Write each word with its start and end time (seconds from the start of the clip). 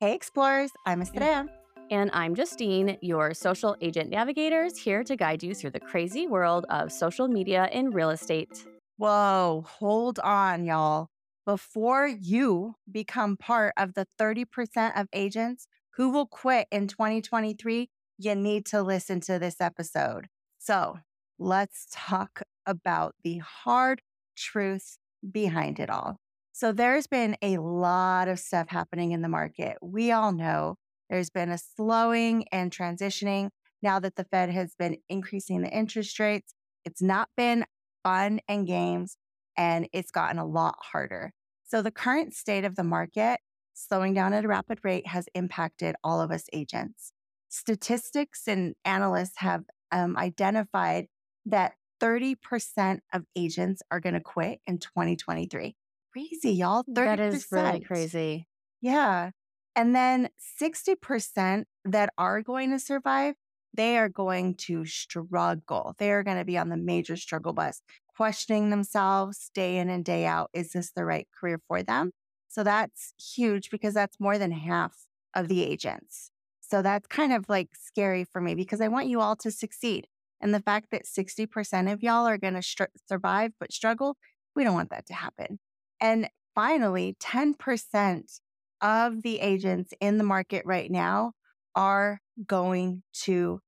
Hey, 0.00 0.14
explorers, 0.14 0.70
I'm 0.86 1.02
Estrella. 1.02 1.44
And 1.90 2.08
I'm 2.14 2.34
Justine, 2.34 2.96
your 3.02 3.34
social 3.34 3.76
agent 3.82 4.08
navigators, 4.08 4.78
here 4.78 5.04
to 5.04 5.14
guide 5.14 5.42
you 5.42 5.54
through 5.54 5.72
the 5.72 5.80
crazy 5.80 6.26
world 6.26 6.64
of 6.70 6.90
social 6.90 7.28
media 7.28 7.68
in 7.70 7.90
real 7.90 8.08
estate. 8.08 8.64
Whoa, 8.96 9.62
hold 9.68 10.18
on, 10.20 10.64
y'all. 10.64 11.08
Before 11.44 12.06
you 12.06 12.76
become 12.90 13.36
part 13.36 13.74
of 13.76 13.92
the 13.92 14.06
30% 14.18 14.98
of 14.98 15.06
agents 15.12 15.66
who 15.90 16.08
will 16.08 16.26
quit 16.26 16.66
in 16.70 16.88
2023, 16.88 17.90
you 18.16 18.34
need 18.34 18.64
to 18.64 18.80
listen 18.80 19.20
to 19.20 19.38
this 19.38 19.60
episode. 19.60 20.28
So 20.56 21.00
let's 21.38 21.86
talk 21.92 22.40
about 22.64 23.16
the 23.22 23.42
hard 23.44 24.00
truth 24.34 24.96
behind 25.30 25.78
it 25.78 25.90
all. 25.90 26.16
So 26.60 26.72
there's 26.72 27.06
been 27.06 27.38
a 27.40 27.56
lot 27.56 28.28
of 28.28 28.38
stuff 28.38 28.68
happening 28.68 29.12
in 29.12 29.22
the 29.22 29.30
market. 29.30 29.78
We 29.80 30.12
all 30.12 30.30
know 30.30 30.76
there's 31.08 31.30
been 31.30 31.48
a 31.48 31.56
slowing 31.56 32.44
and 32.52 32.70
transitioning 32.70 33.48
now 33.80 33.98
that 33.98 34.16
the 34.16 34.24
Fed 34.24 34.50
has 34.50 34.74
been 34.78 34.98
increasing 35.08 35.62
the 35.62 35.70
interest 35.70 36.20
rates. 36.20 36.52
It's 36.84 37.00
not 37.00 37.30
been 37.34 37.64
fun 38.04 38.40
and 38.46 38.66
games, 38.66 39.16
and 39.56 39.88
it's 39.94 40.10
gotten 40.10 40.38
a 40.38 40.44
lot 40.44 40.74
harder. 40.92 41.32
So 41.64 41.80
the 41.80 41.90
current 41.90 42.34
state 42.34 42.66
of 42.66 42.76
the 42.76 42.84
market, 42.84 43.40
slowing 43.72 44.12
down 44.12 44.34
at 44.34 44.44
a 44.44 44.48
rapid 44.48 44.80
rate, 44.84 45.06
has 45.06 45.28
impacted 45.34 45.96
all 46.04 46.20
of 46.20 46.30
us 46.30 46.44
agents. 46.52 47.14
Statistics 47.48 48.46
and 48.46 48.74
analysts 48.84 49.38
have 49.38 49.64
um, 49.92 50.14
identified 50.18 51.06
that 51.46 51.72
30% 52.02 52.98
of 53.14 53.24
agents 53.34 53.82
are 53.90 53.98
going 53.98 54.12
to 54.12 54.20
quit 54.20 54.60
in 54.66 54.76
2023 54.76 55.74
crazy, 56.12 56.52
y'all. 56.52 56.84
30%. 56.84 56.94
That 56.94 57.20
is 57.20 57.46
really 57.50 57.80
crazy. 57.80 58.46
Yeah. 58.80 59.30
And 59.76 59.94
then 59.94 60.28
60% 60.60 61.64
that 61.84 62.12
are 62.18 62.42
going 62.42 62.70
to 62.70 62.78
survive, 62.78 63.34
they 63.72 63.96
are 63.98 64.08
going 64.08 64.54
to 64.56 64.84
struggle. 64.84 65.94
They 65.98 66.10
are 66.10 66.22
going 66.22 66.38
to 66.38 66.44
be 66.44 66.58
on 66.58 66.68
the 66.68 66.76
major 66.76 67.16
struggle 67.16 67.52
bus, 67.52 67.82
questioning 68.16 68.70
themselves 68.70 69.50
day 69.54 69.78
in 69.78 69.88
and 69.88 70.04
day 70.04 70.26
out. 70.26 70.50
Is 70.52 70.72
this 70.72 70.90
the 70.90 71.04
right 71.04 71.28
career 71.38 71.60
for 71.68 71.82
them? 71.82 72.12
So 72.48 72.64
that's 72.64 73.14
huge 73.36 73.70
because 73.70 73.94
that's 73.94 74.18
more 74.18 74.38
than 74.38 74.50
half 74.50 75.06
of 75.34 75.46
the 75.48 75.62
agents. 75.62 76.32
So 76.60 76.82
that's 76.82 77.06
kind 77.06 77.32
of 77.32 77.48
like 77.48 77.70
scary 77.74 78.24
for 78.24 78.40
me 78.40 78.54
because 78.54 78.80
I 78.80 78.88
want 78.88 79.06
you 79.06 79.20
all 79.20 79.36
to 79.36 79.50
succeed. 79.50 80.08
And 80.40 80.52
the 80.52 80.60
fact 80.60 80.90
that 80.90 81.04
60% 81.04 81.92
of 81.92 82.02
y'all 82.02 82.26
are 82.26 82.38
going 82.38 82.54
to 82.54 82.62
str- 82.62 82.84
survive 83.08 83.52
but 83.60 83.72
struggle, 83.72 84.16
we 84.56 84.64
don't 84.64 84.74
want 84.74 84.90
that 84.90 85.06
to 85.06 85.14
happen. 85.14 85.58
And 86.00 86.28
finally, 86.54 87.16
10% 87.20 88.40
of 88.80 89.22
the 89.22 89.40
agents 89.40 89.92
in 90.00 90.18
the 90.18 90.24
market 90.24 90.64
right 90.64 90.90
now 90.90 91.32
are 91.74 92.20
going 92.46 93.02
to 93.12 93.60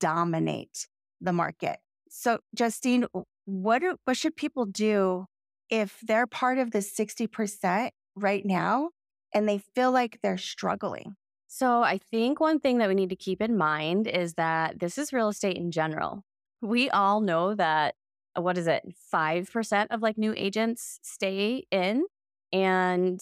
dominate 0.00 0.86
the 1.20 1.32
market. 1.32 1.78
So, 2.08 2.38
Justine, 2.54 3.06
what 3.44 3.80
do, 3.80 3.96
what 4.04 4.16
should 4.16 4.36
people 4.36 4.66
do 4.66 5.26
if 5.70 5.98
they're 6.02 6.26
part 6.26 6.58
of 6.58 6.70
the 6.70 6.78
60% 6.78 7.90
right 8.14 8.44
now 8.44 8.90
and 9.34 9.48
they 9.48 9.58
feel 9.74 9.90
like 9.92 10.18
they're 10.22 10.38
struggling? 10.38 11.16
So, 11.48 11.82
I 11.82 11.98
think 11.98 12.40
one 12.40 12.60
thing 12.60 12.78
that 12.78 12.88
we 12.88 12.94
need 12.94 13.10
to 13.10 13.16
keep 13.16 13.42
in 13.42 13.56
mind 13.56 14.06
is 14.06 14.34
that 14.34 14.78
this 14.78 14.98
is 14.98 15.12
real 15.12 15.28
estate 15.28 15.56
in 15.56 15.70
general. 15.70 16.22
We 16.60 16.90
all 16.90 17.20
know 17.20 17.54
that 17.54 17.94
what 18.36 18.58
is 18.58 18.66
it, 18.66 18.82
5% 19.12 19.86
of 19.90 20.02
like 20.02 20.18
new 20.18 20.34
agents 20.36 20.98
stay 21.02 21.64
in. 21.70 22.04
And 22.52 23.20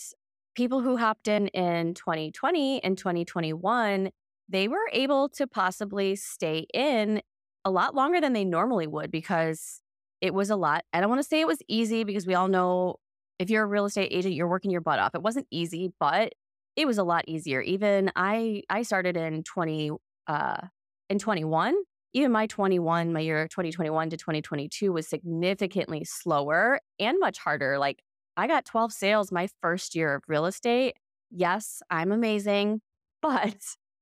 people 0.55 0.81
who 0.81 0.97
hopped 0.97 1.29
in 1.29 1.49
in 1.49 1.95
2020 1.95 2.83
and 2.83 2.97
2021, 2.97 4.11
they 4.49 4.69
were 4.69 4.89
able 4.93 5.29
to 5.31 5.47
possibly 5.47 6.17
stay 6.17 6.67
in 6.75 7.23
a 7.65 7.71
lot 7.71 7.95
longer 7.95 8.21
than 8.21 8.33
they 8.33 8.45
normally 8.45 8.87
would 8.87 9.11
because 9.11 9.81
it 10.21 10.35
was 10.35 10.51
a 10.51 10.57
lot. 10.57 10.85
I 10.93 11.01
don't 11.01 11.09
want 11.09 11.23
to 11.23 11.29
say 11.29 11.41
it 11.41 11.47
was 11.47 11.63
easy 11.69 12.05
because 12.05 12.27
we 12.27 12.35
all 12.35 12.49
know 12.49 12.97
if 13.39 13.49
you're 13.49 13.65
a 13.65 13.67
real 13.67 13.87
estate 13.87 14.13
agent, 14.13 14.35
you're 14.35 14.49
working 14.49 14.71
your 14.71 14.81
butt 14.81 14.99
off. 14.99 15.15
It 15.15 15.23
wasn't 15.23 15.47
easy, 15.51 15.93
but 15.99 16.33
it 16.77 16.87
was 16.87 16.99
a 16.99 17.05
lot 17.05 17.25
easier. 17.27 17.61
Even 17.61 18.11
I 18.17 18.63
I 18.69 18.83
started 18.83 19.17
in 19.17 19.43
20 19.45 19.91
uh 20.27 20.61
in 21.09 21.19
21 21.19 21.75
even 22.13 22.33
my 22.33 22.47
21, 22.47 23.13
my 23.13 23.21
year 23.21 23.47
2021 23.47 24.11
to 24.11 24.17
2022 24.17 24.93
was 24.93 25.07
significantly 25.07 26.05
slower 26.05 26.81
and 26.99 27.19
much 27.21 27.39
harder. 27.39 27.79
Like 27.79 28.03
I 28.37 28.47
got 28.47 28.65
12 28.65 28.93
sales 28.93 29.31
my 29.31 29.49
first 29.61 29.95
year 29.95 30.15
of 30.15 30.23
real 30.27 30.47
estate. 30.47 30.97
Yes, 31.31 31.83
I'm 31.91 32.13
amazing, 32.13 32.81
but 33.23 33.57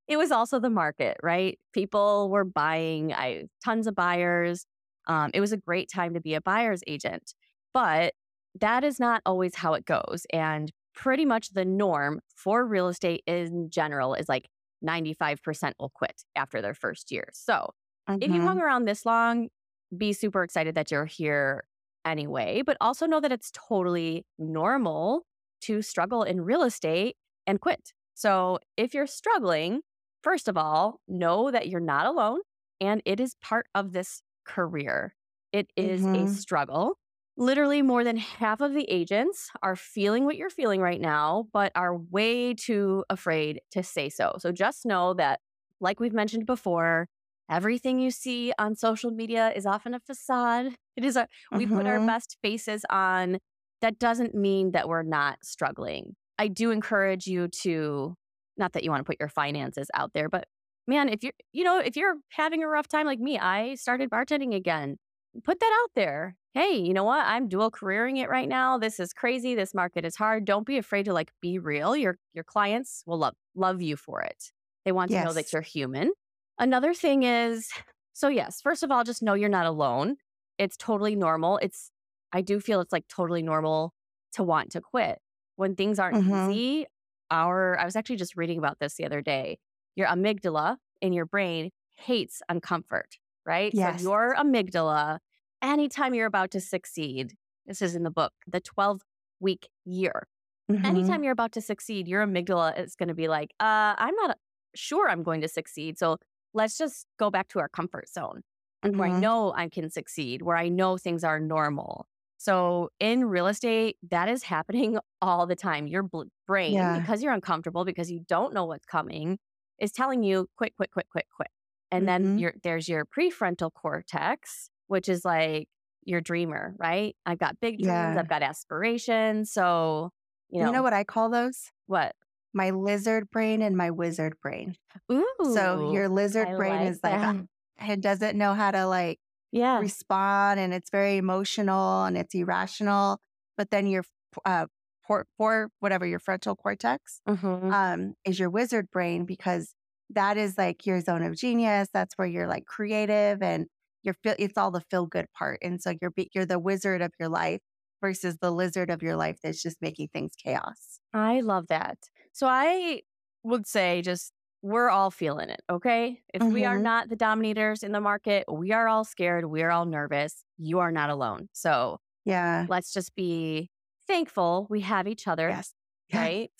it 0.06 0.16
was 0.16 0.30
also 0.30 0.58
the 0.58 0.70
market, 0.70 1.18
right? 1.22 1.58
People 1.74 2.30
were 2.30 2.44
buying, 2.44 3.12
I 3.12 3.44
tons 3.64 3.86
of 3.86 3.94
buyers. 3.94 4.64
Um, 5.06 5.30
it 5.34 5.40
was 5.40 5.52
a 5.52 5.56
great 5.56 5.90
time 5.92 6.14
to 6.14 6.20
be 6.20 6.34
a 6.34 6.40
buyer's 6.40 6.80
agent, 6.86 7.34
but 7.74 8.14
that 8.58 8.84
is 8.84 8.98
not 8.98 9.22
always 9.26 9.54
how 9.54 9.74
it 9.74 9.84
goes. 9.84 10.26
And 10.32 10.72
pretty 10.94 11.24
much 11.24 11.50
the 11.50 11.64
norm 11.64 12.20
for 12.34 12.66
real 12.66 12.88
estate 12.88 13.22
in 13.26 13.70
general 13.70 14.14
is 14.14 14.28
like 14.28 14.48
95% 14.84 15.72
will 15.78 15.90
quit 15.90 16.22
after 16.34 16.62
their 16.62 16.74
first 16.74 17.10
year. 17.10 17.28
So 17.32 17.70
Mm-hmm. 18.08 18.22
If 18.22 18.30
you 18.30 18.40
hung 18.40 18.56
mm-hmm. 18.56 18.64
around 18.64 18.84
this 18.86 19.04
long, 19.04 19.48
be 19.96 20.12
super 20.12 20.42
excited 20.42 20.74
that 20.74 20.90
you're 20.90 21.06
here 21.06 21.64
anyway, 22.04 22.62
but 22.64 22.76
also 22.80 23.06
know 23.06 23.20
that 23.20 23.32
it's 23.32 23.50
totally 23.68 24.24
normal 24.38 25.24
to 25.62 25.82
struggle 25.82 26.22
in 26.22 26.40
real 26.40 26.62
estate 26.62 27.16
and 27.46 27.60
quit. 27.60 27.92
So 28.14 28.58
if 28.76 28.94
you're 28.94 29.06
struggling, 29.06 29.80
first 30.22 30.48
of 30.48 30.56
all, 30.56 31.00
know 31.08 31.50
that 31.50 31.68
you're 31.68 31.80
not 31.80 32.06
alone 32.06 32.40
and 32.80 33.02
it 33.04 33.20
is 33.20 33.34
part 33.42 33.66
of 33.74 33.92
this 33.92 34.22
career. 34.46 35.14
It 35.52 35.70
is 35.76 36.02
mm-hmm. 36.02 36.24
a 36.24 36.28
struggle. 36.28 36.98
Literally, 37.36 37.82
more 37.82 38.02
than 38.02 38.16
half 38.16 38.60
of 38.60 38.74
the 38.74 38.84
agents 38.90 39.48
are 39.62 39.76
feeling 39.76 40.24
what 40.24 40.36
you're 40.36 40.50
feeling 40.50 40.80
right 40.80 41.00
now, 41.00 41.46
but 41.52 41.70
are 41.76 41.96
way 41.96 42.52
too 42.52 43.04
afraid 43.08 43.60
to 43.70 43.82
say 43.84 44.08
so. 44.08 44.34
So 44.38 44.50
just 44.50 44.84
know 44.84 45.14
that, 45.14 45.38
like 45.80 46.00
we've 46.00 46.12
mentioned 46.12 46.46
before, 46.46 47.08
Everything 47.50 47.98
you 47.98 48.10
see 48.10 48.52
on 48.58 48.74
social 48.74 49.10
media 49.10 49.52
is 49.54 49.66
often 49.66 49.94
a 49.94 50.00
facade. 50.00 50.74
It 50.96 51.04
is 51.04 51.16
a, 51.16 51.26
we 51.52 51.66
put 51.66 51.86
our 51.86 51.96
mm-hmm. 51.96 52.06
best 52.06 52.36
faces 52.42 52.84
on. 52.90 53.38
That 53.80 53.98
doesn't 53.98 54.34
mean 54.34 54.72
that 54.72 54.88
we're 54.88 55.02
not 55.02 55.38
struggling. 55.44 56.16
I 56.38 56.48
do 56.48 56.70
encourage 56.70 57.26
you 57.26 57.48
to, 57.62 58.14
not 58.56 58.72
that 58.72 58.84
you 58.84 58.90
want 58.90 59.00
to 59.00 59.04
put 59.04 59.20
your 59.20 59.28
finances 59.28 59.88
out 59.94 60.12
there, 60.14 60.28
but 60.28 60.44
man, 60.86 61.08
if 61.08 61.22
you're, 61.22 61.32
you 61.52 61.64
know, 61.64 61.78
if 61.78 61.96
you're 61.96 62.16
having 62.30 62.62
a 62.62 62.68
rough 62.68 62.88
time 62.88 63.06
like 63.06 63.20
me, 63.20 63.38
I 63.38 63.76
started 63.76 64.10
bartending 64.10 64.54
again. 64.54 64.96
Put 65.44 65.60
that 65.60 65.80
out 65.82 65.90
there. 65.94 66.36
Hey, 66.54 66.76
you 66.76 66.92
know 66.92 67.04
what? 67.04 67.24
I'm 67.24 67.48
dual 67.48 67.70
careering 67.70 68.16
it 68.16 68.28
right 68.28 68.48
now. 68.48 68.78
This 68.78 68.98
is 68.98 69.12
crazy. 69.12 69.54
This 69.54 69.74
market 69.74 70.04
is 70.04 70.16
hard. 70.16 70.44
Don't 70.44 70.66
be 70.66 70.78
afraid 70.78 71.04
to 71.04 71.12
like 71.12 71.30
be 71.40 71.58
real. 71.58 71.94
Your 71.94 72.16
your 72.32 72.42
clients 72.42 73.04
will 73.06 73.18
love 73.18 73.34
love 73.54 73.80
you 73.80 73.96
for 73.96 74.22
it. 74.22 74.50
They 74.84 74.90
want 74.90 75.10
yes. 75.10 75.22
to 75.22 75.28
know 75.28 75.34
that 75.34 75.52
you're 75.52 75.62
human. 75.62 76.10
Another 76.58 76.94
thing 76.94 77.22
is 77.22 77.70
so, 78.18 78.26
yes, 78.26 78.60
first 78.60 78.82
of 78.82 78.90
all, 78.90 79.04
just 79.04 79.22
know 79.22 79.34
you're 79.34 79.48
not 79.48 79.66
alone. 79.66 80.16
It's 80.58 80.76
totally 80.76 81.14
normal. 81.14 81.58
It's, 81.58 81.92
I 82.32 82.40
do 82.40 82.58
feel 82.58 82.80
it's 82.80 82.92
like 82.92 83.06
totally 83.06 83.42
normal 83.42 83.94
to 84.32 84.42
want 84.42 84.72
to 84.72 84.80
quit 84.80 85.20
when 85.54 85.76
things 85.76 86.00
aren't 86.00 86.16
mm-hmm. 86.16 86.50
easy. 86.50 86.86
Our, 87.30 87.78
I 87.78 87.84
was 87.84 87.94
actually 87.94 88.16
just 88.16 88.36
reading 88.36 88.58
about 88.58 88.80
this 88.80 88.96
the 88.96 89.04
other 89.04 89.22
day. 89.22 89.60
Your 89.94 90.08
amygdala 90.08 90.78
in 91.00 91.12
your 91.12 91.26
brain 91.26 91.70
hates 91.96 92.42
uncomfort, 92.50 93.18
right? 93.46 93.72
Yes. 93.72 94.02
So, 94.02 94.08
your 94.08 94.34
amygdala, 94.34 95.18
anytime 95.62 96.12
you're 96.12 96.26
about 96.26 96.50
to 96.50 96.60
succeed, 96.60 97.34
this 97.66 97.80
is 97.80 97.94
in 97.94 98.02
the 98.02 98.10
book, 98.10 98.32
the 98.48 98.58
12 98.58 99.02
week 99.38 99.68
year. 99.84 100.26
Mm-hmm. 100.68 100.84
Anytime 100.84 101.22
you're 101.22 101.32
about 101.32 101.52
to 101.52 101.60
succeed, 101.60 102.08
your 102.08 102.26
amygdala 102.26 102.80
is 102.82 102.96
going 102.96 103.10
to 103.10 103.14
be 103.14 103.28
like, 103.28 103.52
uh, 103.60 103.94
I'm 103.96 104.16
not 104.16 104.38
sure 104.74 105.08
I'm 105.08 105.22
going 105.22 105.40
to 105.42 105.48
succeed. 105.48 106.00
So 106.00 106.18
let's 106.54 106.78
just 106.78 107.06
go 107.18 107.30
back 107.30 107.48
to 107.48 107.60
our 107.60 107.68
comfort 107.68 108.08
zone 108.08 108.42
mm-hmm. 108.84 108.98
where 108.98 109.08
I 109.08 109.12
mm-hmm. 109.12 109.20
know 109.20 109.52
I 109.54 109.68
can 109.68 109.90
succeed, 109.90 110.42
where 110.42 110.56
I 110.56 110.68
know 110.68 110.96
things 110.96 111.24
are 111.24 111.40
normal. 111.40 112.06
So 112.38 112.90
in 113.00 113.24
real 113.24 113.48
estate, 113.48 113.96
that 114.10 114.28
is 114.28 114.44
happening 114.44 114.98
all 115.22 115.46
the 115.46 115.56
time. 115.56 115.86
Your 115.86 116.08
brain, 116.46 116.74
yeah. 116.74 116.98
because 116.98 117.22
you're 117.22 117.32
uncomfortable, 117.32 117.84
because 117.84 118.10
you 118.10 118.20
don't 118.28 118.54
know 118.54 118.64
what's 118.64 118.86
coming, 118.86 119.38
is 119.80 119.92
telling 119.92 120.22
you 120.22 120.48
quick, 120.56 120.76
quick, 120.76 120.92
quick, 120.92 121.08
quick, 121.10 121.26
quick. 121.34 121.50
And 121.90 122.06
mm-hmm. 122.06 122.36
then 122.38 122.52
there's 122.62 122.88
your 122.88 123.04
prefrontal 123.06 123.72
cortex, 123.72 124.70
which 124.86 125.08
is 125.08 125.24
like 125.24 125.68
your 126.04 126.20
dreamer, 126.20 126.74
right? 126.78 127.16
I've 127.26 127.38
got 127.38 127.60
big 127.60 127.78
dreams, 127.78 127.88
yeah. 127.88 128.16
I've 128.18 128.28
got 128.28 128.42
aspirations. 128.42 129.52
So, 129.52 130.10
you 130.50 130.60
know, 130.60 130.66
you 130.66 130.72
know 130.72 130.82
what 130.82 130.92
I 130.92 131.04
call 131.04 131.30
those? 131.30 131.70
What? 131.86 132.14
My 132.54 132.70
lizard 132.70 133.30
brain 133.30 133.62
and 133.62 133.76
my 133.76 133.90
wizard 133.90 134.34
brain. 134.42 134.74
Ooh. 135.12 135.24
So 135.54 135.92
your 135.92 136.08
lizard 136.08 136.48
I 136.48 136.54
brain 136.56 136.80
like 136.80 136.88
is 136.88 137.00
like 137.02 137.20
that. 137.20 137.46
it 137.90 138.00
doesn't 138.00 138.36
know 138.36 138.54
how 138.54 138.70
to 138.70 138.86
like 138.86 139.18
yeah. 139.52 139.78
respond 139.78 140.60
and 140.60 140.74
it's 140.74 140.90
very 140.90 141.16
emotional 141.16 142.04
and 142.04 142.16
it's 142.16 142.34
irrational. 142.34 143.20
But 143.56 143.70
then 143.70 143.86
your 143.86 144.04
uh, 144.44 144.66
for, 145.06 145.26
for 145.38 145.70
whatever 145.80 146.06
your 146.06 146.18
frontal 146.18 146.54
cortex 146.56 147.20
Mhm. 147.28 147.72
um, 147.72 148.14
is 148.24 148.38
your 148.38 148.50
wizard 148.50 148.90
brain 148.90 149.24
because 149.24 149.74
that 150.10 150.36
is 150.36 150.58
like 150.58 150.86
your 150.86 151.00
zone 151.00 151.22
of 151.22 151.36
genius. 151.36 151.88
That's 151.92 152.14
where 152.16 152.26
you're 152.28 152.46
like 152.48 152.64
creative 152.66 153.42
and 153.42 153.66
you're 154.02 154.14
feel 154.22 154.34
it's 154.38 154.56
all 154.58 154.70
the 154.70 154.82
feel 154.90 155.06
good 155.06 155.26
part. 155.36 155.58
And 155.62 155.80
so 155.82 155.94
you're 156.00 156.10
be- 156.10 156.30
you're 156.34 156.46
the 156.46 156.58
wizard 156.58 157.02
of 157.02 157.12
your 157.18 157.28
life 157.28 157.60
versus 158.00 158.38
the 158.38 158.50
lizard 158.50 158.90
of 158.90 159.02
your 159.02 159.16
life 159.16 159.38
that's 159.42 159.62
just 159.62 159.80
making 159.82 160.08
things 160.08 160.34
chaos. 160.36 161.00
I 161.12 161.40
love 161.40 161.68
that. 161.68 161.98
So 162.32 162.46
I 162.46 163.02
would 163.42 163.66
say 163.66 164.02
just 164.02 164.32
we're 164.62 164.90
all 164.90 165.10
feeling 165.10 165.50
it, 165.50 165.62
okay? 165.70 166.22
If 166.34 166.50
we 166.50 166.64
are 166.64 166.78
Mhm. 166.78 166.82
not 166.82 167.08
the 167.08 167.16
dominators 167.16 167.82
in 167.82 167.92
the 167.92 168.00
market, 168.00 168.44
we 168.52 168.72
are 168.72 168.88
all 168.88 169.04
scared, 169.04 169.46
we're 169.46 169.70
all 169.70 169.86
nervous. 169.86 170.44
You 170.58 170.80
are 170.80 170.90
not 170.92 171.10
alone. 171.10 171.48
So 171.52 171.98
Yeah. 172.24 172.68
let's 172.68 172.92
just 172.92 173.14
be 173.16 173.70
thankful 174.08 174.66
we 174.70 174.82
have 174.82 175.08
each 175.08 175.28
other, 175.28 175.48
Yes. 175.48 175.74
Yes. 176.08 176.32
right? 176.32 176.52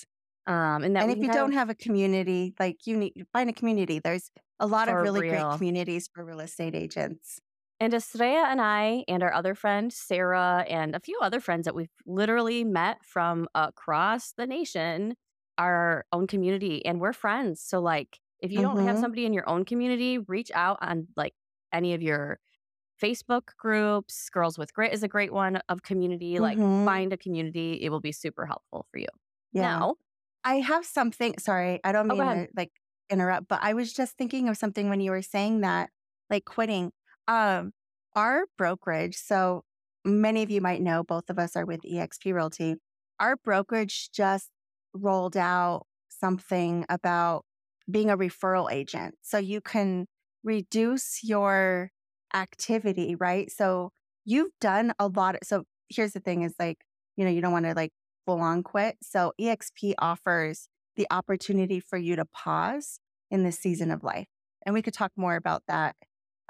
Um, 0.47 0.85
and 0.85 0.97
that 0.97 1.07
And 1.07 1.11
if 1.11 1.23
you 1.23 1.29
kind 1.29 1.31
don't 1.31 1.53
have 1.53 1.71
a 1.71 1.75
community, 1.75 2.55
like 2.59 2.87
you 2.87 2.97
need 2.97 3.27
find 3.33 3.49
a 3.49 3.53
community. 3.53 3.99
There's 4.01 4.31
a 4.59 4.67
lot 4.67 4.89
of 4.89 5.01
really 5.01 5.23
real. 5.23 5.23
great 5.23 5.51
communities 5.51 6.09
for 6.13 6.25
real 6.25 6.41
estate 6.41 6.75
agents. 6.75 7.41
And 7.81 7.95
Estrella 7.95 8.49
and 8.49 8.61
I 8.61 9.05
and 9.07 9.23
our 9.23 9.33
other 9.33 9.55
friend 9.55 9.93
Sarah 9.93 10.65
and 10.69 10.97
a 10.97 11.01
few 11.01 11.19
other 11.23 11.39
friends 11.41 11.65
that 11.65 11.75
we've 11.77 11.91
literally 12.07 12.65
met 12.65 13.05
from 13.05 13.49
across 13.55 14.33
the 14.33 14.47
nation, 14.49 15.15
our 15.59 16.05
own 16.13 16.27
community, 16.27 16.85
and 16.85 17.01
we're 17.01 17.13
friends. 17.13 17.61
So 17.61 17.79
like, 17.81 18.19
if 18.41 18.51
you 18.51 18.63
don't 18.63 18.81
have 18.81 18.99
Mhm. 18.99 18.99
somebody 18.99 19.27
in 19.27 19.33
your 19.33 19.49
own 19.49 19.65
community, 19.65 20.19
reach 20.19 20.51
out 20.55 20.79
on 20.81 21.07
like 21.17 21.35
any 21.73 21.95
of 21.95 22.03
your 22.03 22.41
Facebook 23.03 23.57
groups. 23.59 24.31
Girls 24.31 24.59
with 24.59 24.75
Grit 24.75 24.93
is 24.95 25.03
a 25.05 25.09
great 25.09 25.33
one 25.33 25.57
of 25.69 25.83
community. 25.83 26.41
Like, 26.41 26.61
Mhm. 26.61 26.89
find 26.89 27.13
a 27.13 27.19
community; 27.19 27.75
it 27.83 27.91
will 27.91 28.01
be 28.01 28.13
super 28.13 28.47
helpful 28.47 28.87
for 28.93 28.99
you. 28.99 29.09
Yeah. 29.53 29.85
Now, 29.85 29.97
I 30.45 30.57
have 30.57 30.85
something. 30.87 31.39
Sorry, 31.39 31.81
I 31.85 31.93
don't 31.93 32.09
Oh, 32.11 32.19
mean 32.19 32.23
ahead. 32.23 32.43
to 32.47 32.49
like 32.57 32.73
interrupt, 33.11 33.49
but 33.49 33.61
I 33.63 33.75
was 33.75 33.93
just 33.93 34.17
thinking 34.17 34.49
of 34.49 34.57
something 34.57 34.89
when 34.89 35.01
you 35.01 35.11
were 35.11 35.23
saying 35.23 35.61
that, 35.63 35.91
like 36.31 36.45
quitting. 36.45 36.93
Um, 37.29 37.73
our 38.17 38.47
brokerage. 38.57 39.17
So 39.17 39.63
many 40.05 40.43
of 40.43 40.51
you 40.51 40.61
might 40.61 40.83
know, 40.83 41.05
both 41.05 41.31
of 41.31 41.39
us 41.39 41.55
are 41.55 41.67
with 41.67 41.83
EXP 41.83 42.35
Realty. 42.35 42.77
Our 43.21 43.37
brokerage 43.37 44.11
just 44.13 44.51
rolled 44.93 45.37
out 45.37 45.87
something 46.09 46.85
about 46.89 47.45
being 47.91 48.11
a 48.11 48.17
referral 48.17 48.71
agent, 48.73 49.15
so 49.23 49.39
you 49.39 49.61
can 49.61 50.07
reduce 50.43 51.23
your 51.23 51.91
activity, 52.35 53.15
right? 53.15 53.51
So 53.51 53.91
you've 54.25 54.51
done 54.61 54.93
a 54.99 55.09
lot. 55.09 55.37
Of, 55.37 55.41
so 55.45 55.65
here's 55.89 56.13
the 56.13 56.21
thing: 56.21 56.43
is 56.43 56.55
like 56.59 56.79
you 57.17 57.25
know 57.25 57.31
you 57.31 57.41
don't 57.41 57.53
want 57.53 57.67
to 57.67 57.75
like 57.75 57.93
full 58.27 58.41
on 58.41 58.63
quit. 58.63 58.97
So 59.03 59.33
EXP 59.41 59.95
offers 59.99 60.69
the 60.97 61.07
opportunity 61.11 61.81
for 61.81 61.97
you 61.97 62.17
to 62.17 62.25
pause 62.27 63.01
in 63.31 63.43
this 63.43 63.59
season 63.59 63.91
of 63.91 64.03
life. 64.03 64.27
And 64.67 64.75
we 64.75 64.83
could 64.83 64.93
talk 64.95 65.13
more 65.17 65.37
about 65.37 65.63
that. 65.69 65.97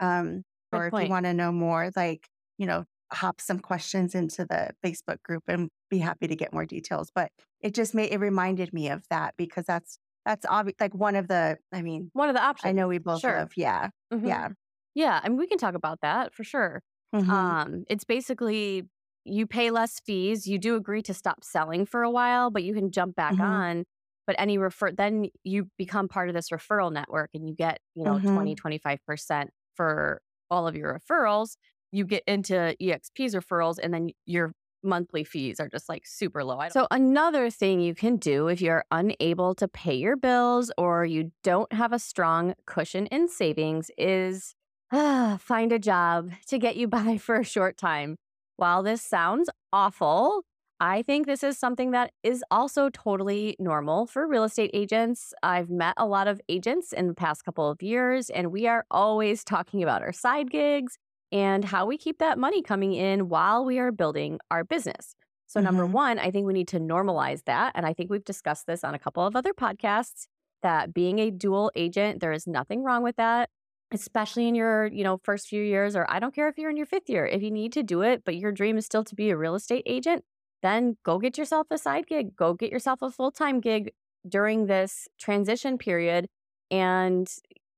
Um, 0.01 0.43
Good 0.73 0.81
or 0.81 0.87
if 0.89 0.95
point. 0.95 1.07
you 1.07 1.09
want 1.09 1.27
to 1.27 1.35
know 1.35 1.53
more, 1.53 1.91
like, 1.97 2.29
you 2.59 2.67
know, 2.67 2.85
hop 3.13 3.41
some 3.41 3.59
questions 3.61 4.15
into 4.15 4.45
the 4.45 4.71
Facebook 4.85 5.23
group 5.23 5.45
and 5.49 5.71
be 5.91 5.99
happy 5.99 6.27
to 6.29 6.37
get 6.37 6.53
more 6.53 6.67
details. 6.67 7.11
But 7.15 7.33
it 7.61 7.75
just 7.75 7.95
made 7.95 8.13
it 8.13 8.19
reminded 8.19 8.73
me 8.73 8.89
of 8.91 9.05
that 9.11 9.35
because 9.39 9.65
that's 9.67 9.99
that's 10.27 10.45
obvious 10.47 10.77
like 10.81 10.95
one 10.95 11.17
of 11.17 11.29
the 11.29 11.59
I 11.73 11.83
mean, 11.83 12.11
one 12.13 12.29
of 12.29 12.35
the 12.35 12.43
options. 12.43 12.71
I 12.71 12.73
know 12.73 12.89
we 12.89 12.99
both 12.99 13.23
Sure. 13.23 13.29
have, 13.29 13.53
yeah. 13.57 13.91
Mhm. 14.13 14.25
Yeah. 14.25 14.51
yeah. 14.95 15.21
I 15.23 15.29
mean, 15.29 15.39
we 15.39 15.47
can 15.47 15.59
talk 15.59 15.75
about 15.75 16.01
that 16.03 16.35
for 16.35 16.45
sure. 16.45 16.83
Mhm. 17.13 17.59
Um, 17.59 17.85
it's 17.91 18.05
basically 18.05 18.85
you 19.25 19.47
pay 19.47 19.71
less 19.71 20.01
fees. 20.01 20.47
You 20.47 20.59
do 20.59 20.77
agree 20.77 21.03
to 21.03 21.15
stop 21.15 21.45
selling 21.45 21.87
for 21.87 22.03
a 22.03 22.11
while, 22.11 22.51
but 22.51 22.65
you 22.65 22.75
can 22.75 22.91
jump 22.93 23.17
back 23.17 23.37
Mhm. 23.37 23.41
on. 23.41 23.85
But 24.27 24.37
any 24.39 24.59
refer 24.59 24.93
then 24.93 25.29
you 25.45 25.71
become 25.79 26.09
part 26.09 26.29
of 26.29 26.35
this 26.35 26.51
referral 26.51 26.93
network 26.93 27.31
and 27.35 27.49
you 27.49 27.55
get, 27.55 27.81
you 27.95 28.05
know, 28.05 28.19
Mhm. 28.19 28.29
20, 28.33 28.55
25% 28.55 29.51
for 29.75 30.23
all 30.51 30.67
of 30.67 30.77
your 30.77 30.99
referrals. 30.99 31.57
You 31.93 32.05
get 32.05 32.23
into 32.27 32.77
EXP's 32.81 33.35
referrals 33.35 33.79
and 33.83 33.93
then 33.93 34.11
your 34.27 34.53
monthly 34.83 35.25
fees 35.25 35.59
are 35.61 35.69
just 35.69 35.89
like 35.89 36.07
super 36.07 36.45
low. 36.45 36.61
So 36.71 36.87
another 36.91 37.51
thing 37.51 37.81
you 37.81 37.95
can 37.95 38.17
do 38.17 38.49
if 38.49 38.61
you're 38.61 38.85
unable 38.91 39.55
to 39.57 39.69
pay 39.69 39.95
your 39.95 40.17
bills 40.17 40.71
or 40.79 41.05
you 41.05 41.33
don't 41.43 41.73
have 41.73 41.93
a 41.93 41.99
strong 41.99 42.55
cushion 42.67 43.07
in 43.07 43.29
savings 43.29 43.91
is 43.99 44.55
ah, 44.93 45.39
find 45.41 45.73
a 45.73 45.79
job 45.79 46.31
to 46.49 46.59
get 46.59 46.77
you 46.77 46.89
by 46.99 47.19
for 47.19 47.37
a 47.37 47.45
short 47.45 47.77
time. 47.77 48.17
While 48.57 48.83
this 48.83 49.03
sounds 49.03 49.49
awful, 49.73 50.43
I 50.81 51.03
think 51.03 51.27
this 51.27 51.43
is 51.43 51.59
something 51.59 51.91
that 51.91 52.13
is 52.23 52.45
also 52.53 52.89
totally 52.91 53.57
normal 53.59 54.07
for 54.07 54.29
real 54.29 54.45
estate 54.45 54.71
agents. 54.73 55.35
I've 55.43 55.71
met 55.71 55.95
a 55.97 56.07
lot 56.07 56.29
of 56.29 56.41
agents 56.49 56.93
in 56.93 57.09
the 57.09 57.15
past 57.15 57.45
couple 57.45 57.69
of 57.69 57.83
years, 57.83 58.31
and 58.31 58.53
we 58.53 58.69
are 58.69 58.85
always 58.91 59.43
talking 59.43 59.83
about 59.83 60.03
our 60.03 60.13
side 60.13 60.51
gigs 60.51 60.97
and 61.33 61.65
how 61.65 61.85
we 61.85 61.99
keep 61.99 62.19
that 62.19 62.39
money 62.39 62.63
coming 62.63 62.95
in 62.95 63.29
while 63.29 63.65
we 63.65 63.79
are 63.81 63.91
building 63.91 64.39
our 64.53 64.63
business. 64.63 65.15
So, 65.49 65.61
number 65.61 65.87
Mhm. 65.87 65.89
one, 65.89 66.19
I 66.21 66.31
think 66.31 66.47
we 66.47 66.53
need 66.53 66.69
to 66.69 66.79
normalize 66.79 67.43
that. 67.45 67.73
And 67.75 67.85
I 67.85 67.93
think 67.93 68.09
we've 68.11 68.25
discussed 68.25 68.67
this 68.67 68.85
on 68.85 68.95
a 68.95 68.99
couple 69.01 69.27
of 69.27 69.35
other 69.35 69.53
podcasts 69.53 70.27
that 70.63 70.95
being 70.95 71.19
a 71.19 71.31
dual 71.31 71.73
agent, 71.75 72.21
there 72.21 72.33
is 72.33 72.47
nothing 72.47 72.83
wrong 72.85 73.03
with 73.03 73.17
that 73.17 73.51
especially 73.91 74.47
in 74.47 74.55
your 74.55 74.85
you 74.89 75.03
know 75.03 75.19
first 75.25 75.49
few 75.49 75.63
years 75.63 75.97
or 75.97 76.05
i 76.11 76.19
don't 76.19 76.35
care 76.35 76.47
if 76.47 76.59
you're 76.59 76.69
in 76.69 76.77
your 76.77 76.85
fifth 76.85 77.09
year 77.09 77.25
if 77.27 77.41
you 77.43 77.51
need 77.51 77.73
to 77.73 77.83
do 77.83 78.03
it 78.03 78.23
but 78.23 78.37
your 78.37 78.53
dream 78.53 78.77
is 78.77 78.85
still 78.85 79.03
to 79.03 79.15
be 79.15 79.31
a 79.31 79.37
real 79.37 79.55
estate 79.55 79.83
agent 79.87 80.23
then 80.63 80.97
go 81.05 81.19
get 81.19 81.39
yourself 81.39 81.67
a 81.71 81.79
side 81.79 82.07
gig 82.07 82.35
go 82.37 82.55
get 82.55 82.71
yourself 82.73 83.03
a 83.03 83.11
full-time 83.11 83.61
gig 83.61 83.93
during 84.29 84.67
this 84.67 85.09
transition 85.19 85.79
period 85.79 86.29
and 86.71 87.29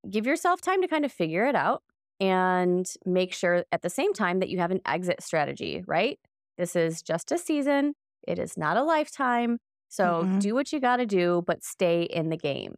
give 0.09 0.27
yourself 0.27 0.61
time 0.61 0.81
to 0.83 0.89
kind 0.89 1.05
of 1.05 1.13
figure 1.13 1.45
it 1.47 1.55
out 1.55 1.83
and 2.19 2.95
make 3.05 3.33
sure 3.33 3.65
at 3.73 3.83
the 3.83 3.91
same 3.91 4.13
time 4.13 4.41
that 4.41 4.49
you 4.49 4.59
have 4.59 4.71
an 4.71 4.81
exit 4.87 5.23
strategy 5.23 5.83
right 5.87 6.19
this 6.59 6.75
is 6.77 7.03
just 7.03 7.33
a 7.33 7.39
season 7.39 7.95
it 8.27 8.39
is 8.39 8.57
not 8.57 8.77
a 8.77 8.83
lifetime 8.83 9.59
so 9.89 10.27
Mhm. 10.27 10.39
do 10.39 10.55
what 10.55 10.73
you 10.73 10.81
got 10.81 10.97
to 10.97 11.07
do 11.07 11.43
but 11.47 11.63
stay 11.63 12.03
in 12.03 12.29
the 12.31 12.37
game 12.37 12.75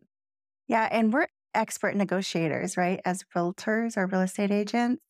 Yeah, 0.68 0.88
and 0.90 1.12
we're 1.12 1.28
expert 1.54 1.96
negotiators, 1.96 2.76
right? 2.76 3.00
As 3.04 3.24
realtors 3.34 3.96
or 3.96 4.06
real 4.06 4.22
estate 4.22 4.50
agents. 4.50 5.02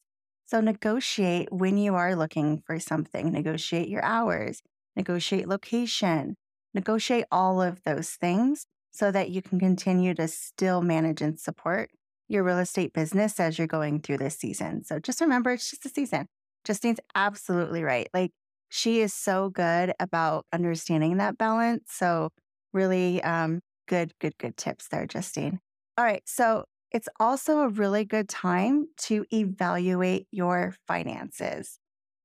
So 0.47 0.61
negotiate 0.61 1.53
when 1.53 1.79
you 1.79 1.95
are 1.95 2.17
looking 2.17 2.63
for 2.63 2.79
something, 2.81 3.33
negotiate 3.33 3.89
your 3.89 4.05
hours, 4.05 4.63
negotiate 4.97 5.49
location, 5.49 6.37
negotiate 6.75 7.25
all 7.31 7.61
of 7.61 7.83
those 7.85 8.11
things 8.11 8.67
so 8.91 9.11
that 9.11 9.31
you 9.31 9.43
can 9.43 9.59
continue 9.59 10.15
to 10.15 10.29
still 10.29 10.83
manage 10.83 11.23
and 11.23 11.39
support 11.39 11.91
your 12.29 12.43
real 12.43 12.59
estate 12.59 12.93
business 12.93 13.41
as 13.41 13.59
you're 13.59 13.67
going 13.67 14.01
through 14.01 14.19
this 14.19 14.37
season. 14.37 14.85
So 14.85 14.99
just 14.99 15.21
remember 15.21 15.51
it's 15.51 15.71
just 15.71 15.87
a 15.87 15.89
season. 15.89 16.27
Justine's 16.65 17.01
absolutely 17.15 17.83
right. 17.83 18.09
Like 18.15 18.31
she 18.69 19.01
is 19.01 19.13
so 19.13 19.51
good 19.51 19.93
about 20.01 20.47
understanding 20.53 21.19
that 21.19 21.37
balance. 21.37 21.85
So 21.89 22.31
really 22.73 23.23
um 23.23 23.61
good, 23.89 24.13
good, 24.21 24.39
good 24.39 24.57
tips 24.57 24.89
there, 24.89 25.07
Justine. 25.07 25.61
All 25.99 26.05
right. 26.05 26.23
So 26.25 26.65
it's 26.91 27.09
also 27.21 27.61
a 27.61 27.69
really 27.69 28.05
good 28.05 28.29
time 28.29 28.87
to 28.99 29.25
evaluate 29.33 30.27
your 30.31 30.75
finances. 30.87 31.79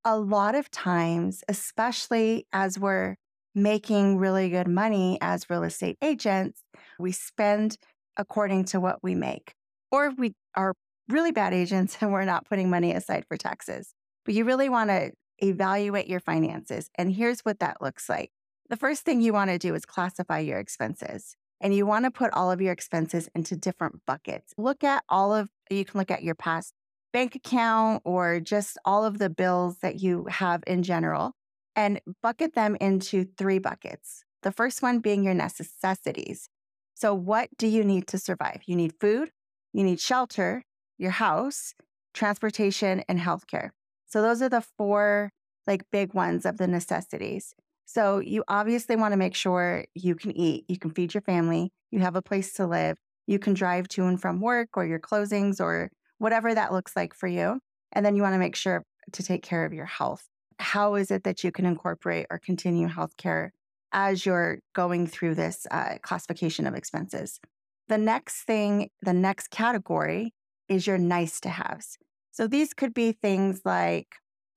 A 0.10 0.18
lot 0.18 0.56
of 0.56 0.72
times, 0.72 1.44
especially 1.50 2.48
as 2.54 2.80
we're 2.80 3.18
making 3.54 4.18
really 4.18 4.50
good 4.50 4.70
money 4.70 5.18
as 5.20 5.50
real 5.50 5.64
estate 5.64 5.98
agents, 6.02 6.64
we 6.98 7.12
spend 7.12 7.78
according 8.16 8.64
to 8.68 8.80
what 8.80 9.04
we 9.04 9.16
make. 9.16 9.52
Or 9.92 10.14
we 10.18 10.34
are 10.56 10.76
really 11.10 11.34
bad 11.34 11.54
agents 11.54 11.98
and 12.02 12.14
we're 12.14 12.24
not 12.24 12.48
putting 12.48 12.70
money 12.70 12.94
aside 12.94 13.26
for 13.28 13.36
taxes. 13.36 13.94
But 14.24 14.34
you 14.34 14.46
really 14.46 14.70
want 14.70 14.92
to 14.92 15.12
evaluate 15.40 16.08
your 16.08 16.22
finances. 16.22 16.90
And 16.96 17.12
here's 17.12 17.42
what 17.42 17.60
that 17.60 17.82
looks 17.82 18.08
like. 18.08 18.32
The 18.70 18.78
first 18.78 19.04
thing 19.04 19.20
you 19.20 19.34
want 19.34 19.50
to 19.50 19.58
do 19.58 19.76
is 19.76 19.86
classify 19.86 20.40
your 20.40 20.60
expenses 20.60 21.36
and 21.60 21.76
you 21.76 21.86
want 21.86 22.06
to 22.06 22.12
put 22.12 22.32
all 22.32 22.50
of 22.50 22.62
your 22.62 22.72
expenses 22.72 23.28
into 23.36 23.58
different 23.58 24.00
buckets. 24.08 24.54
Look 24.58 24.86
at 24.86 25.04
all 25.10 25.36
of, 25.36 25.50
you 25.70 25.84
can 25.84 26.00
look 26.00 26.12
at 26.12 26.24
your 26.24 26.36
past 26.36 26.72
bank 27.14 27.36
account 27.36 28.02
or 28.06 28.40
just 28.40 28.78
all 28.86 29.06
of 29.06 29.20
the 29.20 29.30
bills 29.30 29.80
that 29.80 30.02
you 30.02 30.26
have 30.30 30.64
in 30.68 30.84
general 30.84 31.34
and 31.76 32.02
bucket 32.22 32.54
them 32.54 32.76
into 32.82 33.26
three 33.38 33.60
buckets. 33.60 34.24
The 34.44 34.52
first 34.52 34.82
one 34.82 35.00
being 35.00 35.24
your 35.24 35.34
necessities. 35.34 36.50
So, 36.96 37.14
what 37.14 37.50
do 37.58 37.68
you 37.68 37.84
need 37.84 38.08
to 38.08 38.18
survive? 38.18 38.62
You 38.66 38.76
need 38.76 38.94
food, 39.00 39.30
you 39.74 39.84
need 39.84 40.00
shelter, 40.00 40.64
your 40.98 41.12
house, 41.12 41.74
transportation, 42.14 43.04
and 43.08 43.20
healthcare. 43.20 43.70
So, 44.08 44.22
those 44.22 44.42
are 44.42 44.50
the 44.50 44.62
four 44.62 45.32
like 45.68 45.84
big 45.92 46.14
ones 46.14 46.46
of 46.46 46.58
the 46.58 46.68
necessities. 46.68 47.54
So 47.86 48.20
you 48.20 48.44
obviously 48.48 48.96
want 48.96 49.14
to 49.14 49.18
make 49.18 49.36
sure 49.36 49.86
you 49.94 50.16
can 50.16 50.36
eat, 50.36 50.66
you 50.68 50.78
can 50.78 50.92
feed 50.92 51.14
your 51.14 51.22
family, 51.22 51.72
you 51.92 52.00
have 52.00 52.16
a 52.16 52.22
place 52.22 52.54
to 52.54 52.66
live, 52.68 52.98
you 53.28 53.40
can 53.40 53.54
drive 53.54 53.88
to 53.90 54.06
and 54.06 54.20
from 54.20 54.42
work 54.42 54.70
or 54.76 54.86
your 54.86 55.00
closings 55.00 55.62
or 55.62 55.90
whatever 56.18 56.54
that 56.54 56.74
looks 56.74 56.96
like 56.96 57.14
for 57.14 57.28
you. 57.28 57.60
And 57.92 58.06
then 58.06 58.16
you 58.16 58.22
want 58.22 58.34
to 58.34 58.40
make 58.40 58.56
sure 58.56 58.84
to 59.14 59.24
take 59.24 59.44
care 59.44 59.66
of 59.66 59.74
your 59.74 59.86
health. 59.86 60.28
How 60.60 60.96
is 60.96 61.12
it 61.12 61.24
that 61.24 61.44
you 61.44 61.52
can 61.52 61.66
incorporate 61.66 62.28
or 62.30 62.40
continue 62.40 62.88
healthcare 62.88 63.50
as 63.92 64.26
you're 64.26 64.60
going 64.74 65.08
through 65.08 65.36
this 65.36 65.66
uh, 65.72 65.96
classification 66.02 66.68
of 66.68 66.76
expenses. 66.76 67.40
The 67.88 67.98
next 67.98 68.44
thing, 68.44 68.90
the 69.02 69.14
next 69.14 69.50
category 69.50 70.34
is 70.68 70.86
your 70.86 70.98
nice 70.98 71.40
to 71.42 71.50
haves. 71.50 71.98
So 72.32 72.48
these 72.48 72.74
could 72.74 72.94
be 72.94 73.14
things 73.14 73.62
like 73.64 74.08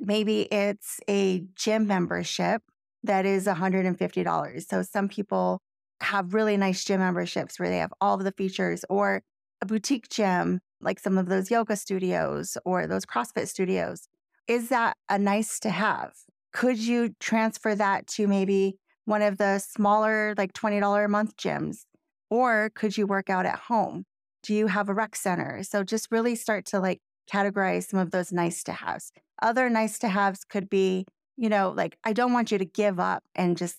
maybe 0.00 0.42
it's 0.42 0.98
a 1.08 1.44
gym 1.54 1.86
membership 1.86 2.62
that 3.04 3.24
is 3.24 3.46
$150. 3.46 4.68
So 4.68 4.82
some 4.82 5.08
people 5.08 5.62
have 6.00 6.34
really 6.34 6.56
nice 6.56 6.84
gym 6.84 7.00
memberships 7.00 7.58
where 7.58 7.68
they 7.68 7.78
have 7.78 7.92
all 8.00 8.14
of 8.14 8.24
the 8.24 8.32
features, 8.32 8.84
or 8.90 9.22
a 9.62 9.66
boutique 9.66 10.08
gym, 10.08 10.60
like 10.80 10.98
some 10.98 11.18
of 11.18 11.26
those 11.28 11.50
yoga 11.50 11.76
studios 11.76 12.56
or 12.64 12.86
those 12.86 13.04
CrossFit 13.04 13.48
studios. 13.48 14.08
Is 14.46 14.68
that 14.68 14.96
a 15.08 15.18
nice 15.18 15.60
to 15.60 15.70
have? 15.70 16.12
Could 16.52 16.78
you 16.78 17.14
transfer 17.20 17.74
that 17.74 18.06
to 18.08 18.26
maybe 18.26 18.76
one 19.04 19.22
of 19.22 19.38
the 19.38 19.58
smaller, 19.58 20.34
like 20.36 20.52
$20 20.52 21.04
a 21.04 21.08
month 21.08 21.36
gyms? 21.36 21.84
Or 22.30 22.70
could 22.74 22.96
you 22.96 23.06
work 23.06 23.30
out 23.30 23.46
at 23.46 23.58
home? 23.58 24.04
Do 24.42 24.54
you 24.54 24.68
have 24.68 24.88
a 24.88 24.94
rec 24.94 25.16
center? 25.16 25.62
So 25.62 25.84
just 25.84 26.10
really 26.10 26.34
start 26.34 26.64
to 26.66 26.80
like 26.80 27.00
categorize 27.30 27.88
some 27.88 28.00
of 28.00 28.10
those 28.10 28.32
nice 28.32 28.62
to 28.64 28.72
haves. 28.72 29.12
Other 29.42 29.70
nice 29.70 29.98
to 30.00 30.08
haves 30.08 30.44
could 30.44 30.68
be, 30.68 31.06
you 31.36 31.48
know, 31.48 31.72
like 31.76 31.98
I 32.04 32.12
don't 32.12 32.32
want 32.32 32.50
you 32.50 32.58
to 32.58 32.64
give 32.64 32.98
up 32.98 33.22
and 33.34 33.56
just 33.56 33.76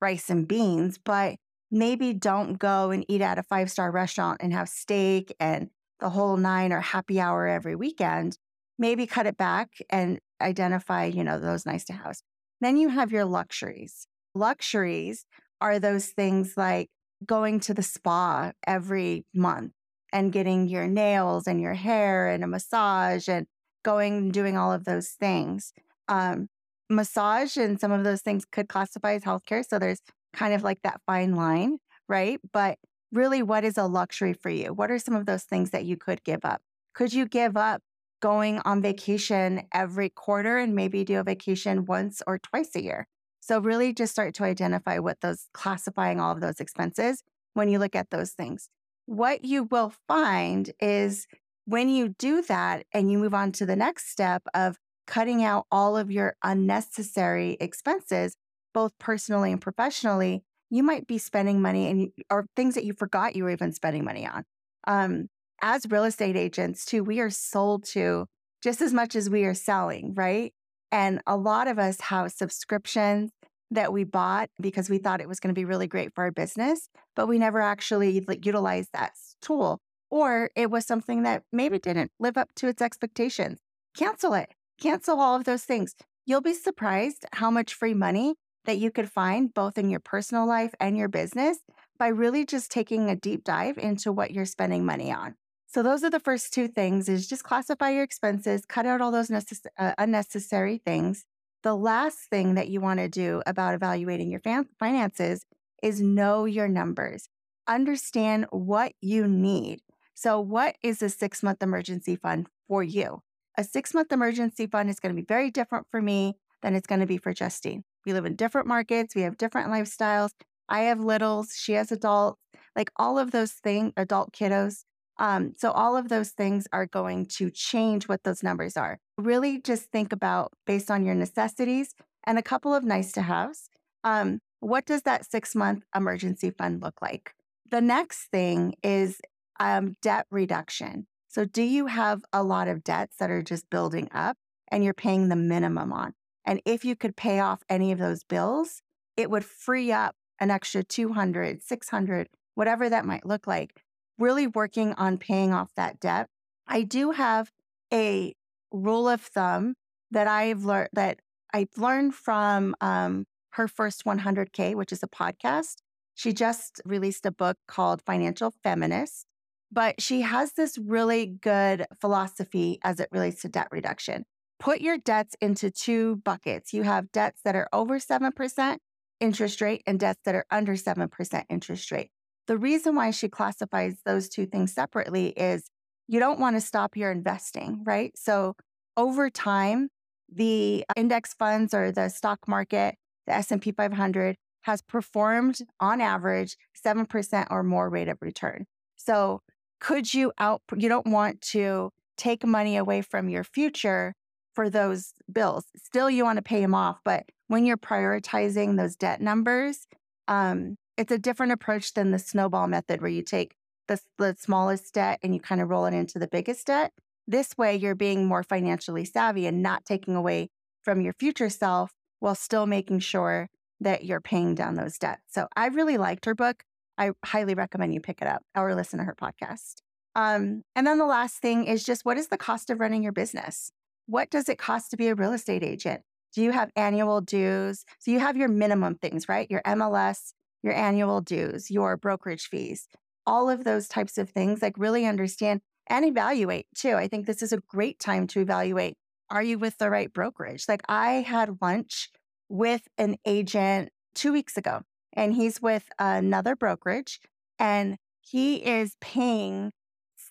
rice 0.00 0.28
and 0.28 0.46
beans, 0.46 0.98
but 1.02 1.36
maybe 1.70 2.12
don't 2.12 2.58
go 2.58 2.90
and 2.90 3.04
eat 3.08 3.22
at 3.22 3.38
a 3.38 3.42
five 3.42 3.70
star 3.70 3.90
restaurant 3.90 4.40
and 4.42 4.52
have 4.52 4.68
steak 4.68 5.34
and 5.40 5.70
the 6.02 6.10
whole 6.10 6.36
nine 6.36 6.72
or 6.72 6.80
happy 6.80 7.20
hour 7.20 7.46
every 7.46 7.76
weekend. 7.76 8.36
Maybe 8.78 9.06
cut 9.06 9.26
it 9.26 9.36
back 9.36 9.68
and 9.88 10.18
identify, 10.40 11.04
you 11.04 11.22
know, 11.22 11.38
those 11.38 11.64
nice 11.64 11.84
to 11.84 11.92
haves. 11.92 12.24
Then 12.60 12.76
you 12.76 12.88
have 12.88 13.12
your 13.12 13.24
luxuries. 13.24 14.08
Luxuries 14.34 15.24
are 15.60 15.78
those 15.78 16.06
things 16.08 16.56
like 16.56 16.90
going 17.24 17.60
to 17.60 17.74
the 17.74 17.84
spa 17.84 18.50
every 18.66 19.24
month 19.32 19.72
and 20.12 20.32
getting 20.32 20.66
your 20.66 20.88
nails 20.88 21.46
and 21.46 21.60
your 21.60 21.74
hair 21.74 22.28
and 22.28 22.42
a 22.42 22.48
massage 22.48 23.28
and 23.28 23.46
going 23.84 24.16
and 24.18 24.32
doing 24.32 24.56
all 24.56 24.72
of 24.72 24.84
those 24.84 25.10
things. 25.10 25.72
Um, 26.08 26.48
massage 26.90 27.56
and 27.56 27.80
some 27.80 27.92
of 27.92 28.02
those 28.02 28.22
things 28.22 28.44
could 28.44 28.68
classify 28.68 29.14
as 29.14 29.22
healthcare. 29.22 29.64
So 29.64 29.78
there's 29.78 30.02
kind 30.32 30.52
of 30.52 30.64
like 30.64 30.82
that 30.82 31.00
fine 31.06 31.36
line, 31.36 31.78
right? 32.08 32.40
But 32.52 32.78
really, 33.12 33.42
what 33.42 33.64
is 33.64 33.78
a 33.78 33.84
luxury 33.84 34.32
for 34.32 34.50
you? 34.50 34.72
What 34.72 34.90
are 34.90 34.98
some 34.98 35.14
of 35.14 35.26
those 35.26 35.44
things 35.44 35.70
that 35.70 35.84
you 35.84 35.96
could 35.96 36.24
give 36.24 36.44
up? 36.44 36.62
Could 36.94 37.12
you 37.12 37.26
give 37.26 37.56
up 37.56 37.82
going 38.20 38.60
on 38.64 38.80
vacation 38.82 39.66
every 39.72 40.08
quarter 40.08 40.58
and 40.58 40.74
maybe 40.74 41.04
do 41.04 41.20
a 41.20 41.24
vacation 41.24 41.84
once 41.84 42.22
or 42.26 42.38
twice 42.38 42.74
a 42.74 42.82
year? 42.82 43.06
So, 43.40 43.60
really 43.60 43.92
just 43.92 44.12
start 44.12 44.34
to 44.34 44.44
identify 44.44 44.98
what 44.98 45.20
those 45.20 45.48
classifying 45.52 46.20
all 46.20 46.32
of 46.32 46.40
those 46.40 46.60
expenses 46.60 47.22
when 47.54 47.68
you 47.68 47.78
look 47.78 47.94
at 47.94 48.10
those 48.10 48.30
things. 48.30 48.68
What 49.06 49.44
you 49.44 49.64
will 49.64 49.92
find 50.08 50.70
is 50.80 51.26
when 51.64 51.88
you 51.88 52.08
do 52.08 52.42
that 52.42 52.86
and 52.92 53.10
you 53.10 53.18
move 53.18 53.34
on 53.34 53.52
to 53.52 53.66
the 53.66 53.76
next 53.76 54.10
step 54.10 54.42
of 54.54 54.78
cutting 55.06 55.42
out 55.42 55.66
all 55.70 55.96
of 55.96 56.10
your 56.10 56.36
unnecessary 56.42 57.56
expenses, 57.60 58.36
both 58.72 58.92
personally 58.98 59.52
and 59.52 59.60
professionally, 59.60 60.44
you 60.72 60.82
might 60.82 61.06
be 61.06 61.18
spending 61.18 61.60
money 61.60 61.90
and 61.90 62.08
or 62.30 62.46
things 62.56 62.74
that 62.74 62.84
you 62.84 62.94
forgot 62.94 63.36
you 63.36 63.44
were 63.44 63.50
even 63.50 63.72
spending 63.72 64.04
money 64.04 64.26
on. 64.26 64.42
Um, 64.86 65.28
as 65.60 65.86
real 65.88 66.04
estate 66.04 66.34
agents, 66.34 66.86
too, 66.86 67.04
we 67.04 67.20
are 67.20 67.28
sold 67.28 67.84
to 67.90 68.26
just 68.62 68.80
as 68.80 68.94
much 68.94 69.14
as 69.14 69.28
we 69.28 69.44
are 69.44 69.54
selling, 69.54 70.14
right? 70.14 70.54
And 70.90 71.20
a 71.26 71.36
lot 71.36 71.68
of 71.68 71.78
us 71.78 72.00
have 72.00 72.32
subscriptions 72.32 73.30
that 73.70 73.92
we 73.92 74.04
bought 74.04 74.48
because 74.60 74.88
we 74.88 74.96
thought 74.96 75.20
it 75.20 75.28
was 75.28 75.40
going 75.40 75.54
to 75.54 75.58
be 75.58 75.66
really 75.66 75.86
great 75.86 76.14
for 76.14 76.24
our 76.24 76.32
business, 76.32 76.88
but 77.14 77.26
we 77.26 77.38
never 77.38 77.60
actually 77.60 78.24
like, 78.26 78.46
utilized 78.46 78.90
that 78.94 79.12
tool. 79.42 79.78
Or 80.10 80.50
it 80.56 80.70
was 80.70 80.86
something 80.86 81.22
that 81.24 81.42
maybe 81.52 81.78
didn't 81.78 82.12
live 82.18 82.38
up 82.38 82.48
to 82.56 82.68
its 82.68 82.80
expectations. 82.80 83.60
Cancel 83.94 84.32
it. 84.32 84.48
Cancel 84.80 85.20
all 85.20 85.36
of 85.36 85.44
those 85.44 85.64
things. 85.64 85.94
You'll 86.24 86.40
be 86.40 86.54
surprised 86.54 87.26
how 87.32 87.50
much 87.50 87.74
free 87.74 87.94
money 87.94 88.36
that 88.64 88.78
you 88.78 88.90
could 88.90 89.10
find 89.10 89.52
both 89.52 89.78
in 89.78 89.90
your 89.90 90.00
personal 90.00 90.46
life 90.46 90.74
and 90.80 90.96
your 90.96 91.08
business 91.08 91.58
by 91.98 92.08
really 92.08 92.44
just 92.44 92.70
taking 92.70 93.08
a 93.08 93.16
deep 93.16 93.44
dive 93.44 93.78
into 93.78 94.12
what 94.12 94.30
you're 94.30 94.44
spending 94.44 94.84
money 94.84 95.12
on. 95.12 95.34
So 95.66 95.82
those 95.82 96.04
are 96.04 96.10
the 96.10 96.20
first 96.20 96.52
two 96.52 96.68
things 96.68 97.08
is 97.08 97.26
just 97.26 97.44
classify 97.44 97.90
your 97.90 98.02
expenses, 98.02 98.66
cut 98.66 98.84
out 98.84 99.00
all 99.00 99.10
those 99.10 99.28
necess- 99.28 99.66
uh, 99.78 99.94
unnecessary 99.96 100.78
things. 100.84 101.24
The 101.62 101.74
last 101.74 102.18
thing 102.28 102.56
that 102.56 102.68
you 102.68 102.80
want 102.80 103.00
to 103.00 103.08
do 103.08 103.42
about 103.46 103.74
evaluating 103.74 104.30
your 104.30 104.40
fan- 104.40 104.68
finances 104.78 105.46
is 105.82 106.00
know 106.00 106.44
your 106.44 106.68
numbers. 106.68 107.28
Understand 107.66 108.46
what 108.50 108.92
you 109.00 109.26
need. 109.26 109.80
So 110.14 110.40
what 110.40 110.76
is 110.82 111.02
a 111.02 111.06
6-month 111.06 111.62
emergency 111.62 112.16
fund 112.16 112.48
for 112.68 112.82
you? 112.82 113.22
A 113.56 113.62
6-month 113.62 114.12
emergency 114.12 114.66
fund 114.66 114.90
is 114.90 115.00
going 115.00 115.14
to 115.14 115.20
be 115.20 115.26
very 115.26 115.50
different 115.50 115.86
for 115.90 116.02
me 116.02 116.34
than 116.62 116.74
it's 116.74 116.86
going 116.86 117.00
to 117.00 117.06
be 117.06 117.16
for 117.16 117.32
Justine. 117.32 117.84
We 118.04 118.12
live 118.12 118.26
in 118.26 118.36
different 118.36 118.66
markets, 118.66 119.14
we 119.14 119.22
have 119.22 119.36
different 119.36 119.70
lifestyles. 119.70 120.30
I 120.68 120.82
have 120.82 121.00
littles, 121.00 121.54
she 121.56 121.72
has 121.74 121.92
adults, 121.92 122.40
like 122.74 122.90
all 122.96 123.18
of 123.18 123.30
those 123.30 123.52
things, 123.52 123.92
adult 123.96 124.32
kiddos. 124.32 124.84
Um, 125.18 125.52
so 125.56 125.70
all 125.70 125.96
of 125.96 126.08
those 126.08 126.30
things 126.30 126.66
are 126.72 126.86
going 126.86 127.26
to 127.26 127.50
change 127.50 128.08
what 128.08 128.24
those 128.24 128.42
numbers 128.42 128.76
are. 128.76 128.98
Really 129.18 129.60
just 129.60 129.84
think 129.90 130.12
about 130.12 130.52
based 130.66 130.90
on 130.90 131.04
your 131.04 131.14
necessities 131.14 131.94
and 132.24 132.38
a 132.38 132.42
couple 132.42 132.74
of 132.74 132.84
nice 132.84 133.12
to 133.12 133.22
haves. 133.22 133.68
Um, 134.04 134.40
what 134.60 134.86
does 134.86 135.02
that 135.02 135.30
six 135.30 135.54
month 135.54 135.84
emergency 135.94 136.50
fund 136.50 136.82
look 136.82 137.02
like? 137.02 137.34
The 137.70 137.80
next 137.80 138.30
thing 138.30 138.74
is 138.82 139.20
um, 139.60 139.96
debt 140.02 140.26
reduction. 140.30 141.06
So, 141.28 141.44
do 141.44 141.62
you 141.62 141.86
have 141.86 142.22
a 142.32 142.42
lot 142.42 142.68
of 142.68 142.84
debts 142.84 143.16
that 143.16 143.30
are 143.30 143.42
just 143.42 143.70
building 143.70 144.08
up 144.12 144.36
and 144.68 144.84
you're 144.84 144.94
paying 144.94 145.28
the 145.28 145.36
minimum 145.36 145.92
on? 145.92 146.14
And 146.44 146.60
if 146.64 146.84
you 146.84 146.96
could 146.96 147.16
pay 147.16 147.40
off 147.40 147.62
any 147.68 147.92
of 147.92 147.98
those 147.98 148.24
bills, 148.24 148.82
it 149.16 149.30
would 149.30 149.44
free 149.44 149.92
up 149.92 150.16
an 150.40 150.50
extra 150.50 150.82
200, 150.82 151.62
600, 151.62 152.28
whatever 152.54 152.88
that 152.88 153.04
might 153.04 153.26
look 153.26 153.46
like 153.46 153.82
really 154.18 154.46
working 154.46 154.92
on 154.94 155.18
paying 155.18 155.52
off 155.52 155.74
that 155.76 156.00
debt. 156.00 156.28
I 156.66 156.82
do 156.82 157.10
have 157.10 157.50
a 157.92 158.34
rule 158.70 159.08
of 159.08 159.20
thumb 159.20 159.74
that 160.10 160.26
I've 160.26 160.64
learned 160.64 160.90
that 160.92 161.20
I've 161.52 161.76
learned 161.76 162.14
from 162.14 162.74
um, 162.80 163.26
her 163.50 163.68
first 163.68 164.04
100K, 164.04 164.74
which 164.74 164.92
is 164.92 165.02
a 165.02 165.08
podcast. 165.08 165.76
She 166.14 166.32
just 166.32 166.80
released 166.84 167.26
a 167.26 167.30
book 167.30 167.56
called 167.66 168.02
Financial 168.02 168.52
Feminist, 168.62 169.26
but 169.70 170.00
she 170.00 170.22
has 170.22 170.52
this 170.52 170.78
really 170.78 171.26
good 171.26 171.86
philosophy 172.00 172.78
as 172.82 173.00
it 173.00 173.08
relates 173.12 173.42
to 173.42 173.48
debt 173.48 173.68
reduction. 173.70 174.24
Put 174.62 174.80
your 174.80 174.96
debts 174.96 175.34
into 175.40 175.72
two 175.72 176.22
buckets. 176.24 176.72
You 176.72 176.84
have 176.84 177.10
debts 177.10 177.40
that 177.44 177.56
are 177.56 177.68
over 177.72 177.98
7% 177.98 178.76
interest 179.18 179.60
rate 179.60 179.82
and 179.88 179.98
debts 179.98 180.20
that 180.24 180.36
are 180.36 180.44
under 180.52 180.74
7% 180.74 181.44
interest 181.50 181.90
rate. 181.90 182.10
The 182.46 182.56
reason 182.56 182.94
why 182.94 183.10
she 183.10 183.28
classifies 183.28 183.96
those 184.04 184.28
two 184.28 184.46
things 184.46 184.72
separately 184.72 185.30
is 185.30 185.64
you 186.06 186.20
don't 186.20 186.38
want 186.38 186.54
to 186.54 186.60
stop 186.60 186.96
your 186.96 187.10
investing, 187.10 187.82
right? 187.84 188.12
So 188.16 188.54
over 188.96 189.30
time, 189.30 189.88
the 190.32 190.84
index 190.96 191.34
funds 191.34 191.74
or 191.74 191.90
the 191.90 192.08
stock 192.08 192.46
market, 192.46 192.94
the 193.26 193.34
S&P 193.34 193.72
500 193.72 194.36
has 194.60 194.80
performed 194.80 195.58
on 195.80 196.00
average 196.00 196.56
7% 196.86 197.48
or 197.50 197.64
more 197.64 197.90
rate 197.90 198.08
of 198.08 198.18
return. 198.20 198.66
So 198.94 199.40
could 199.80 200.14
you 200.14 200.32
out 200.38 200.62
you 200.76 200.88
don't 200.88 201.08
want 201.08 201.40
to 201.40 201.90
take 202.16 202.46
money 202.46 202.76
away 202.76 203.02
from 203.02 203.28
your 203.28 203.42
future 203.42 204.14
for 204.54 204.70
those 204.70 205.14
bills. 205.30 205.64
Still 205.76 206.10
you 206.10 206.24
want 206.24 206.36
to 206.36 206.42
pay 206.42 206.60
them 206.60 206.74
off, 206.74 207.00
but 207.04 207.24
when 207.48 207.66
you're 207.66 207.76
prioritizing 207.76 208.76
those 208.76 208.96
debt 208.96 209.20
numbers, 209.20 209.86
um, 210.28 210.76
it's 210.96 211.12
a 211.12 211.18
different 211.18 211.52
approach 211.52 211.94
than 211.94 212.10
the 212.10 212.18
snowball 212.18 212.66
method 212.66 213.00
where 213.00 213.10
you 213.10 213.22
take 213.22 213.54
the, 213.88 214.00
the 214.18 214.36
smallest 214.38 214.94
debt 214.94 215.18
and 215.22 215.34
you 215.34 215.40
kind 215.40 215.60
of 215.60 215.68
roll 215.68 215.86
it 215.86 215.94
into 215.94 216.18
the 216.18 216.28
biggest 216.28 216.66
debt. 216.66 216.92
This 217.26 217.56
way, 217.56 217.76
you're 217.76 217.94
being 217.94 218.26
more 218.26 218.42
financially 218.42 219.04
savvy 219.04 219.46
and 219.46 219.62
not 219.62 219.84
taking 219.84 220.16
away 220.16 220.50
from 220.82 221.00
your 221.00 221.12
future 221.12 221.48
self 221.48 221.92
while 222.20 222.34
still 222.34 222.66
making 222.66 223.00
sure 223.00 223.48
that 223.80 224.04
you're 224.04 224.20
paying 224.20 224.54
down 224.54 224.74
those 224.74 224.98
debts. 224.98 225.22
So 225.30 225.48
I 225.56 225.66
really 225.66 225.98
liked 225.98 226.24
her 226.24 226.34
book. 226.34 226.64
I 226.98 227.12
highly 227.24 227.54
recommend 227.54 227.94
you 227.94 228.00
pick 228.00 228.22
it 228.22 228.28
up 228.28 228.42
or 228.56 228.74
listen 228.74 228.98
to 228.98 229.04
her 229.04 229.14
podcast. 229.14 229.76
Um, 230.14 230.62
and 230.76 230.86
then 230.86 230.98
the 230.98 231.06
last 231.06 231.38
thing 231.38 231.64
is 231.64 231.84
just 231.84 232.04
what 232.04 232.18
is 232.18 232.28
the 232.28 232.36
cost 232.36 232.70
of 232.70 232.80
running 232.80 233.02
your 233.02 233.12
business? 233.12 233.72
What 234.06 234.30
does 234.30 234.48
it 234.48 234.58
cost 234.58 234.90
to 234.90 234.96
be 234.96 235.08
a 235.08 235.14
real 235.14 235.32
estate 235.32 235.62
agent? 235.62 236.02
Do 236.34 236.42
you 236.42 236.52
have 236.52 236.70
annual 236.76 237.20
dues? 237.20 237.84
So 237.98 238.10
you 238.10 238.20
have 238.20 238.36
your 238.36 238.48
minimum 238.48 238.96
things, 238.96 239.28
right? 239.28 239.50
Your 239.50 239.62
MLS, 239.62 240.32
your 240.62 240.74
annual 240.74 241.20
dues, 241.20 241.70
your 241.70 241.96
brokerage 241.96 242.48
fees, 242.48 242.88
all 243.26 243.50
of 243.50 243.64
those 243.64 243.88
types 243.88 244.18
of 244.18 244.30
things, 244.30 244.62
like 244.62 244.78
really 244.78 245.06
understand 245.06 245.60
and 245.88 246.04
evaluate 246.04 246.66
too. 246.74 246.94
I 246.94 247.08
think 247.08 247.26
this 247.26 247.42
is 247.42 247.52
a 247.52 247.58
great 247.58 247.98
time 247.98 248.26
to 248.28 248.40
evaluate 248.40 248.96
are 249.32 249.42
you 249.42 249.58
with 249.58 249.78
the 249.78 249.88
right 249.88 250.12
brokerage? 250.12 250.66
Like 250.68 250.82
I 250.88 251.22
had 251.22 251.62
lunch 251.62 252.10
with 252.50 252.82
an 252.98 253.16
agent 253.24 253.88
two 254.14 254.30
weeks 254.30 254.58
ago, 254.58 254.82
and 255.14 255.32
he's 255.34 255.62
with 255.62 255.88
another 255.98 256.54
brokerage, 256.54 257.18
and 257.58 257.96
he 258.20 258.56
is 258.56 258.94
paying 259.00 259.72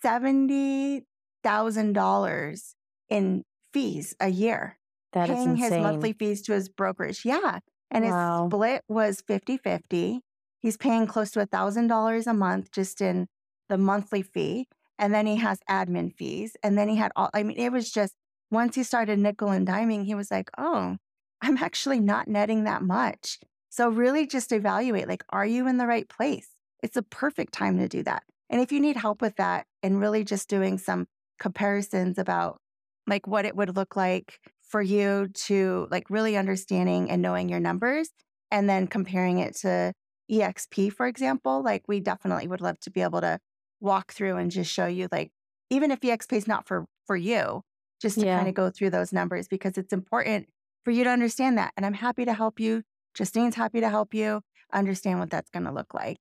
$70,000 0.05 2.73
in 3.09 3.43
fees 3.73 4.15
a 4.19 4.29
year. 4.29 4.77
That 5.13 5.29
is 5.29 5.37
paying 5.37 5.55
his 5.55 5.77
monthly 5.77 6.13
fees 6.13 6.41
to 6.43 6.53
his 6.53 6.69
brokerage. 6.69 7.25
Yeah. 7.25 7.59
And 7.89 8.03
Wow. 8.03 8.05
his 8.05 8.15
split 8.49 8.83
was 8.87 9.21
50 9.27 9.57
50. 9.57 10.21
He's 10.59 10.77
paying 10.77 11.07
close 11.07 11.31
to 11.31 11.41
a 11.41 11.47
$1,000 11.47 12.27
a 12.27 12.33
month 12.33 12.71
just 12.71 13.01
in 13.01 13.27
the 13.69 13.77
monthly 13.77 14.21
fee. 14.21 14.67
And 14.99 15.13
then 15.13 15.25
he 15.25 15.37
has 15.37 15.59
admin 15.69 16.13
fees. 16.15 16.55
And 16.63 16.77
then 16.77 16.87
he 16.87 16.95
had 16.97 17.11
all, 17.15 17.29
I 17.33 17.43
mean, 17.43 17.57
it 17.57 17.71
was 17.71 17.91
just 17.91 18.15
once 18.51 18.75
he 18.75 18.83
started 18.83 19.17
nickel 19.19 19.49
and 19.49 19.67
diming, 19.67 20.05
he 20.05 20.13
was 20.15 20.29
like, 20.29 20.49
oh, 20.57 20.97
I'm 21.41 21.57
actually 21.57 21.99
not 21.99 22.27
netting 22.27 22.63
that 22.65 22.83
much. 22.83 23.39
So 23.69 23.89
really 23.89 24.27
just 24.27 24.51
evaluate 24.51 25.07
like, 25.07 25.23
are 25.29 25.45
you 25.45 25.67
in 25.67 25.77
the 25.77 25.87
right 25.87 26.07
place? 26.07 26.49
It's 26.83 26.97
a 26.97 27.01
perfect 27.03 27.53
time 27.53 27.77
to 27.77 27.87
do 27.87 28.03
that. 28.03 28.23
And 28.49 28.59
if 28.61 28.71
you 28.71 28.79
need 28.79 28.97
help 28.97 29.21
with 29.21 29.37
that 29.37 29.65
and 29.81 29.99
really 29.99 30.23
just 30.23 30.49
doing 30.49 30.77
some 30.77 31.07
comparisons 31.39 32.17
about 32.17 32.59
like 33.07 33.27
what 33.27 33.45
it 33.45 33.55
would 33.55 33.75
look 33.75 33.95
like 33.95 34.39
for 34.61 34.81
you 34.81 35.27
to 35.33 35.87
like 35.91 36.09
really 36.09 36.37
understanding 36.37 37.09
and 37.11 37.21
knowing 37.21 37.49
your 37.49 37.59
numbers 37.59 38.09
and 38.51 38.69
then 38.69 38.87
comparing 38.87 39.39
it 39.39 39.55
to 39.57 39.93
EXP, 40.29 40.89
for 40.89 41.07
example, 41.07 41.61
like 41.63 41.83
we 41.87 41.99
definitely 41.99 42.47
would 42.47 42.61
love 42.61 42.79
to 42.81 42.91
be 42.91 43.01
able 43.01 43.21
to 43.21 43.39
walk 43.79 44.11
through 44.13 44.37
and 44.37 44.51
just 44.51 44.71
show 44.71 44.85
you 44.85 45.07
like 45.11 45.31
even 45.69 45.91
if 45.91 46.03
EXP 46.03 46.37
is 46.37 46.47
not 46.47 46.67
for 46.67 46.85
for 47.05 47.15
you, 47.15 47.61
just 48.01 48.19
to 48.19 48.25
Yeah. 48.25 48.27
kind 48.27 48.47
of 48.47 48.53
go 48.53 48.69
through 48.69 48.89
those 48.91 49.11
numbers 49.13 49.47
because 49.47 49.77
it's 49.77 49.93
important 49.93 50.47
for 50.85 50.91
you 50.91 51.03
to 51.03 51.09
understand 51.09 51.57
that. 51.57 51.73
And 51.77 51.85
I'm 51.85 51.93
happy 51.93 52.25
to 52.25 52.33
help 52.33 52.59
you. 52.59 52.83
Justine's 53.13 53.55
happy 53.55 53.81
to 53.81 53.89
help 53.89 54.13
you 54.13 54.41
understand 54.73 55.19
what 55.19 55.29
that's 55.29 55.49
going 55.49 55.65
to 55.65 55.71
look 55.71 55.93
like. 55.93 56.17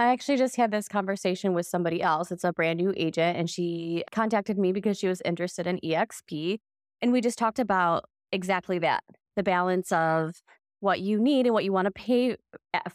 I 0.00 0.12
actually 0.12 0.38
just 0.38 0.56
had 0.56 0.70
this 0.70 0.88
conversation 0.88 1.52
with 1.52 1.66
somebody 1.66 2.00
else. 2.00 2.32
It's 2.32 2.42
a 2.42 2.54
brand 2.54 2.78
new 2.78 2.94
agent, 2.96 3.36
and 3.36 3.50
she 3.50 4.02
contacted 4.12 4.56
me 4.58 4.72
because 4.72 4.98
she 4.98 5.06
was 5.06 5.20
interested 5.26 5.66
in 5.66 5.78
EXP. 5.84 6.58
And 7.02 7.12
we 7.12 7.20
just 7.20 7.36
talked 7.38 7.58
about 7.58 8.06
exactly 8.32 8.78
that 8.78 9.04
the 9.36 9.42
balance 9.42 9.92
of 9.92 10.36
what 10.80 11.00
you 11.00 11.20
need 11.20 11.44
and 11.44 11.52
what 11.52 11.64
you 11.64 11.72
want 11.72 11.84
to 11.84 11.90
pay 11.90 12.36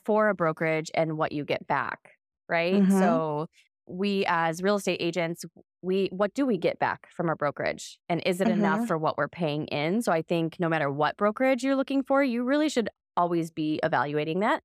for 0.04 0.30
a 0.30 0.34
brokerage 0.34 0.90
and 0.96 1.16
what 1.16 1.32
you 1.32 1.46
get 1.46 1.68
back. 1.68 2.14
Right. 2.50 2.82
Mhm. 2.82 3.00
So, 3.00 3.46
we 3.86 4.26
as 4.28 4.64
real 4.64 4.78
estate 4.78 4.98
agents, 5.00 5.46
we 5.84 6.08
what 6.08 6.34
do 6.34 6.44
we 6.48 6.58
get 6.58 6.80
back 6.80 7.08
from 7.12 7.30
our 7.30 7.36
brokerage? 7.36 8.00
And 8.10 8.20
is 8.26 8.42
it 8.42 8.48
enough 8.50 8.80
Mhm. 8.82 8.88
for 8.88 8.98
what 8.98 9.16
we're 9.16 9.28
paying 9.28 9.68
in? 9.68 10.02
So, 10.02 10.12
I 10.12 10.24
think 10.24 10.60
no 10.60 10.70
matter 10.70 10.90
what 10.92 11.18
brokerage 11.18 11.64
you're 11.64 11.76
looking 11.76 12.02
for, 12.02 12.24
you 12.24 12.44
really 12.44 12.68
should 12.70 12.90
always 13.16 13.52
be 13.52 13.80
evaluating 13.84 14.40
that 14.40 14.64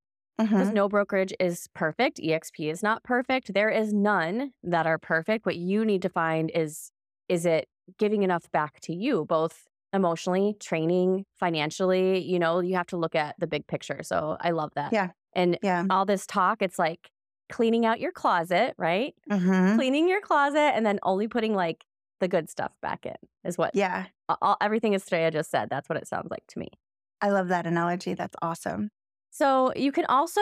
because 0.48 0.70
Mhm. 0.70 0.74
no 0.74 0.88
brokerage 0.88 1.32
is 1.40 1.68
perfect. 1.74 2.18
EXP 2.20 2.70
is 2.70 2.82
not 2.82 3.02
perfect. 3.04 3.52
There 3.54 3.70
is 3.70 3.92
none 3.92 4.52
that 4.62 4.86
are 4.86 4.98
perfect. 4.98 5.46
What 5.46 5.56
you 5.56 5.84
need 5.84 6.02
to 6.02 6.08
find 6.08 6.50
is 6.54 6.92
is 7.28 7.46
it 7.46 7.68
giving 7.98 8.22
enough 8.24 8.50
back 8.50 8.80
to 8.80 8.92
you, 8.94 9.24
both 9.24 9.66
emotionally, 9.92 10.54
training, 10.60 11.24
financially. 11.38 12.18
You 12.20 12.38
know, 12.38 12.60
you 12.60 12.74
have 12.76 12.86
to 12.88 12.96
look 12.96 13.14
at 13.14 13.34
the 13.38 13.46
big 13.46 13.66
picture. 13.66 14.02
So 14.02 14.36
I 14.40 14.50
love 14.50 14.72
that. 14.74 14.92
Yeah. 14.92 15.10
And 15.34 15.58
Yeah. 15.62 15.84
all 15.90 16.04
this 16.06 16.26
talk, 16.26 16.60
it's 16.62 16.78
like 16.78 17.10
cleaning 17.48 17.84
out 17.86 18.00
your 18.00 18.12
closet, 18.12 18.74
right? 18.78 19.14
Mhm. 19.30 19.74
Cleaning 19.76 20.08
your 20.08 20.20
closet 20.20 20.72
and 20.76 20.84
then 20.86 20.98
only 21.02 21.26
putting 21.28 21.54
like 21.54 21.84
the 22.20 22.28
good 22.28 22.48
stuff 22.50 22.72
back 22.82 23.06
in 23.06 23.16
is 23.44 23.56
what 23.58 23.74
Yeah. 23.74 24.06
all, 24.42 24.56
everything 24.60 24.94
Estrella 24.94 25.30
just 25.30 25.50
said. 25.50 25.68
That's 25.70 25.88
what 25.88 25.96
it 25.98 26.06
sounds 26.06 26.30
like 26.30 26.46
to 26.48 26.58
me. 26.58 26.68
I 27.20 27.30
love 27.30 27.48
that 27.48 27.66
analogy. 27.66 28.14
That's 28.14 28.36
awesome. 28.42 28.90
So 29.30 29.72
you 29.74 29.92
can 29.92 30.04
also, 30.06 30.40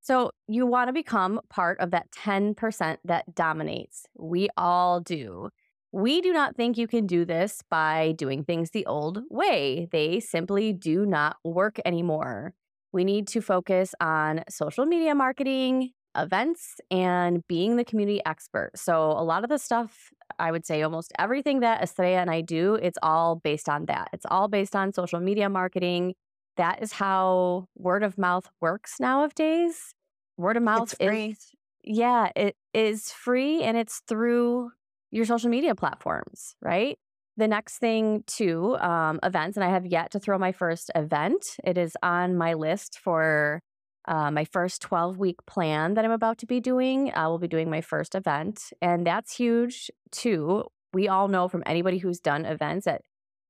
so 0.00 0.30
you 0.46 0.66
want 0.66 0.88
to 0.88 0.92
become 0.92 1.40
part 1.48 1.80
of 1.80 1.90
that 1.92 2.10
10% 2.12 2.96
that 3.04 3.34
dominates. 3.34 4.06
We 4.16 4.48
all 4.56 5.00
do. 5.00 5.48
We 5.92 6.20
do 6.20 6.32
not 6.32 6.56
think 6.56 6.76
you 6.76 6.86
can 6.88 7.06
do 7.06 7.24
this 7.24 7.62
by 7.70 8.14
doing 8.16 8.44
things 8.44 8.70
the 8.70 8.84
old 8.86 9.22
way. 9.30 9.88
They 9.92 10.20
simply 10.20 10.72
do 10.72 11.06
not 11.06 11.36
work 11.44 11.78
anymore. 11.84 12.52
We 12.92 13.04
need 13.04 13.28
to 13.28 13.40
focus 13.40 13.94
on 14.00 14.44
social 14.48 14.86
media 14.86 15.14
marketing, 15.14 15.92
events, 16.16 16.80
and 16.90 17.46
being 17.48 17.76
the 17.76 17.84
community 17.84 18.20
expert. 18.26 18.72
So, 18.74 19.10
a 19.12 19.24
lot 19.24 19.44
of 19.44 19.50
the 19.50 19.58
stuff, 19.58 20.10
I 20.38 20.50
would 20.50 20.66
say 20.66 20.82
almost 20.82 21.12
everything 21.18 21.60
that 21.60 21.82
Estrella 21.82 22.18
and 22.18 22.30
I 22.30 22.40
do, 22.40 22.74
it's 22.74 22.98
all 23.02 23.36
based 23.36 23.68
on 23.68 23.86
that. 23.86 24.10
It's 24.12 24.26
all 24.28 24.48
based 24.48 24.76
on 24.76 24.92
social 24.92 25.20
media 25.20 25.48
marketing 25.48 26.14
that 26.56 26.82
is 26.82 26.92
how 26.92 27.66
word 27.76 28.02
of 28.02 28.18
mouth 28.18 28.48
works 28.60 29.00
nowadays. 29.00 29.94
Word 30.36 30.56
of 30.56 30.62
mouth 30.62 30.94
is 31.00 31.52
yeah, 31.84 32.30
it 32.34 32.56
is 32.72 33.10
free 33.10 33.62
and 33.62 33.76
it's 33.76 34.02
through 34.08 34.70
your 35.10 35.24
social 35.24 35.50
media 35.50 35.74
platforms, 35.74 36.56
right? 36.62 36.98
The 37.36 37.48
next 37.48 37.78
thing 37.78 38.24
too, 38.26 38.76
um, 38.78 39.20
events, 39.22 39.56
and 39.56 39.64
I 39.64 39.70
have 39.70 39.86
yet 39.86 40.10
to 40.12 40.20
throw 40.20 40.38
my 40.38 40.52
first 40.52 40.90
event. 40.94 41.44
It 41.64 41.76
is 41.76 41.96
on 42.02 42.36
my 42.36 42.54
list 42.54 42.98
for 42.98 43.60
uh, 44.06 44.30
my 44.30 44.44
first 44.44 44.82
12 44.82 45.18
week 45.18 45.36
plan 45.46 45.94
that 45.94 46.04
I'm 46.04 46.10
about 46.10 46.38
to 46.38 46.46
be 46.46 46.60
doing. 46.60 47.12
I 47.14 47.26
will 47.28 47.38
be 47.38 47.48
doing 47.48 47.70
my 47.70 47.80
first 47.80 48.14
event, 48.14 48.60
and 48.80 49.06
that's 49.06 49.36
huge 49.36 49.90
too. 50.10 50.64
We 50.92 51.08
all 51.08 51.28
know 51.28 51.48
from 51.48 51.64
anybody 51.66 51.98
who's 51.98 52.20
done 52.20 52.44
events 52.44 52.84
that 52.84 53.02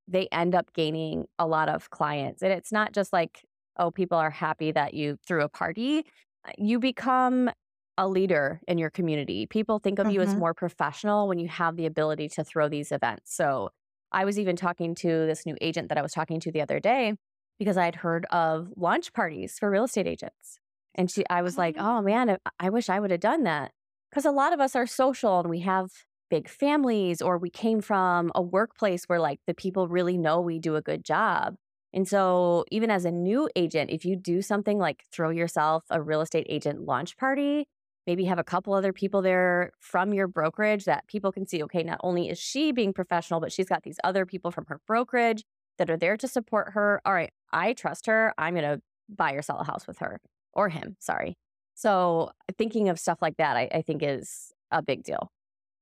they 0.08 0.28
end 0.32 0.54
up 0.54 0.72
gaining 0.74 1.26
a 1.38 1.46
lot 1.46 1.68
of 1.68 1.90
clients. 1.90 2.42
And 2.42 2.52
it's 2.52 2.72
not 2.72 2.92
just 2.92 3.12
like, 3.12 3.44
oh, 3.78 3.90
people 3.90 4.18
are 4.18 4.30
happy 4.30 4.70
that 4.72 4.94
you 4.94 5.16
threw 5.26 5.42
a 5.42 5.48
party. 5.48 6.04
Uh, 6.46 6.52
You 6.58 6.78
become 6.78 7.50
a 7.96 8.08
leader 8.08 8.60
in 8.66 8.76
your 8.78 8.90
community. 8.90 9.46
People 9.46 9.78
think 9.78 9.98
of 9.98 10.10
you 10.10 10.20
as 10.20 10.34
Mhm. 10.34 10.38
more 10.40 10.54
professional 10.54 11.28
when 11.28 11.38
you 11.38 11.48
have 11.48 11.76
the 11.76 11.86
ability 11.86 12.28
to 12.30 12.44
throw 12.44 12.68
these 12.68 12.90
events. 12.92 13.32
So 13.34 13.70
I 14.12 14.24
was 14.24 14.38
even 14.38 14.56
talking 14.56 14.94
to 14.96 15.08
this 15.26 15.46
new 15.46 15.56
agent 15.60 15.88
that 15.88 15.98
I 15.98 16.02
was 16.02 16.12
talking 16.12 16.40
to 16.40 16.52
the 16.52 16.60
other 16.60 16.80
day 16.80 17.14
because 17.58 17.76
I 17.76 17.84
had 17.84 17.96
heard 17.96 18.26
of 18.26 18.72
launch 18.76 19.12
parties 19.12 19.58
for 19.58 19.70
real 19.70 19.84
estate 19.84 20.06
agents. 20.08 20.58
And 20.94 21.10
she 21.10 21.24
I 21.30 21.42
was 21.42 21.56
like, 21.58 21.76
Oh. 21.78 21.98
"Oh 21.98 22.02
man, 22.02 22.30
I- 22.30 22.38
I 22.60 22.70
wish 22.70 22.88
I 22.88 23.00
would 23.00 23.10
have 23.12 23.20
done 23.20 23.44
that." 23.44 23.72
Cuz 24.12 24.24
a 24.24 24.30
lot 24.32 24.52
of 24.52 24.60
us 24.60 24.74
are 24.76 24.86
social 24.86 25.40
and 25.40 25.48
we 25.50 25.60
have 25.60 25.90
big 26.30 26.48
families 26.48 27.20
or 27.22 27.38
we 27.38 27.50
came 27.50 27.80
from 27.80 28.32
a 28.34 28.42
workplace 28.42 29.04
where 29.04 29.20
like 29.20 29.40
the 29.46 29.54
people 29.54 29.88
really 29.88 30.18
know 30.18 30.40
we 30.40 30.58
do 30.58 30.76
a 30.76 30.82
good 30.82 31.04
job. 31.04 31.54
And 31.92 32.08
so 32.08 32.64
even 32.70 32.90
as 32.90 33.04
a 33.04 33.10
new 33.12 33.48
agent, 33.54 33.90
if 33.90 34.04
you 34.04 34.16
do 34.16 34.42
something 34.42 34.78
like 34.78 35.04
throw 35.12 35.30
yourself 35.30 35.84
a 35.90 36.02
real 36.02 36.20
estate 36.20 36.46
agent 36.48 36.80
launch 36.80 37.16
party, 37.16 37.68
maybe 38.06 38.24
have 38.24 38.38
a 38.38 38.44
couple 38.44 38.74
other 38.74 38.92
people 38.92 39.22
there 39.22 39.70
from 39.80 40.12
your 40.12 40.26
brokerage 40.26 40.84
that 40.86 41.06
people 41.06 41.30
can 41.30 41.46
see, 41.46 41.62
okay, 41.62 41.82
not 41.82 42.00
only 42.02 42.28
is 42.28 42.38
she 42.38 42.72
being 42.72 42.92
professional, 42.92 43.40
but 43.40 43.52
she's 43.52 43.68
got 43.68 43.82
these 43.84 43.98
other 44.02 44.26
people 44.26 44.50
from 44.50 44.66
her 44.66 44.80
brokerage 44.86 45.44
that 45.78 45.88
are 45.88 45.96
there 45.96 46.16
to 46.16 46.28
support 46.28 46.72
her. 46.72 47.00
All 47.04 47.14
right, 47.14 47.32
I 47.52 47.72
trust 47.72 48.06
her. 48.06 48.34
I'm 48.36 48.54
going 48.54 48.64
to 48.64 48.82
buy 49.08 49.32
or 49.32 49.42
sell 49.42 49.58
a 49.58 49.64
house 49.64 49.86
with 49.86 49.98
her 49.98 50.20
or 50.52 50.68
him. 50.68 50.96
Sorry. 50.98 51.36
So 51.74 52.30
thinking 52.56 52.88
of 52.88 52.98
stuff 52.98 53.18
like 53.20 53.36
that, 53.36 53.56
I, 53.56 53.68
I 53.72 53.82
think 53.82 54.02
is 54.02 54.52
a 54.70 54.82
big 54.82 55.02
deal. 55.02 55.30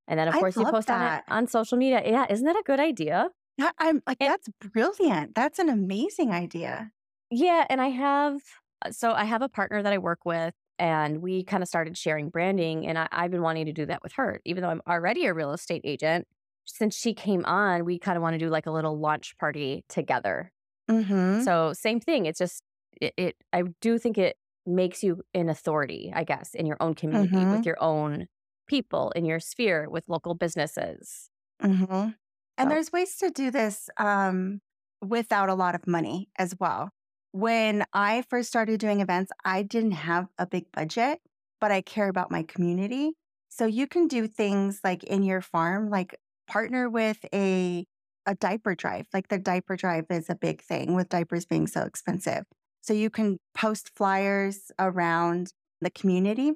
And 0.09 0.19
then, 0.19 0.29
of 0.29 0.35
I 0.35 0.39
course, 0.41 0.57
you 0.57 0.65
post 0.65 0.91
on 0.91 1.01
it 1.01 1.05
that. 1.05 1.25
on 1.29 1.47
social 1.47 1.79
media. 1.79 2.03
Yeah, 2.05 2.27
isn't 2.29 2.45
that 2.45 2.57
a 2.57 2.63
good 2.65 2.81
idea? 2.81 3.31
That- 3.59 3.75
I'm 3.79 4.03
like, 4.07 4.19
And- 4.21 4.31
that's 4.31 4.49
brilliant. 4.73 5.35
That's 5.35 5.59
an 5.59 5.69
amazing 5.69 6.31
idea. 6.33 6.91
Yeah, 7.31 7.65
and 7.71 7.81
I 7.81 7.89
have 7.89 8.41
uh, 8.85 8.91
so 8.91 9.13
I 9.13 9.25
have 9.25 9.43
a 9.43 9.49
partner 9.49 9.83
that 9.83 9.93
I 9.93 9.99
work 9.99 10.25
with, 10.25 10.55
and 10.79 11.23
we 11.23 11.45
kind 11.45 11.63
of 11.63 11.69
started 11.69 11.97
sharing 11.97 12.31
branding, 12.31 12.87
and 12.87 12.99
I, 12.99 13.09
I've 13.13 13.31
been 13.31 13.43
wanting 13.43 13.67
to 13.67 13.73
do 13.73 13.87
that 13.87 14.03
with 14.03 14.13
her, 14.15 14.41
even 14.45 14.63
though 14.63 14.71
I'm 14.71 14.83
already 14.89 15.27
a 15.27 15.35
real 15.35 15.53
estate 15.53 15.83
agent. 15.85 16.27
Since 16.65 16.97
she 16.97 17.15
came 17.15 17.45
on, 17.45 17.85
we 17.85 17.99
kind 17.99 18.17
of 18.17 18.23
want 18.23 18.35
to 18.35 18.39
do 18.39 18.49
like 18.49 18.67
a 18.67 18.71
little 18.71 18.99
launch 18.99 19.37
party 19.39 19.85
together. 19.89 20.53
Mm-hmm. 20.91 21.43
So 21.43 21.73
same 21.73 22.01
thing. 22.01 22.27
It's 22.27 22.39
just 22.39 22.63
it, 23.01 23.15
it. 23.17 23.37
I 23.53 23.63
do 23.81 23.99
think 23.99 24.19
it 24.19 24.37
makes 24.67 25.03
you 25.03 25.23
an 25.35 25.49
authority, 25.49 26.13
I 26.15 26.25
guess, 26.25 26.55
in 26.55 26.67
your 26.67 26.77
own 26.81 26.95
community 26.95 27.35
Mhm. 27.37 27.57
with 27.57 27.67
your 27.67 27.83
own 27.83 28.27
people 28.73 29.11
in 29.15 29.25
your 29.27 29.39
sphere 29.39 29.81
with 29.95 30.05
local 30.09 30.35
businesses. 30.35 31.29
Mm-hmm. 31.63 31.85
So- 31.85 32.15
And 32.59 32.71
there's 32.71 32.91
ways 32.91 33.17
to 33.19 33.29
do 33.31 33.51
this 33.51 33.91
um, 33.99 34.61
without 35.15 35.49
a 35.51 35.55
lot 35.55 35.75
of 35.75 35.87
money 35.87 36.19
as 36.39 36.55
well. 36.59 36.91
When 37.33 37.85
I 37.93 38.25
first 38.31 38.49
started 38.49 38.81
doing 38.81 39.01
events, 39.01 39.31
I 39.45 39.63
didn't 39.63 39.99
have 40.11 40.27
a 40.39 40.47
big 40.47 40.65
budget, 40.73 41.21
but 41.61 41.71
I 41.71 41.81
care 41.83 42.09
about 42.09 42.31
my 42.31 42.43
community. 42.43 43.13
So 43.51 43.67
you 43.67 43.87
can 43.87 44.09
do 44.09 44.27
things 44.27 44.81
like 44.83 45.03
in 45.05 45.23
your 45.23 45.43
farm, 45.43 45.91
like 45.91 46.17
partner 46.47 46.89
with 46.89 47.21
a 47.35 47.85
a 48.25 48.35
diaper 48.37 48.75
drive. 48.83 49.07
Like 49.13 49.29
the 49.29 49.39
diaper 49.39 49.75
drive 49.77 50.07
is 50.09 50.31
a 50.31 50.35
big 50.37 50.63
thing 50.63 50.95
with 50.95 51.09
diapers 51.09 51.45
being 51.45 51.67
so 51.67 51.81
expensive. 51.83 52.45
So 52.81 52.95
you 52.95 53.11
can 53.11 53.39
post 53.55 53.91
flyers 53.99 54.71
around 54.79 55.53
the 55.81 55.91
community 55.91 56.53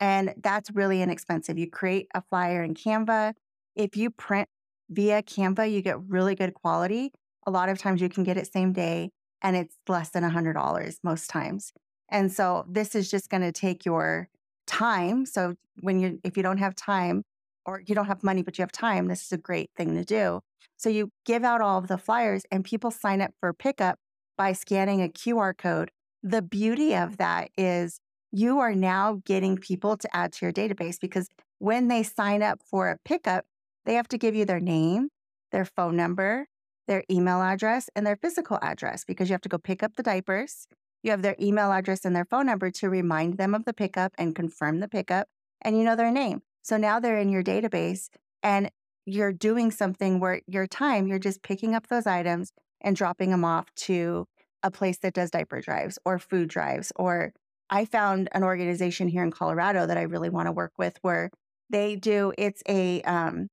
and 0.00 0.34
that's 0.42 0.70
really 0.70 1.02
inexpensive. 1.02 1.58
You 1.58 1.70
create 1.70 2.08
a 2.14 2.22
flyer 2.22 2.62
in 2.62 2.74
Canva. 2.74 3.34
If 3.74 3.96
you 3.96 4.10
print 4.10 4.48
via 4.90 5.22
Canva, 5.22 5.70
you 5.70 5.82
get 5.82 6.00
really 6.08 6.34
good 6.34 6.54
quality. 6.54 7.12
A 7.46 7.50
lot 7.50 7.68
of 7.68 7.78
times 7.78 8.00
you 8.00 8.08
can 8.08 8.24
get 8.24 8.36
it 8.36 8.52
same 8.52 8.72
day. 8.72 9.10
and 9.42 9.56
it's 9.56 9.76
less 9.88 10.08
than 10.08 10.24
$100 10.24 10.96
most 11.02 11.28
times. 11.28 11.72
And 12.08 12.32
so 12.32 12.64
this 12.66 12.94
is 12.94 13.10
just 13.10 13.28
going 13.28 13.42
to 13.42 13.52
take 13.52 13.84
your 13.84 14.28
time. 14.66 15.26
So 15.26 15.54
when 15.80 16.00
you 16.00 16.18
if 16.24 16.36
you 16.36 16.42
don't 16.42 16.58
have 16.58 16.74
time 16.74 17.24
or 17.66 17.82
you 17.86 17.94
don't 17.94 18.06
have 18.06 18.22
money 18.22 18.42
but 18.42 18.56
you 18.56 18.62
have 18.62 18.72
time, 18.72 19.06
this 19.08 19.22
is 19.22 19.32
a 19.32 19.38
great 19.38 19.70
thing 19.76 19.94
to 19.96 20.04
do. 20.04 20.40
So 20.76 20.88
you 20.88 21.10
give 21.26 21.44
out 21.44 21.60
all 21.60 21.78
of 21.78 21.88
the 21.88 21.98
flyers 21.98 22.44
and 22.50 22.64
people 22.64 22.90
sign 22.90 23.20
up 23.20 23.32
for 23.38 23.52
pickup 23.52 23.98
by 24.36 24.52
scanning 24.52 25.02
a 25.02 25.08
QR 25.08 25.56
code. 25.56 25.90
The 26.22 26.42
beauty 26.42 26.94
of 26.94 27.18
that 27.18 27.50
is 27.56 28.00
you 28.34 28.58
are 28.58 28.74
now 28.74 29.22
getting 29.24 29.56
people 29.56 29.96
to 29.96 30.16
add 30.16 30.32
to 30.32 30.44
your 30.44 30.52
database 30.52 30.98
because 31.00 31.28
when 31.58 31.86
they 31.86 32.02
sign 32.02 32.42
up 32.42 32.60
for 32.68 32.90
a 32.90 32.98
pickup, 33.04 33.44
they 33.86 33.94
have 33.94 34.08
to 34.08 34.18
give 34.18 34.34
you 34.34 34.44
their 34.44 34.58
name, 34.58 35.08
their 35.52 35.64
phone 35.64 35.94
number, 35.94 36.48
their 36.88 37.04
email 37.08 37.40
address, 37.40 37.88
and 37.94 38.04
their 38.04 38.16
physical 38.16 38.58
address 38.60 39.04
because 39.04 39.28
you 39.28 39.34
have 39.34 39.40
to 39.42 39.48
go 39.48 39.56
pick 39.56 39.84
up 39.84 39.94
the 39.94 40.02
diapers. 40.02 40.66
You 41.04 41.12
have 41.12 41.22
their 41.22 41.36
email 41.40 41.70
address 41.70 42.04
and 42.04 42.16
their 42.16 42.24
phone 42.24 42.46
number 42.46 42.72
to 42.72 42.90
remind 42.90 43.38
them 43.38 43.54
of 43.54 43.66
the 43.66 43.72
pickup 43.72 44.12
and 44.18 44.34
confirm 44.34 44.80
the 44.80 44.88
pickup, 44.88 45.28
and 45.62 45.78
you 45.78 45.84
know 45.84 45.94
their 45.94 46.10
name. 46.10 46.42
So 46.62 46.76
now 46.76 46.98
they're 46.98 47.18
in 47.18 47.28
your 47.28 47.44
database 47.44 48.08
and 48.42 48.68
you're 49.06 49.32
doing 49.32 49.70
something 49.70 50.18
where 50.18 50.40
your 50.48 50.66
time, 50.66 51.06
you're 51.06 51.20
just 51.20 51.42
picking 51.42 51.76
up 51.76 51.86
those 51.86 52.06
items 52.06 52.50
and 52.80 52.96
dropping 52.96 53.30
them 53.30 53.44
off 53.44 53.72
to 53.76 54.26
a 54.64 54.72
place 54.72 54.98
that 54.98 55.14
does 55.14 55.30
diaper 55.30 55.60
drives 55.60 56.00
or 56.04 56.18
food 56.18 56.48
drives. 56.48 56.90
Or 56.96 57.32
I 57.70 57.84
found 57.84 58.28
an 58.32 58.44
organization 58.44 59.08
here 59.08 59.22
in 59.22 59.30
Colorado 59.30 59.86
that 59.86 59.96
I 59.96 60.02
really 60.02 60.30
want 60.30 60.46
to 60.46 60.52
work 60.52 60.72
with 60.78 60.98
where 61.02 61.30
they 61.70 61.96
do 61.96 62.32
it's 62.38 62.62
a 62.68 63.02
um, 63.02 63.48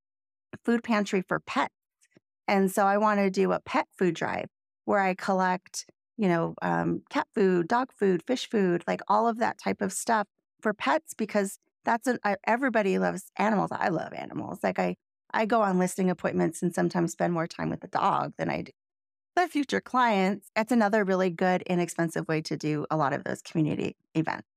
food 0.66 0.84
pantry 0.84 1.22
for 1.22 1.40
pets. 1.40 1.74
And 2.48 2.72
so 2.72 2.86
I 2.86 2.98
want 2.98 3.20
to 3.20 3.30
do 3.30 3.52
a 3.52 3.60
pet 3.62 3.88
food 3.98 4.16
drive 4.16 4.48
where 4.86 5.00
I 5.00 5.14
collect, 5.14 5.86
you 6.18 6.28
know, 6.28 6.56
um, 6.62 7.04
cat 7.10 7.28
food, 7.34 7.68
dog 7.68 7.92
food, 7.94 8.24
fish 8.28 8.50
food, 8.50 8.84
like 8.88 9.02
all 9.08 9.28
of 9.28 9.38
that 9.40 9.58
type 9.58 9.82
of 9.82 9.94
stuff 9.94 10.28
for 10.62 10.74
pets 10.74 11.14
because 11.14 11.58
that's 11.86 12.08
an 12.08 12.20
I, 12.24 12.36
everybody 12.46 13.00
loves 13.00 13.32
animals. 13.38 13.72
I 13.72 13.90
love 13.90 14.14
animals. 14.14 14.60
Like 14.64 14.80
I 14.80 14.96
I 15.34 15.46
go 15.46 15.62
on 15.62 15.80
listing 15.80 16.10
appointments 16.10 16.62
and 16.62 16.74
sometimes 16.76 17.14
spend 17.14 17.34
more 17.34 17.48
time 17.48 17.70
with 17.70 17.82
the 17.82 17.88
dog 17.88 18.34
than 18.38 18.50
I 18.50 18.64
do 18.64 18.72
the 19.36 19.48
future 19.48 19.82
clients. 19.82 20.50
That's 20.56 20.72
another 20.72 21.04
really 21.04 21.30
good 21.30 21.62
inexpensive 21.64 22.28
way 22.28 22.42
to 22.42 22.58
do 22.58 22.86
a 22.92 22.98
lot 22.98 23.14
of 23.14 23.24
those 23.24 23.42
community 23.42 23.96
events. 24.14 24.48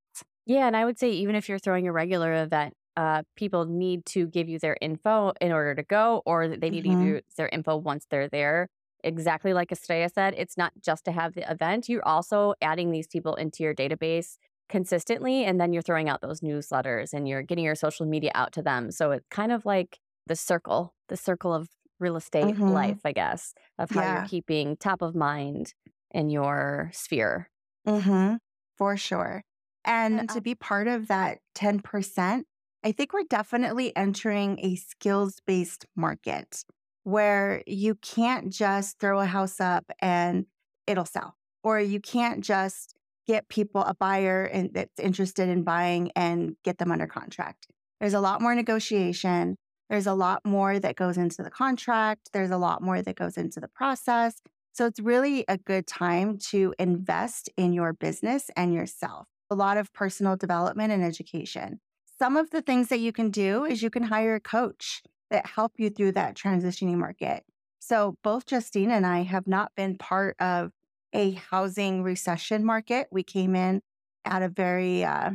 Yeah, 0.46 0.66
and 0.66 0.76
I 0.76 0.84
would 0.84 0.98
say 0.98 1.10
even 1.10 1.34
if 1.34 1.48
you're 1.48 1.58
throwing 1.58 1.88
a 1.88 1.92
regular 1.92 2.42
event, 2.42 2.74
uh, 2.96 3.22
people 3.36 3.64
need 3.64 4.04
to 4.06 4.26
give 4.26 4.48
you 4.48 4.58
their 4.58 4.76
info 4.80 5.32
in 5.40 5.52
order 5.52 5.74
to 5.74 5.82
go, 5.82 6.22
or 6.26 6.48
they 6.48 6.70
need 6.70 6.84
mm-hmm. 6.84 6.90
to 6.90 6.90
give 6.90 6.98
mm-hmm. 6.98 7.06
you 7.06 7.20
their 7.36 7.48
info 7.48 7.76
once 7.76 8.06
they're 8.10 8.28
there. 8.28 8.68
Exactly 9.02 9.52
like 9.52 9.72
Estrella 9.72 10.08
said, 10.08 10.34
it's 10.36 10.56
not 10.56 10.72
just 10.82 11.04
to 11.04 11.12
have 11.12 11.34
the 11.34 11.50
event. 11.50 11.88
You're 11.88 12.06
also 12.06 12.54
adding 12.62 12.90
these 12.90 13.06
people 13.06 13.34
into 13.34 13.62
your 13.62 13.74
database 13.74 14.36
consistently, 14.68 15.44
and 15.44 15.60
then 15.60 15.72
you're 15.72 15.82
throwing 15.82 16.08
out 16.08 16.22
those 16.22 16.40
newsletters 16.40 17.12
and 17.12 17.28
you're 17.28 17.42
getting 17.42 17.64
your 17.64 17.74
social 17.74 18.06
media 18.06 18.30
out 18.34 18.52
to 18.52 18.62
them. 18.62 18.90
So 18.90 19.10
it's 19.10 19.26
kind 19.30 19.52
of 19.52 19.66
like 19.66 19.98
the 20.26 20.36
circle, 20.36 20.94
the 21.08 21.16
circle 21.16 21.52
of 21.52 21.68
real 22.04 22.16
estate 22.16 22.44
mm-hmm. 22.44 22.68
life, 22.68 23.00
I 23.04 23.12
guess, 23.12 23.54
of 23.78 23.90
how 23.90 24.02
yeah. 24.02 24.18
you're 24.18 24.28
keeping 24.28 24.76
top 24.76 25.02
of 25.02 25.14
mind 25.14 25.74
in 26.10 26.30
your 26.30 26.90
sphere. 26.92 27.48
Mm-hmm. 27.86 28.36
For 28.76 28.96
sure. 28.96 29.42
And 29.84 30.28
to 30.30 30.40
be 30.40 30.54
part 30.54 30.88
of 30.88 31.08
that 31.08 31.38
10%, 31.56 32.42
I 32.82 32.92
think 32.92 33.12
we're 33.12 33.24
definitely 33.28 33.94
entering 33.96 34.58
a 34.62 34.76
skills 34.76 35.40
based 35.46 35.86
market 35.96 36.64
where 37.02 37.62
you 37.66 37.94
can't 37.96 38.50
just 38.52 38.98
throw 38.98 39.20
a 39.20 39.26
house 39.26 39.60
up 39.60 39.84
and 40.00 40.46
it'll 40.86 41.04
sell, 41.04 41.36
or 41.62 41.80
you 41.80 42.00
can't 42.00 42.42
just 42.44 42.94
get 43.26 43.48
people 43.48 43.82
a 43.82 43.94
buyer 43.94 44.44
and 44.44 44.70
that's 44.74 44.98
interested 44.98 45.48
in 45.48 45.62
buying 45.62 46.10
and 46.16 46.56
get 46.64 46.78
them 46.78 46.92
under 46.92 47.06
contract. 47.06 47.66
There's 48.00 48.14
a 48.14 48.20
lot 48.20 48.42
more 48.42 48.54
negotiation. 48.54 49.56
There's 49.90 50.06
a 50.06 50.14
lot 50.14 50.44
more 50.44 50.78
that 50.78 50.96
goes 50.96 51.16
into 51.16 51.42
the 51.42 51.50
contract. 51.50 52.30
There's 52.32 52.50
a 52.50 52.56
lot 52.56 52.82
more 52.82 53.02
that 53.02 53.16
goes 53.16 53.36
into 53.36 53.60
the 53.60 53.68
process. 53.68 54.40
So 54.72 54.86
it's 54.86 54.98
really 54.98 55.44
a 55.46 55.56
good 55.56 55.86
time 55.86 56.38
to 56.50 56.74
invest 56.78 57.48
in 57.56 57.72
your 57.72 57.92
business 57.92 58.50
and 58.56 58.74
yourself. 58.74 59.28
A 59.50 59.54
lot 59.54 59.76
of 59.76 59.92
personal 59.92 60.36
development 60.36 60.92
and 60.92 61.04
education. 61.04 61.80
Some 62.18 62.36
of 62.36 62.50
the 62.50 62.62
things 62.62 62.88
that 62.88 63.00
you 63.00 63.12
can 63.12 63.30
do 63.30 63.64
is 63.64 63.82
you 63.82 63.90
can 63.90 64.04
hire 64.04 64.34
a 64.34 64.40
coach 64.40 65.02
that 65.30 65.46
help 65.46 65.72
you 65.78 65.90
through 65.90 66.12
that 66.12 66.34
transitioning 66.34 66.96
market. 66.96 67.44
So 67.78 68.16
both 68.22 68.46
Justine 68.46 68.90
and 68.90 69.06
I 69.06 69.22
have 69.22 69.46
not 69.46 69.72
been 69.76 69.98
part 69.98 70.36
of 70.40 70.72
a 71.12 71.32
housing 71.32 72.02
recession 72.02 72.64
market. 72.64 73.08
We 73.10 73.22
came 73.22 73.54
in 73.54 73.82
at 74.24 74.42
a 74.42 74.48
very 74.48 75.04
uh, 75.04 75.32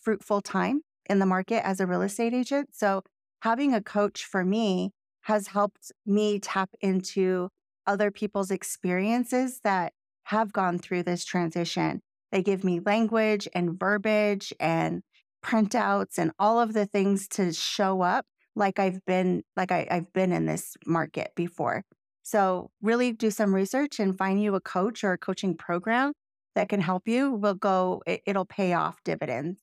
fruitful 0.00 0.40
time 0.40 0.82
in 1.06 1.18
the 1.18 1.26
market 1.26 1.66
as 1.66 1.80
a 1.80 1.86
real 1.86 2.02
estate 2.02 2.32
agent. 2.32 2.70
So 2.72 3.02
having 3.40 3.74
a 3.74 3.82
coach 3.82 4.24
for 4.24 4.44
me 4.44 4.92
has 5.22 5.48
helped 5.48 5.92
me 6.06 6.38
tap 6.38 6.70
into 6.80 7.48
other 7.86 8.10
people's 8.10 8.50
experiences 8.50 9.60
that 9.64 9.92
have 10.24 10.52
gone 10.52 10.78
through 10.78 11.02
this 11.02 11.24
transition. 11.24 12.00
They 12.32 12.42
give 12.42 12.62
me 12.62 12.80
language 12.80 13.48
and 13.54 13.78
verbiage 13.78 14.52
and 14.60 15.02
printouts 15.44 16.18
and 16.18 16.32
all 16.38 16.60
of 16.60 16.72
the 16.72 16.86
things 16.86 17.26
to 17.28 17.52
show 17.52 18.02
up 18.02 18.26
like 18.54 18.78
I've 18.78 19.04
been 19.06 19.42
like 19.56 19.72
I, 19.72 19.86
I've 19.90 20.12
been 20.12 20.32
in 20.32 20.46
this 20.46 20.76
market 20.86 21.32
before. 21.34 21.84
So 22.22 22.70
really 22.82 23.12
do 23.12 23.30
some 23.30 23.54
research 23.54 23.98
and 23.98 24.16
find 24.16 24.40
you 24.42 24.54
a 24.54 24.60
coach 24.60 25.02
or 25.02 25.12
a 25.12 25.18
coaching 25.18 25.56
program 25.56 26.12
that 26.54 26.68
can 26.68 26.80
help 26.80 27.08
you. 27.08 27.32
Will 27.32 27.54
go 27.54 28.02
it, 28.06 28.22
it'll 28.26 28.44
pay 28.44 28.74
off 28.74 29.02
dividends. 29.04 29.58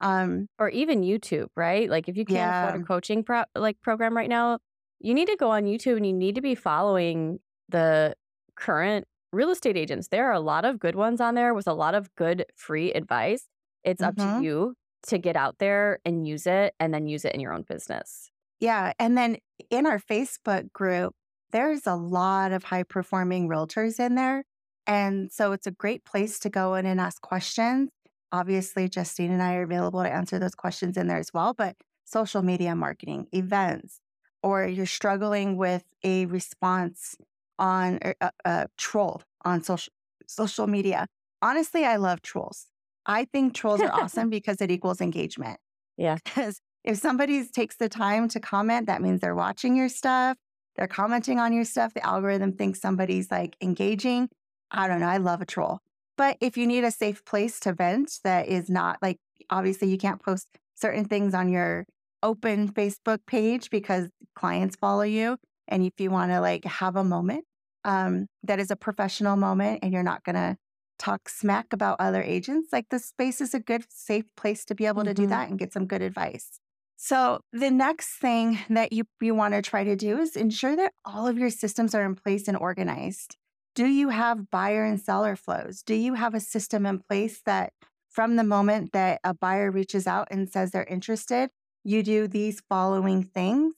Um, 0.00 0.48
or 0.58 0.70
even 0.70 1.02
YouTube, 1.02 1.48
right? 1.56 1.90
Like 1.90 2.08
if 2.08 2.16
you 2.16 2.24
can't 2.24 2.38
yeah. 2.38 2.68
afford 2.68 2.80
a 2.80 2.84
coaching 2.84 3.22
pro- 3.22 3.44
like 3.54 3.80
program 3.82 4.16
right 4.16 4.28
now, 4.28 4.58
you 4.98 5.12
need 5.14 5.28
to 5.28 5.36
go 5.36 5.50
on 5.50 5.64
YouTube 5.64 5.96
and 5.96 6.06
you 6.06 6.12
need 6.12 6.36
to 6.36 6.40
be 6.40 6.54
following 6.54 7.38
the 7.68 8.14
current 8.56 9.06
real 9.32 9.50
estate 9.50 9.76
agents. 9.76 10.08
There 10.08 10.28
are 10.28 10.32
a 10.32 10.40
lot 10.40 10.64
of 10.64 10.78
good 10.78 10.94
ones 10.94 11.20
on 11.20 11.34
there 11.34 11.54
with 11.54 11.66
a 11.66 11.74
lot 11.74 11.94
of 11.94 12.14
good 12.16 12.46
free 12.56 12.92
advice. 12.92 13.46
It's 13.84 14.02
mm-hmm. 14.02 14.08
up 14.08 14.16
to 14.16 14.22
mm-hmm. 14.22 14.42
you 14.42 14.74
to 15.08 15.18
get 15.18 15.36
out 15.36 15.58
there 15.58 15.98
and 16.04 16.26
use 16.26 16.46
it 16.46 16.74
and 16.78 16.92
then 16.92 17.06
use 17.06 17.24
it 17.24 17.34
in 17.34 17.40
your 17.40 17.52
own 17.52 17.62
business. 17.62 18.30
Yeah. 18.58 18.92
And 18.98 19.16
then 19.16 19.38
in 19.70 19.86
our 19.86 19.98
Facebook 19.98 20.72
group, 20.72 21.14
there's 21.52 21.86
a 21.86 21.94
lot 21.94 22.52
of 22.52 22.64
high 22.64 22.82
performing 22.82 23.48
realtors 23.48 23.98
in 23.98 24.14
there. 24.14 24.44
And 24.86 25.32
so 25.32 25.52
it's 25.52 25.66
a 25.66 25.70
great 25.70 26.04
place 26.04 26.38
to 26.40 26.50
go 26.50 26.74
in 26.74 26.86
and 26.86 27.00
ask 27.00 27.20
questions 27.22 27.90
obviously 28.32 28.88
Justine 28.88 29.30
and 29.30 29.42
I 29.42 29.54
are 29.54 29.62
available 29.62 30.02
to 30.02 30.12
answer 30.12 30.38
those 30.38 30.54
questions 30.54 30.96
in 30.96 31.06
there 31.06 31.18
as 31.18 31.32
well, 31.32 31.54
but 31.54 31.76
social 32.04 32.42
media 32.42 32.74
marketing, 32.74 33.26
events, 33.32 34.00
or 34.42 34.66
you're 34.66 34.86
struggling 34.86 35.56
with 35.56 35.84
a 36.02 36.26
response 36.26 37.16
on 37.58 37.98
a, 38.02 38.14
er, 38.22 38.30
a 38.44 38.68
troll 38.76 39.22
on 39.44 39.62
social 39.62 39.92
social 40.26 40.66
media. 40.66 41.06
Honestly, 41.42 41.84
I 41.84 41.96
love 41.96 42.22
trolls. 42.22 42.66
I 43.06 43.24
think 43.24 43.54
trolls 43.54 43.80
are 43.80 43.92
awesome 44.00 44.30
because 44.30 44.60
it 44.60 44.70
equals 44.70 45.00
engagement. 45.00 45.58
Yeah. 45.96 46.18
Because 46.24 46.60
if 46.84 46.98
somebody 46.98 47.44
takes 47.46 47.76
the 47.76 47.88
time 47.88 48.28
to 48.28 48.40
comment, 48.40 48.86
that 48.86 49.02
means 49.02 49.20
they're 49.20 49.34
watching 49.34 49.76
your 49.76 49.88
stuff, 49.88 50.36
they're 50.76 50.86
commenting 50.86 51.38
on 51.38 51.52
your 51.52 51.64
stuff. 51.64 51.92
The 51.94 52.06
algorithm 52.06 52.52
thinks 52.52 52.80
somebody's 52.80 53.30
like 53.30 53.56
engaging. 53.60 54.28
I 54.70 54.86
don't 54.86 55.00
know. 55.00 55.08
I 55.08 55.18
love 55.18 55.42
a 55.42 55.46
troll. 55.46 55.80
But 56.20 56.36
if 56.42 56.58
you 56.58 56.66
need 56.66 56.84
a 56.84 56.90
safe 56.90 57.24
place 57.24 57.58
to 57.60 57.72
vent 57.72 58.18
that 58.24 58.46
is 58.46 58.68
not 58.68 58.98
like, 59.00 59.16
obviously, 59.48 59.88
you 59.88 59.96
can't 59.96 60.22
post 60.22 60.48
certain 60.74 61.06
things 61.06 61.32
on 61.32 61.48
your 61.48 61.86
open 62.22 62.70
Facebook 62.70 63.20
page 63.26 63.70
because 63.70 64.10
clients 64.34 64.76
follow 64.76 65.00
you. 65.00 65.38
And 65.66 65.82
if 65.82 65.94
you 65.96 66.10
want 66.10 66.30
to 66.30 66.42
like 66.42 66.66
have 66.66 66.96
a 66.96 67.04
moment 67.04 67.46
um, 67.86 68.26
that 68.42 68.60
is 68.60 68.70
a 68.70 68.76
professional 68.76 69.36
moment 69.36 69.78
and 69.82 69.94
you're 69.94 70.02
not 70.02 70.22
going 70.22 70.36
to 70.36 70.58
talk 70.98 71.26
smack 71.26 71.72
about 71.72 71.96
other 71.98 72.22
agents, 72.22 72.68
like 72.70 72.90
the 72.90 72.98
space 72.98 73.40
is 73.40 73.54
a 73.54 73.58
good, 73.58 73.86
safe 73.88 74.26
place 74.36 74.66
to 74.66 74.74
be 74.74 74.84
able 74.84 75.00
mm-hmm. 75.00 75.08
to 75.08 75.14
do 75.14 75.22
mm-hmm. 75.22 75.30
that 75.30 75.48
and 75.48 75.58
get 75.58 75.72
some 75.72 75.86
good 75.86 76.02
advice. 76.02 76.60
So 76.98 77.40
the 77.50 77.70
next 77.70 78.18
thing 78.18 78.58
that 78.68 78.92
you, 78.92 79.04
you 79.22 79.34
want 79.34 79.54
to 79.54 79.62
try 79.62 79.84
to 79.84 79.96
do 79.96 80.18
is 80.18 80.36
ensure 80.36 80.76
that 80.76 80.92
all 81.02 81.26
of 81.26 81.38
your 81.38 81.48
systems 81.48 81.94
are 81.94 82.04
in 82.04 82.14
place 82.14 82.46
and 82.46 82.58
organized. 82.58 83.38
Do 83.74 83.86
you 83.86 84.08
have 84.08 84.50
buyer 84.50 84.84
and 84.84 85.00
seller 85.00 85.36
flows? 85.36 85.82
Do 85.82 85.94
you 85.94 86.14
have 86.14 86.34
a 86.34 86.40
system 86.40 86.86
in 86.86 86.98
place 86.98 87.40
that 87.46 87.72
from 88.08 88.36
the 88.36 88.44
moment 88.44 88.92
that 88.92 89.20
a 89.22 89.32
buyer 89.32 89.70
reaches 89.70 90.06
out 90.06 90.28
and 90.30 90.50
says 90.50 90.72
they're 90.72 90.84
interested, 90.84 91.50
you 91.84 92.02
do 92.02 92.26
these 92.26 92.60
following 92.68 93.22
things 93.22 93.74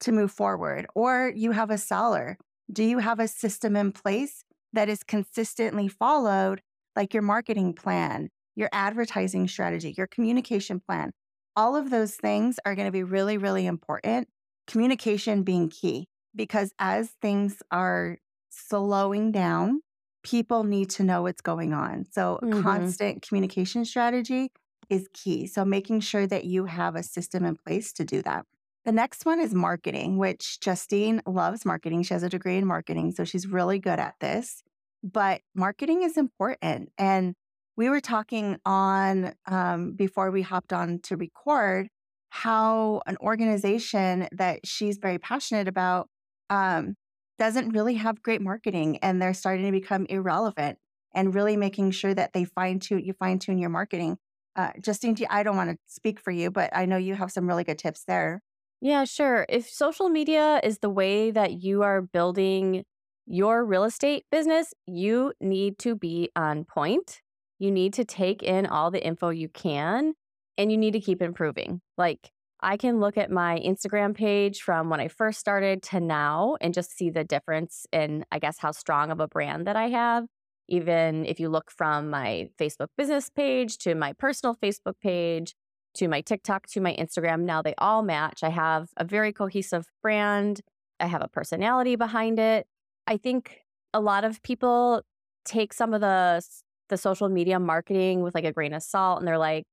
to 0.00 0.12
move 0.12 0.30
forward? 0.30 0.86
Or 0.94 1.32
you 1.34 1.52
have 1.52 1.70
a 1.70 1.78
seller. 1.78 2.36
Do 2.70 2.84
you 2.84 2.98
have 2.98 3.18
a 3.18 3.26
system 3.26 3.76
in 3.76 3.92
place 3.92 4.44
that 4.72 4.88
is 4.88 5.02
consistently 5.02 5.88
followed, 5.88 6.60
like 6.94 7.14
your 7.14 7.22
marketing 7.22 7.72
plan, 7.72 8.28
your 8.54 8.68
advertising 8.72 9.48
strategy, 9.48 9.94
your 9.96 10.06
communication 10.06 10.80
plan? 10.80 11.12
All 11.56 11.76
of 11.76 11.90
those 11.90 12.14
things 12.14 12.60
are 12.66 12.74
going 12.74 12.86
to 12.86 12.92
be 12.92 13.02
really, 13.02 13.38
really 13.38 13.66
important. 13.66 14.28
Communication 14.66 15.42
being 15.42 15.70
key 15.70 16.06
because 16.36 16.72
as 16.78 17.10
things 17.22 17.62
are 17.70 18.18
slowing 18.50 19.32
down 19.32 19.80
people 20.22 20.64
need 20.64 20.90
to 20.90 21.02
know 21.02 21.22
what's 21.22 21.40
going 21.40 21.72
on. 21.72 22.04
So, 22.10 22.40
Mhm. 22.42 22.62
constant 22.62 23.22
communication 23.22 23.84
strategy 23.86 24.50
is 24.90 25.08
key. 25.14 25.46
So, 25.46 25.64
making 25.64 26.00
sure 26.00 26.26
that 26.26 26.44
you 26.44 26.66
have 26.66 26.94
a 26.94 27.02
system 27.02 27.44
in 27.44 27.56
place 27.56 27.92
to 27.94 28.04
do 28.04 28.22
that. 28.22 28.44
The 28.84 28.92
next 28.92 29.24
one 29.26 29.40
is 29.40 29.54
marketing, 29.54 30.18
which 30.18 30.60
Justine 30.60 31.22
loves 31.26 31.64
marketing. 31.64 32.02
She 32.02 32.14
has 32.14 32.22
a 32.22 32.28
degree 32.28 32.56
in 32.56 32.66
marketing, 32.66 33.12
so 33.12 33.24
she's 33.24 33.46
really 33.46 33.78
good 33.78 33.98
at 33.98 34.14
this. 34.20 34.62
But 35.02 35.42
marketing 35.54 36.02
is 36.02 36.16
important. 36.16 36.90
And 36.98 37.34
we 37.76 37.88
were 37.88 38.00
talking 38.00 38.58
on 38.66 39.34
um, 39.46 39.92
before 39.92 40.30
we 40.30 40.42
hopped 40.42 40.72
on 40.72 40.98
to 41.00 41.16
record 41.16 41.88
how 42.30 43.02
an 43.06 43.16
organization 43.20 44.28
that 44.32 44.66
she's 44.66 44.98
very 44.98 45.18
passionate 45.18 45.68
about 45.68 46.08
um, 46.50 46.94
doesn't 47.40 47.70
really 47.70 47.94
have 47.94 48.22
great 48.22 48.42
marketing 48.42 48.98
and 48.98 49.20
they're 49.20 49.32
starting 49.32 49.64
to 49.64 49.72
become 49.72 50.04
irrelevant 50.10 50.78
and 51.14 51.34
really 51.34 51.56
making 51.56 51.90
sure 51.90 52.12
that 52.12 52.34
they 52.34 52.44
fine 52.44 52.78
tune 52.78 53.02
you 53.02 53.14
fine 53.14 53.38
tune 53.38 53.58
your 53.58 53.70
marketing. 53.70 54.18
Uh, 54.54 54.70
Justine, 54.80 55.16
I 55.30 55.42
don't 55.42 55.56
want 55.56 55.70
to 55.70 55.78
speak 55.86 56.20
for 56.20 56.30
you, 56.30 56.50
but 56.50 56.70
I 56.76 56.84
know 56.84 56.98
you 56.98 57.14
have 57.14 57.32
some 57.32 57.48
really 57.48 57.64
good 57.64 57.78
tips 57.78 58.04
there. 58.06 58.42
Yeah, 58.82 59.04
sure. 59.04 59.46
If 59.48 59.70
social 59.70 60.10
media 60.10 60.60
is 60.62 60.78
the 60.78 60.90
way 60.90 61.30
that 61.30 61.62
you 61.62 61.82
are 61.82 62.02
building 62.02 62.84
your 63.26 63.64
real 63.64 63.84
estate 63.84 64.24
business, 64.30 64.74
you 64.86 65.32
need 65.40 65.78
to 65.78 65.94
be 65.94 66.30
on 66.36 66.64
point. 66.64 67.22
You 67.58 67.70
need 67.70 67.94
to 67.94 68.04
take 68.04 68.42
in 68.42 68.66
all 68.66 68.90
the 68.90 69.04
info 69.04 69.30
you 69.30 69.48
can 69.48 70.12
and 70.58 70.70
you 70.70 70.76
need 70.76 70.92
to 70.92 71.00
keep 71.00 71.22
improving. 71.22 71.80
Like, 71.96 72.32
I 72.62 72.76
can 72.76 73.00
look 73.00 73.16
at 73.16 73.30
my 73.30 73.58
Instagram 73.64 74.14
page 74.14 74.60
from 74.60 74.90
when 74.90 75.00
I 75.00 75.08
first 75.08 75.40
started 75.40 75.82
to 75.84 76.00
now 76.00 76.56
and 76.60 76.74
just 76.74 76.96
see 76.96 77.08
the 77.08 77.24
difference 77.24 77.86
in, 77.92 78.24
I 78.30 78.38
guess, 78.38 78.58
how 78.58 78.72
strong 78.72 79.10
of 79.10 79.20
a 79.20 79.28
brand 79.28 79.66
that 79.66 79.76
I 79.76 79.88
have. 79.88 80.26
Even 80.68 81.24
if 81.24 81.40
you 81.40 81.48
look 81.48 81.70
from 81.70 82.10
my 82.10 82.48
Facebook 82.60 82.88
business 82.96 83.30
page 83.30 83.78
to 83.78 83.94
my 83.94 84.12
personal 84.12 84.54
Facebook 84.54 84.94
page, 85.02 85.54
to 85.94 86.08
my 86.08 86.20
TikTok, 86.20 86.66
to 86.68 86.80
my 86.80 86.94
Instagram. 86.96 87.40
Now 87.40 87.62
they 87.62 87.74
all 87.78 88.02
match. 88.02 88.42
I 88.42 88.50
have 88.50 88.88
a 88.96 89.04
very 89.04 89.32
cohesive 89.32 89.86
brand. 90.02 90.60
I 91.00 91.06
have 91.06 91.22
a 91.22 91.28
personality 91.28 91.96
behind 91.96 92.38
it. 92.38 92.66
I 93.06 93.16
think 93.16 93.60
a 93.92 94.00
lot 94.00 94.24
of 94.24 94.42
people 94.42 95.02
take 95.44 95.72
some 95.72 95.94
of 95.94 96.00
the 96.00 96.42
the 96.90 96.96
social 96.96 97.28
media 97.28 97.58
marketing 97.58 98.20
with 98.20 98.34
like 98.34 98.44
a 98.44 98.52
grain 98.52 98.74
of 98.74 98.82
salt 98.82 99.20
and 99.20 99.26
they're 99.26 99.38
like, 99.38 99.64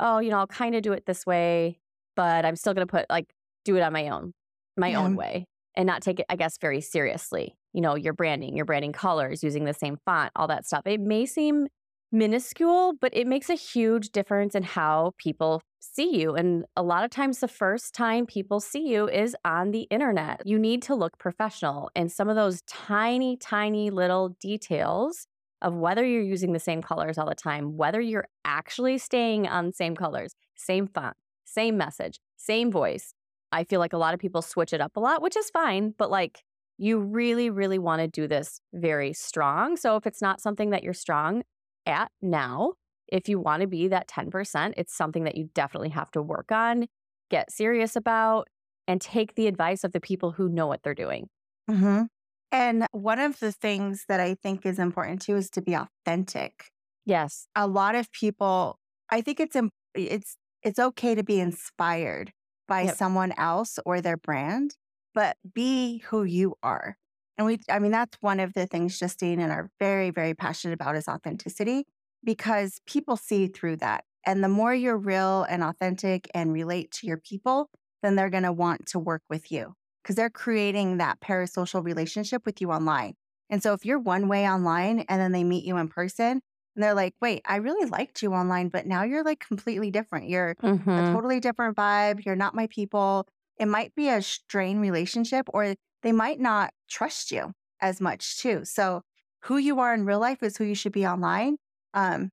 "Oh, 0.00 0.18
you 0.18 0.30
know, 0.30 0.38
I'll 0.38 0.46
kind 0.46 0.74
of 0.74 0.82
do 0.82 0.92
it 0.92 1.06
this 1.06 1.24
way, 1.24 1.78
but 2.16 2.44
I'm 2.44 2.56
still 2.56 2.74
going 2.74 2.86
to 2.86 2.90
put 2.90 3.06
like 3.10 3.32
do 3.64 3.76
it 3.76 3.82
on 3.82 3.92
my 3.92 4.08
own, 4.08 4.32
my 4.76 4.94
Yeah. 4.94 4.94
own 4.94 5.14
um 5.14 5.16
way." 5.16 5.46
And 5.76 5.86
not 5.86 6.02
take 6.02 6.20
it 6.20 6.26
I 6.28 6.36
guess 6.36 6.58
very 6.58 6.80
seriously. 6.80 7.56
You 7.72 7.80
know, 7.80 7.96
your 7.96 8.12
branding, 8.14 8.56
your 8.56 8.64
branding 8.66 8.92
colors, 8.92 9.42
using 9.42 9.64
the 9.64 9.74
same 9.74 9.96
font, 10.06 10.32
all 10.36 10.46
that 10.48 10.66
stuff. 10.66 10.82
It 10.86 11.00
may 11.00 11.26
seem 11.26 11.66
minuscule, 12.12 12.94
but 13.00 13.10
it 13.14 13.26
makes 13.26 13.50
a 13.50 13.54
huge 13.54 14.10
difference 14.10 14.54
in 14.54 14.62
how 14.62 15.12
people 15.18 15.60
see 15.80 16.20
you. 16.20 16.34
And 16.34 16.64
a 16.76 16.82
lot 16.82 17.04
of 17.04 17.10
times, 17.10 17.40
the 17.40 17.48
first 17.48 17.92
time 17.94 18.24
people 18.26 18.60
see 18.60 18.86
you 18.88 19.08
is 19.08 19.36
on 19.44 19.72
the 19.72 19.82
internet. 19.90 20.40
You 20.44 20.58
need 20.58 20.82
to 20.82 20.94
look 20.94 21.18
professional. 21.18 21.90
And 21.96 22.10
some 22.12 22.28
of 22.28 22.36
those 22.36 22.62
tiny, 22.68 23.36
tiny 23.36 23.90
little 23.90 24.30
details 24.40 25.26
of 25.62 25.74
whether 25.74 26.04
you're 26.04 26.22
using 26.22 26.52
the 26.52 26.60
same 26.60 26.82
colors 26.82 27.18
all 27.18 27.28
the 27.28 27.34
time, 27.34 27.76
whether 27.76 28.00
you're 28.00 28.28
actually 28.44 28.98
staying 28.98 29.48
on 29.48 29.66
the 29.66 29.72
same 29.72 29.96
colors, 29.96 30.34
same 30.56 30.86
font, 30.86 31.16
same 31.54 31.76
message, 31.76 32.20
same 32.36 32.70
voice. 32.70 33.14
I 33.52 33.64
feel 33.64 33.80
like 33.80 33.92
a 33.92 33.98
lot 33.98 34.14
of 34.14 34.20
people 34.20 34.42
switch 34.42 34.72
it 34.72 34.80
up 34.80 34.96
a 34.96 35.00
lot, 35.00 35.22
which 35.22 35.36
is 35.36 35.50
fine, 35.50 35.94
but 35.96 36.10
like 36.10 36.42
you 36.76 36.98
really, 36.98 37.50
really 37.50 37.78
want 37.78 38.00
to 38.00 38.08
do 38.08 38.26
this 38.26 38.60
very 38.72 39.12
strong. 39.12 39.76
So 39.76 39.96
if 39.96 40.06
it's 40.06 40.20
not 40.22 40.40
something 40.40 40.70
that 40.70 40.82
you're 40.82 40.92
strong 40.92 41.44
at 41.86 42.10
now, 42.20 42.74
if 43.08 43.28
you 43.28 43.38
want 43.38 43.60
to 43.60 43.68
be 43.68 43.88
that 43.88 44.08
10%, 44.08 44.74
it's 44.76 44.94
something 44.96 45.24
that 45.24 45.36
you 45.36 45.50
definitely 45.54 45.90
have 45.90 46.10
to 46.12 46.22
work 46.22 46.50
on, 46.50 46.86
get 47.30 47.52
serious 47.52 47.94
about, 47.96 48.48
and 48.88 49.00
take 49.00 49.34
the 49.34 49.46
advice 49.46 49.84
of 49.84 49.92
the 49.92 50.00
people 50.00 50.32
who 50.32 50.48
know 50.48 50.66
what 50.66 50.82
they're 50.82 50.94
doing. 50.94 51.28
hmm 51.68 52.04
And 52.52 52.86
one 52.92 53.18
of 53.18 53.40
the 53.40 53.52
things 53.52 54.04
that 54.08 54.20
I 54.20 54.34
think 54.34 54.64
is 54.64 54.78
important 54.78 55.22
too 55.22 55.36
is 55.36 55.50
to 55.50 55.62
be 55.62 55.74
authentic. 55.74 56.70
Yes. 57.06 57.48
A 57.54 57.66
lot 57.66 57.94
of 57.94 58.10
people, 58.12 58.78
I 59.10 59.20
think 59.20 59.40
it's 59.40 59.56
it's 59.94 60.36
it's 60.64 60.78
okay 60.78 61.14
to 61.14 61.22
be 61.22 61.40
inspired 61.40 62.32
by 62.68 62.86
Yep. 62.86 62.88
someone 62.88 63.32
else 63.36 63.78
or 63.84 64.00
their 64.00 64.16
brand, 64.16 64.76
but 65.14 65.36
be 65.54 65.98
who 65.98 66.24
you 66.24 66.54
are. 66.62 66.96
And 67.36 67.46
we, 67.46 67.60
I 67.68 67.78
mean, 67.78 67.92
that's 67.92 68.16
one 68.20 68.40
of 68.40 68.54
the 68.54 68.66
things 68.66 68.98
Justine 68.98 69.40
and 69.40 69.52
I 69.52 69.56
are 69.56 69.70
very, 69.78 70.10
very 70.10 70.34
passionate 70.34 70.74
about 70.74 70.96
is 70.96 71.08
authenticity 71.08 71.84
because 72.24 72.80
people 72.86 73.16
see 73.16 73.48
through 73.48 73.76
that. 73.76 74.04
And 74.24 74.42
the 74.42 74.48
more 74.48 74.74
you're 74.74 74.96
real 74.96 75.42
and 75.44 75.62
authentic 75.62 76.30
and 76.34 76.52
relate 76.52 76.90
to 76.92 77.06
your 77.06 77.18
people, 77.18 77.68
then 78.02 78.16
they're 78.16 78.30
going 78.30 78.44
to 78.44 78.52
want 78.52 78.86
to 78.86 78.98
work 78.98 79.22
with 79.28 79.50
you 79.52 79.74
because 80.02 80.16
they're 80.16 80.30
creating 80.30 80.98
that 80.98 81.20
parasocial 81.20 81.84
relationship 81.84 82.46
with 82.46 82.60
you 82.60 82.70
online. 82.70 83.14
And 83.50 83.62
so 83.62 83.72
if 83.74 83.84
you're 83.84 83.98
one 83.98 84.28
way 84.28 84.48
online 84.48 85.00
and 85.00 85.20
then 85.20 85.32
they 85.32 85.44
meet 85.44 85.64
you 85.64 85.76
in 85.76 85.88
person 85.88 86.40
and 86.74 86.82
they're 86.82 86.94
like, 86.94 87.14
wait, 87.20 87.42
I 87.46 87.56
really 87.56 87.88
liked 87.88 88.22
you 88.22 88.32
online, 88.32 88.68
but 88.68 88.86
now 88.86 89.02
you're 89.04 89.22
like 89.24 89.40
completely 89.40 89.90
different. 89.90 90.28
You're 90.28 90.50
a 90.50 90.54
Mhm. 90.56 91.12
totally 91.14 91.40
different 91.40 91.76
vibe. 91.76 92.24
You're 92.24 92.36
not 92.36 92.54
my 92.54 92.66
people. 92.68 93.26
It 93.58 93.66
might 93.66 93.94
be 93.94 94.08
a 94.08 94.20
strained 94.22 94.80
relationship 94.80 95.46
or 95.54 95.74
they 96.02 96.12
might 96.12 96.40
not 96.40 96.72
trust 96.88 97.30
you 97.30 97.52
as 97.80 98.00
much 98.00 98.38
too. 98.38 98.64
So 98.64 99.02
who 99.44 99.56
you 99.58 99.78
are 99.80 99.94
in 99.94 100.04
real 100.04 100.18
life 100.18 100.42
is 100.42 100.56
who 100.56 100.64
you 100.64 100.74
should 100.74 100.92
be 100.92 101.06
online. 101.06 101.56
Um, 101.94 102.30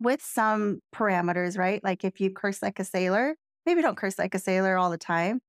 with 0.00 0.20
some 0.22 0.80
parameters, 0.94 1.56
right? 1.56 1.82
Like 1.82 2.04
if 2.04 2.20
you 2.20 2.30
curse 2.30 2.60
like 2.62 2.78
a 2.80 2.84
sailor, 2.84 3.34
maybe 3.64 3.80
don't 3.82 3.96
curse 3.96 4.18
like 4.18 4.34
a 4.34 4.38
sailor 4.38 4.76
all 4.76 4.90
the 4.90 4.98
time 4.98 5.40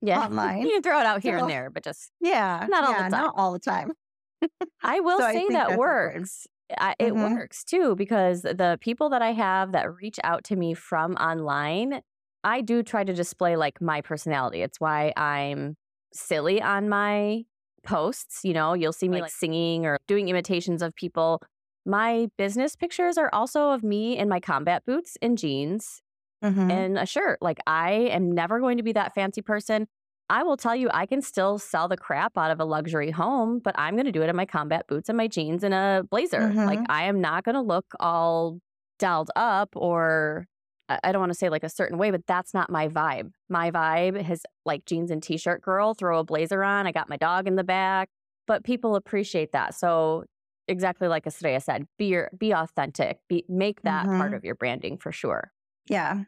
Yeah. 0.00 0.20
online. 0.24 0.62
you 0.62 0.70
can 0.70 0.82
throw 0.82 0.98
it 0.98 1.06
out 1.06 1.22
here 1.22 1.38
So- 1.38 1.44
and 1.44 1.50
there, 1.52 1.70
but 1.70 1.84
just 1.84 2.10
Yeah. 2.20 2.66
Not 2.68 2.84
all 2.84 2.92
the 2.94 2.98
time. 3.00 3.10
Not 3.10 3.34
all 3.36 3.52
the 3.52 3.58
time. 3.60 3.92
I 4.82 4.98
will 5.00 5.18
So 5.18 5.26
say 5.26 5.32
think 5.34 5.52
that 5.52 5.78
works. 5.78 6.46
I, 6.78 6.94
it 6.98 7.16
Mhm. 7.16 7.36
works 7.36 7.64
too 7.64 7.94
because 7.96 8.42
the 8.42 8.78
people 8.80 9.08
that 9.10 9.22
I 9.22 9.32
have 9.32 9.72
that 9.72 9.94
reach 9.96 10.18
out 10.24 10.44
to 10.44 10.56
me 10.56 10.74
from 10.74 11.14
online, 11.16 12.02
I 12.44 12.60
do 12.60 12.82
try 12.82 13.04
to 13.04 13.12
display 13.12 13.56
like 13.56 13.80
my 13.80 14.00
personality. 14.00 14.62
It's 14.62 14.80
why 14.80 15.12
I'm 15.16 15.76
silly 16.12 16.60
on 16.62 16.88
my 16.88 17.44
posts. 17.84 18.40
You 18.44 18.54
know, 18.54 18.74
you'll 18.74 18.92
see 18.92 19.08
me 19.08 19.20
like 19.22 19.32
singing 19.32 19.86
or 19.86 19.98
doing 20.06 20.28
imitations 20.28 20.82
of 20.82 20.94
people. 20.94 21.40
My 21.84 22.28
business 22.38 22.76
pictures 22.76 23.18
are 23.18 23.30
also 23.32 23.70
of 23.70 23.82
me 23.82 24.16
in 24.18 24.28
my 24.28 24.40
combat 24.40 24.84
boots 24.86 25.16
and 25.22 25.36
jeans 25.38 26.00
Mhm. 26.42 26.84
and 26.84 26.98
a 26.98 27.06
shirt. 27.06 27.38
Like 27.42 27.58
I 27.66 27.92
am 27.92 28.32
never 28.32 28.60
going 28.60 28.76
to 28.78 28.82
be 28.82 28.92
that 28.92 29.14
fancy 29.14 29.42
person. 29.42 29.88
I 30.32 30.42
will 30.44 30.56
tell 30.56 30.74
you, 30.74 30.88
I 30.94 31.06
can 31.06 31.20
still 31.22 31.58
sell 31.58 31.88
the 31.88 31.96
crap 31.96 32.38
out 32.38 32.50
of 32.50 32.58
a 32.58 32.64
luxury 32.64 33.10
home, 33.10 33.60
but 33.60 33.74
I'm 33.78 33.94
going 33.96 34.06
to 34.06 34.12
do 34.12 34.22
it 34.22 34.30
in 34.30 34.36
my 34.36 34.46
combat 34.46 34.86
boots 34.88 35.10
and 35.10 35.16
my 35.18 35.28
jeans 35.28 35.62
and 35.62 35.74
a 35.74 36.04
blazer. 36.10 36.58
Like 36.64 36.80
Mhm. 36.80 36.86
I 36.88 37.04
am 37.04 37.20
not 37.20 37.44
going 37.44 37.54
to 37.56 37.60
look 37.60 37.86
all 38.00 38.58
dialed 38.98 39.30
up 39.36 39.70
or 39.76 40.46
I 40.88 41.12
don't 41.12 41.20
want 41.20 41.32
to 41.32 41.38
say 41.38 41.50
like 41.50 41.64
a 41.64 41.68
certain 41.68 41.98
way, 41.98 42.10
but 42.10 42.26
that's 42.26 42.54
not 42.54 42.70
my 42.70 42.88
vibe. 42.88 43.32
My 43.50 43.70
vibe 43.70 44.30
is 44.30 44.42
like 44.64 44.84
jeans 44.86 45.10
and 45.10 45.22
t-shirt 45.22 45.62
girl, 45.62 45.94
throw 45.94 46.18
a 46.20 46.24
blazer 46.24 46.62
on. 46.64 46.86
I 46.86 46.92
got 46.92 47.08
my 47.10 47.16
dog 47.18 47.46
in 47.46 47.56
the 47.56 47.64
back, 47.64 48.08
but 48.46 48.64
people 48.64 48.96
appreciate 48.96 49.52
that. 49.52 49.74
So 49.74 50.24
exactly 50.68 51.08
like 51.08 51.26
Estrella 51.26 51.60
said, 51.60 51.86
be 51.98 52.06
your, 52.06 52.30
be 52.38 52.52
authentic, 52.52 53.20
be 53.28 53.44
make 53.48 53.82
that 53.82 54.04
part 54.06 54.32
Mhm. 54.32 54.36
of 54.36 54.44
your 54.44 54.54
branding 54.54 54.96
for 54.98 55.12
sure. 55.12 55.52
Yeah. 55.88 56.24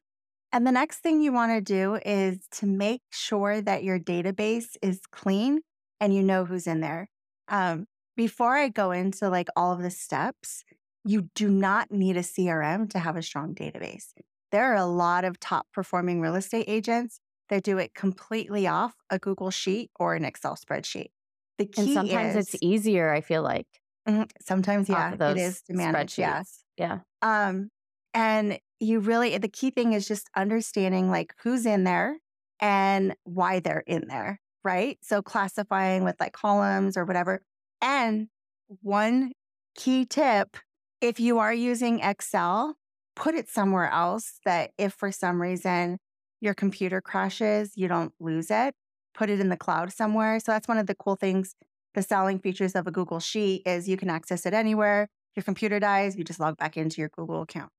And 0.54 0.66
the 0.66 0.72
next 0.72 1.00
thing 1.00 1.20
you 1.20 1.32
want 1.32 1.52
to 1.52 1.60
do 1.60 1.96
is 2.06 2.46
to 2.52 2.66
make 2.66 3.02
sure 3.10 3.60
that 3.60 3.82
your 3.84 3.98
database 3.98 4.76
is 4.82 5.00
clean 5.10 5.62
and 6.00 6.14
you 6.14 6.22
know 6.22 6.44
who's 6.44 6.68
in 6.68 6.80
there. 6.80 7.08
Um, 7.48 7.86
before 8.16 8.54
I 8.56 8.68
go 8.68 8.92
into 8.92 9.28
like 9.28 9.48
all 9.56 9.72
of 9.72 9.82
the 9.82 9.90
steps, 9.90 10.64
you 11.04 11.30
do 11.34 11.48
not 11.50 11.90
need 11.90 12.16
a 12.16 12.22
CRM 12.22 12.88
to 12.90 13.00
have 13.00 13.16
a 13.16 13.22
strong 13.22 13.54
database. 13.54 14.14
There 14.52 14.64
are 14.72 14.76
a 14.76 14.86
lot 14.86 15.24
of 15.24 15.40
top 15.40 15.66
performing 15.72 16.20
real 16.20 16.36
estate 16.36 16.66
agents 16.68 17.20
that 17.48 17.64
do 17.64 17.78
it 17.78 17.94
completely 17.94 18.68
off 18.68 18.94
a 19.10 19.18
Google 19.18 19.50
Sheet 19.50 19.90
or 19.98 20.14
an 20.14 20.24
Excel 20.24 20.56
spreadsheet. 20.56 21.08
The 21.58 21.66
key 21.66 21.82
And 21.82 21.90
sometimes 21.90 22.36
is 22.36 22.48
it's 22.48 22.56
easier, 22.62 23.10
I 23.12 23.20
feel 23.20 23.42
like, 23.42 23.66
Mhm. 24.08 24.30
sometimes, 24.40 24.88
yeah, 24.88 25.14
it 25.26 25.36
is 25.38 25.62
to 25.62 25.74
manage. 25.74 26.18
Yeah. 26.18 26.42
Yeah. 26.76 27.00
Um, 27.22 27.70
and 28.14 28.58
you 28.80 29.00
really, 29.00 29.36
the 29.38 29.48
key 29.48 29.70
thing 29.70 29.92
is 29.92 30.08
just 30.08 30.30
understanding 30.36 31.10
like 31.10 31.34
who's 31.42 31.66
in 31.66 31.84
there 31.84 32.18
and 32.60 33.14
why 33.24 33.60
they're 33.60 33.84
in 33.86 34.06
there, 34.08 34.40
right? 34.62 34.98
So 35.02 35.20
classifying 35.20 36.04
with 36.04 36.16
like 36.20 36.32
columns 36.32 36.96
or 36.96 37.04
whatever. 37.04 37.42
And 37.82 38.28
one 38.82 39.32
key 39.76 40.06
tip 40.06 40.56
if 41.00 41.20
you 41.20 41.38
are 41.38 41.52
using 41.52 42.00
Excel, 42.00 42.76
put 43.14 43.34
it 43.34 43.50
somewhere 43.50 43.90
else 43.90 44.40
that 44.46 44.70
if 44.78 44.94
for 44.94 45.12
some 45.12 45.42
reason 45.42 45.98
your 46.40 46.54
computer 46.54 47.02
crashes, 47.02 47.72
you 47.76 47.88
don't 47.88 48.12
lose 48.20 48.50
it. 48.50 48.74
Put 49.14 49.28
it 49.28 49.38
in 49.38 49.50
the 49.50 49.56
cloud 49.56 49.92
somewhere. 49.92 50.40
So 50.40 50.52
that's 50.52 50.66
one 50.66 50.78
of 50.78 50.86
the 50.86 50.94
cool 50.94 51.16
things 51.16 51.54
the 51.94 52.02
selling 52.02 52.38
features 52.38 52.74
of 52.74 52.86
a 52.86 52.90
Google 52.90 53.20
Sheet 53.20 53.62
is 53.66 53.88
you 53.88 53.96
can 53.96 54.10
access 54.10 54.46
it 54.46 54.54
anywhere. 54.54 55.08
Your 55.36 55.44
computer 55.44 55.78
dies, 55.78 56.16
you 56.16 56.24
just 56.24 56.40
log 56.40 56.56
back 56.56 56.76
into 56.76 57.00
your 57.00 57.10
Google 57.10 57.42
account. 57.42 57.70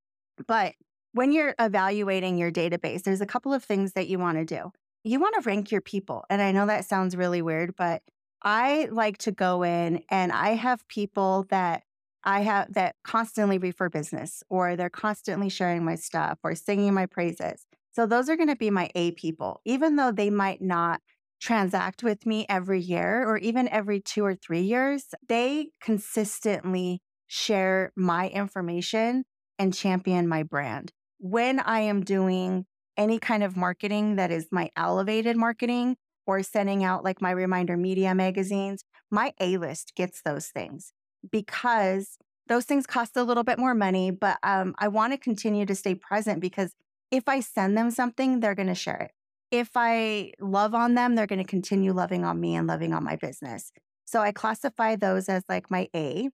But 0.48 0.74
when 1.14 1.32
you're 1.32 1.56
evaluating 1.60 2.38
your 2.38 2.52
database, 2.52 3.04
there's 3.04 3.22
a 3.22 3.26
couple 3.26 3.54
of 3.54 3.64
things 3.64 3.94
that 3.94 4.08
you 4.08 4.20
want 4.20 4.38
to 4.38 4.46
do. 4.46 4.72
You 5.04 5.20
want 5.20 5.36
to 5.36 5.48
rank 5.48 5.72
your 5.72 5.82
people. 5.82 6.26
And 6.30 6.42
I 6.42 6.52
know 6.52 6.66
that 6.66 6.86
sounds 6.86 7.16
really 7.16 7.42
weird, 7.42 7.76
but 7.76 8.02
I 8.44 8.88
like 8.92 9.18
to 9.20 9.32
go 9.32 9.64
in 9.64 10.04
and 10.10 10.32
I 10.32 10.52
have 10.52 10.88
people 10.88 11.46
that 11.50 11.84
I 12.24 12.42
have 12.42 12.74
that 12.74 12.96
constantly 13.04 13.60
refer 13.60 13.88
business 13.88 14.44
or 14.50 14.76
they're 14.76 14.90
constantly 14.90 15.48
sharing 15.50 15.86
my 15.86 15.96
stuff 15.96 16.40
or 16.44 16.56
singing 16.56 16.94
my 16.94 17.06
praises. 17.06 17.66
So 17.92 18.06
those 18.06 18.30
are 18.30 18.36
going 18.36 18.50
to 18.50 18.56
be 18.56 18.72
my 18.72 18.90
A 18.96 19.12
people, 19.12 19.62
even 19.64 19.96
though 19.96 20.12
they 20.12 20.30
might 20.30 20.62
not 20.62 21.02
transact 21.40 22.04
with 22.04 22.26
me 22.26 22.46
every 22.50 22.82
year 22.82 23.24
or 23.28 23.38
even 23.38 23.70
every 23.70 24.02
two 24.02 24.26
or 24.26 24.36
three 24.36 24.62
years, 24.62 25.14
they 25.30 25.70
consistently 25.82 27.02
share 27.28 27.92
my 27.96 28.30
information 28.30 29.24
and 29.58 29.74
champion 29.74 30.28
my 30.28 30.44
brand. 30.44 30.92
When 31.20 31.60
I 31.60 31.82
am 31.82 32.04
doing 32.04 32.66
any 32.98 33.20
kind 33.20 33.44
of 33.44 33.58
marketing 33.58 34.16
that 34.16 34.32
is 34.32 34.48
my 34.52 34.70
elevated 34.76 35.36
marketing 35.36 35.98
or 36.26 36.44
sending 36.44 36.84
out 36.84 37.04
like 37.04 37.22
my 37.22 37.32
reminder 37.32 37.78
media 37.78 38.16
magazines, 38.16 38.84
my 39.12 39.34
A 39.40 39.58
list 39.58 39.94
gets 39.96 40.22
those 40.22 40.48
things 40.48 40.92
because 41.32 42.18
those 42.48 42.66
things 42.66 42.86
cost 42.86 43.18
a 43.18 43.24
little 43.24 43.44
bit 43.44 43.58
more 43.58 43.74
money, 43.74 44.12
but 44.12 44.38
um, 44.44 44.76
I 44.78 44.88
want 44.88 45.14
to 45.14 45.18
continue 45.18 45.66
to 45.66 45.76
stay 45.76 45.96
present 45.96 46.40
because 46.40 46.74
if 47.12 47.28
I 47.28 47.40
send 47.40 47.78
them 47.78 47.92
something, 47.92 48.40
they're 48.40 48.56
going 48.56 48.68
to 48.68 48.76
share 48.76 48.98
it. 48.98 49.12
If 49.52 49.72
I 49.76 50.34
love 50.40 50.74
on 50.74 50.96
them, 50.96 51.16
they're 51.16 51.28
going 51.28 51.44
to 51.44 51.50
continue 51.50 51.94
loving 51.94 52.24
on 52.24 52.40
me 52.40 52.56
and 52.56 52.68
loving 52.68 52.94
on 52.94 53.04
my 53.04 53.16
business. 53.16 53.72
So 54.06 54.22
I 54.22 54.32
classify 54.32 54.96
those 54.96 55.30
as 55.30 55.44
like 55.50 55.72
my 55.72 55.88
A. 55.96 56.30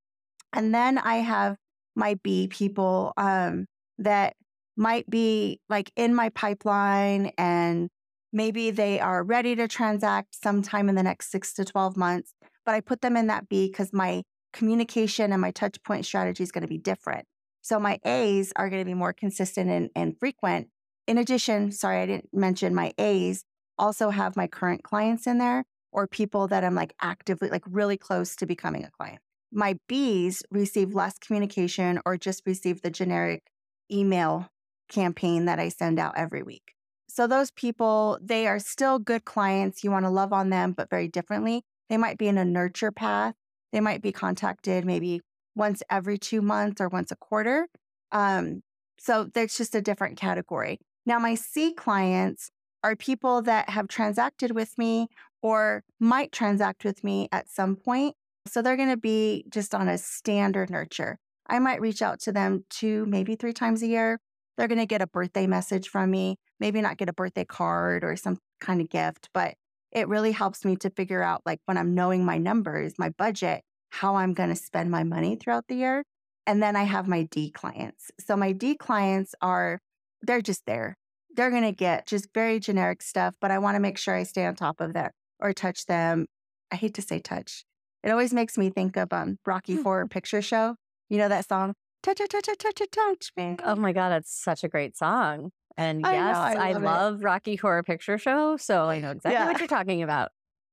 And 0.54 0.74
then 0.74 0.98
I 0.98 1.18
have 1.18 1.58
my 1.96 2.16
be 2.24 2.48
people 2.48 3.14
um, 3.18 3.66
that 3.98 4.36
might 4.78 5.10
be 5.10 5.60
like 5.70 5.92
in 5.96 6.16
my 6.16 6.30
pipeline 6.30 7.32
and 7.38 7.90
maybe 8.34 8.72
they 8.72 9.00
are 9.00 9.24
ready 9.24 9.56
to 9.56 9.68
transact 9.68 10.36
sometime 10.36 10.90
in 10.90 10.96
the 10.96 11.04
next 11.04 11.32
six 11.32 11.54
to 11.54 11.66
12 11.66 11.98
months. 11.98 12.34
But 12.66 12.76
I 12.76 12.82
put 12.82 13.02
them 13.02 13.18
in 13.18 13.28
that 13.28 13.50
B 13.50 13.68
because 13.68 13.92
my 13.92 14.24
communication 14.54 15.32
and 15.32 15.42
my 15.42 15.52
touch 15.52 15.82
point 15.84 16.06
strategy 16.06 16.44
is 16.44 16.52
going 16.52 16.62
to 16.62 16.68
be 16.68 16.78
different. 16.78 17.26
So 17.62 17.80
my 17.80 18.00
A's 18.06 18.52
are 18.56 18.70
going 18.70 18.82
to 18.82 18.86
be 18.86 18.94
more 18.94 19.14
consistent 19.14 19.70
and, 19.70 19.90
and 19.96 20.18
frequent. 20.18 20.70
In 21.08 21.18
addition, 21.18 21.72
sorry, 21.72 22.02
I 22.02 22.06
didn't 22.06 22.30
mention 22.34 22.74
my 22.74 22.94
A's 22.98 23.44
also 23.78 24.10
have 24.10 24.36
my 24.36 24.48
current 24.48 24.84
clients 24.84 25.28
in 25.28 25.38
there 25.38 25.64
or 25.92 26.08
people 26.08 26.48
that 26.48 26.64
I'm 26.64 26.76
like 26.76 26.94
actively, 27.02 27.50
like 27.50 27.64
really 27.68 27.98
close 27.98 28.36
to 28.38 28.46
becoming 28.46 28.84
a 28.84 28.92
client. 28.92 29.20
My 29.52 29.78
B's 29.88 30.44
receive 30.50 30.94
less 30.94 31.18
communication 31.18 32.00
or 32.06 32.18
just 32.18 32.44
receive 32.46 32.82
the 32.82 32.92
generic 32.92 33.44
email 33.92 34.50
campaign 34.90 35.46
that 35.46 35.60
I 35.60 35.70
send 35.70 36.00
out 36.00 36.14
every 36.18 36.44
week. 36.44 36.74
So 37.10 37.28
those 37.28 37.52
people, 37.52 38.18
they 38.22 38.48
are 38.48 38.60
still 38.60 39.00
good 39.00 39.26
clients. 39.26 39.84
You 39.84 39.92
want 39.92 40.06
to 40.06 40.10
love 40.10 40.32
on 40.32 40.50
them, 40.50 40.72
but 40.72 40.90
very 40.90 41.08
differently. 41.08 41.64
They 41.90 41.98
might 41.98 42.18
be 42.18 42.28
in 42.28 42.38
a 42.38 42.46
nurture 42.46 42.92
path 42.92 43.36
they 43.72 43.80
might 43.80 44.02
be 44.02 44.12
contacted 44.12 44.86
maybe 44.86 45.22
once 45.56 45.82
every 45.90 46.18
two 46.18 46.42
months 46.42 46.82
or 46.82 46.90
once 46.90 47.12
a 47.12 47.16
quarter. 47.16 47.68
Um, 48.12 48.62
so 49.00 49.30
there's 49.34 49.58
just 49.58 49.76
a 49.76 49.82
different 49.82 50.18
category. 50.18 50.80
Now, 51.06 51.20
my 51.20 51.36
C 51.36 51.74
clients 51.74 52.52
are 52.84 52.96
people 52.96 53.42
that 53.44 53.70
have 53.70 53.88
transacted 53.88 54.52
with 54.54 54.78
me 54.78 55.08
or 55.42 55.84
might 56.00 56.32
transact 56.32 56.84
with 56.84 57.04
me 57.04 57.28
at 57.32 57.50
some 57.50 57.76
point. 57.76 58.16
So 58.48 58.62
they're 58.62 58.78
going 58.78 58.90
to 58.90 58.98
be 58.98 59.46
just 59.50 59.74
on 59.76 59.88
a 59.88 59.98
standard 59.98 60.70
nurture. 60.70 61.18
I 61.48 61.60
might 61.60 61.82
reach 61.82 62.02
out 62.02 62.20
to 62.22 62.32
them 62.32 62.66
two, 62.70 63.06
maybe 63.06 63.36
three 63.36 63.54
times 63.54 63.82
a 63.84 63.88
year. 63.88 64.20
They're 64.58 64.68
going 64.68 64.80
to 64.80 64.86
get 64.86 65.02
a 65.02 65.08
birthday 65.08 65.48
message 65.48 65.90
from 65.90 66.12
me, 66.12 66.38
maybe 66.60 66.82
not 66.82 66.98
get 66.98 67.10
a 67.10 67.14
birthday 67.14 67.46
card 67.46 68.04
or 68.04 68.16
some 68.16 68.38
kind 68.60 68.82
of 68.82 68.90
gift, 68.90 69.30
but 69.34 69.56
it 69.92 70.08
really 70.08 70.32
helps 70.32 70.64
me 70.64 70.76
to 70.78 70.90
figure 70.90 71.22
out 71.22 71.42
like 71.46 71.60
when 71.66 71.78
I'm 71.78 71.94
knowing 71.94 72.24
my 72.24 72.38
numbers, 72.38 72.94
my 72.98 73.10
budget, 73.10 73.62
how 73.90 74.16
I'm 74.16 74.34
going 74.34 74.50
to 74.50 74.56
spend 74.56 74.90
my 74.90 75.04
money 75.04 75.36
throughout 75.36 75.68
the 75.68 75.76
year. 75.76 76.04
And 76.48 76.62
then 76.62 76.76
I 76.76 76.84
have 76.84 77.08
my 77.08 77.24
D 77.24 77.52
clients. 77.52 78.12
So 78.20 78.36
my 78.36 78.52
D 78.52 78.76
clients 78.76 79.36
are, 79.42 79.80
they're 80.22 80.42
just 80.42 80.66
there. 80.66 80.96
They're 81.36 81.52
going 81.52 81.64
to 81.64 81.72
get 81.72 82.08
just 82.08 82.28
very 82.34 82.60
generic 82.60 83.02
stuff, 83.02 83.36
but 83.40 83.52
I 83.52 83.60
want 83.60 83.76
to 83.76 83.80
make 83.80 83.98
sure 83.98 84.16
I 84.16 84.24
stay 84.24 84.46
on 84.46 84.56
top 84.56 84.82
of 84.82 84.94
that 84.94 85.14
or 85.40 85.54
touch 85.54 85.86
them. 85.86 86.26
I 86.72 86.76
hate 86.76 86.94
to 86.96 87.02
say 87.02 87.20
touch. 87.20 87.64
It 88.04 88.10
always 88.10 88.34
makes 88.34 88.58
me 88.58 88.70
think 88.70 88.98
of 88.98 89.12
um, 89.14 89.38
Rocky 89.46 89.76
Hmm. 89.76 89.84
Horror 89.84 90.08
Picture 90.08 90.42
Show. 90.42 90.76
You 91.10 91.18
know 91.18 91.30
that 91.30 91.48
song? 91.48 91.74
Touch, 92.04 92.18
touch, 92.18 92.30
touch, 92.30 92.46
touch, 92.46 92.74
touch, 92.76 92.88
touch 92.92 93.32
me. 93.38 93.58
Oh 93.64 93.76
my 93.76 93.94
God, 93.94 94.10
that's 94.10 94.34
such 94.34 94.64
a 94.64 94.68
great 94.68 94.98
song. 94.98 95.52
And 95.78 96.06
I 96.06 96.12
know, 96.14 96.18
yes, 96.18 96.38
I 96.38 96.54
I 96.70 96.72
love 96.74 96.84
love. 96.84 97.24
Rocky 97.24 97.56
Horror 97.56 97.84
Picture 97.84 98.18
Show. 98.18 98.58
So 98.58 98.86
I 98.90 99.00
know 99.00 99.12
exactly 99.12 99.34
Yeah. 99.34 99.46
what 99.46 99.60
you're 99.60 99.68
talking 99.68 100.02
about. 100.02 100.30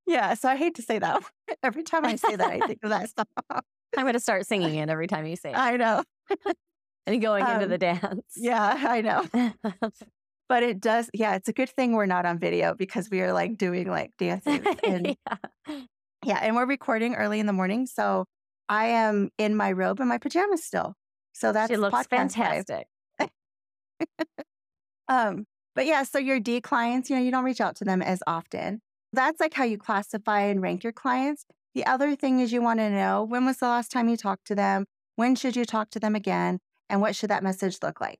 Yeah. 0.07 0.35
So 0.35 0.49
I 0.49 0.57
hate 0.57 0.75
to 0.77 0.83
say 0.83 0.99
that. 0.99 1.23
Every 1.63 1.83
time 1.83 2.05
I 2.07 2.17
say 2.17 2.35
that, 2.37 2.49
I 2.49 2.61
think 2.67 2.79
of 2.83 2.91
that 2.91 3.11
song. 3.11 3.61
I'm 3.97 4.05
going 4.05 4.15
to 4.15 4.21
start 4.21 4.47
singing 4.47 4.75
it 4.77 4.89
every 4.91 5.07
time 5.07 5.25
you 5.27 5.35
say 5.37 5.51
it 5.51 5.57
I 5.57 5.77
know. 5.77 6.03
and 7.07 7.23
going 7.23 7.43
into 7.45 7.65
um, 7.65 7.69
the 7.71 7.79
dance. 7.79 8.23
Yeah, 8.37 8.85
I 8.87 9.01
know. 9.01 9.25
But 10.49 10.63
it 10.63 10.81
does. 10.81 11.11
Yeah. 11.15 11.35
It's 11.37 11.49
a 11.49 11.53
good 11.53 11.69
thing 11.71 11.93
we're 11.93 12.07
not 12.07 12.25
on 12.27 12.39
video 12.39 12.75
because 12.75 13.09
we 13.11 13.21
are 13.21 13.33
like 13.33 13.57
doing 13.59 13.89
like 13.89 14.13
dances 14.19 14.61
and 14.85 15.17
yeah. 15.27 15.37
Yeah, 16.25 16.39
and 16.43 16.57
we're 16.57 16.67
recording 16.67 17.15
early 17.15 17.41
in 17.41 17.47
the 17.47 17.53
morning, 17.53 17.87
so 17.87 18.27
I 18.69 18.87
am 18.87 19.31
in 19.39 19.57
my 19.57 19.73
robe 19.73 20.01
and 20.01 20.09
my 20.09 20.19
pajamas 20.19 20.65
still. 20.65 20.95
So 21.33 21.53
that's 21.53 21.71
She 21.71 21.77
looks 21.77 22.07
fantastic. 22.07 22.87
Um, 25.09 25.47
but 25.75 25.87
yeah, 25.87 26.03
so 26.03 26.19
your 26.19 26.39
D 26.39 26.61
clients, 26.61 27.09
you 27.09 27.17
know, 27.17 27.23
you 27.23 27.31
don't 27.31 27.45
reach 27.45 27.61
out 27.61 27.77
to 27.77 27.85
them 27.85 28.03
as 28.03 28.23
often. 28.27 28.81
That's 29.13 29.41
like 29.41 29.55
how 29.55 29.65
you 29.65 29.79
classify 29.79 30.41
and 30.41 30.61
rank 30.61 30.85
your 30.85 30.93
clients. 30.93 31.47
The 31.75 31.87
other 31.87 32.15
thing 32.15 32.41
is 32.41 32.53
you 32.53 32.61
want 32.61 32.81
to 32.81 32.91
know 32.91 33.25
when 33.25 33.47
was 33.47 33.59
the 33.59 33.67
last 33.67 33.91
time 33.91 34.09
you 34.09 34.17
talked 34.17 34.47
to 34.49 34.55
them? 34.55 34.85
When 35.17 35.35
should 35.35 35.57
you 35.57 35.65
talk 35.65 35.91
to 35.91 36.01
them 36.01 36.15
again? 36.15 36.59
And 36.91 37.01
what 37.01 37.17
should 37.17 37.31
that 37.31 37.43
message 37.43 37.79
look 37.83 38.01
like? 38.01 38.19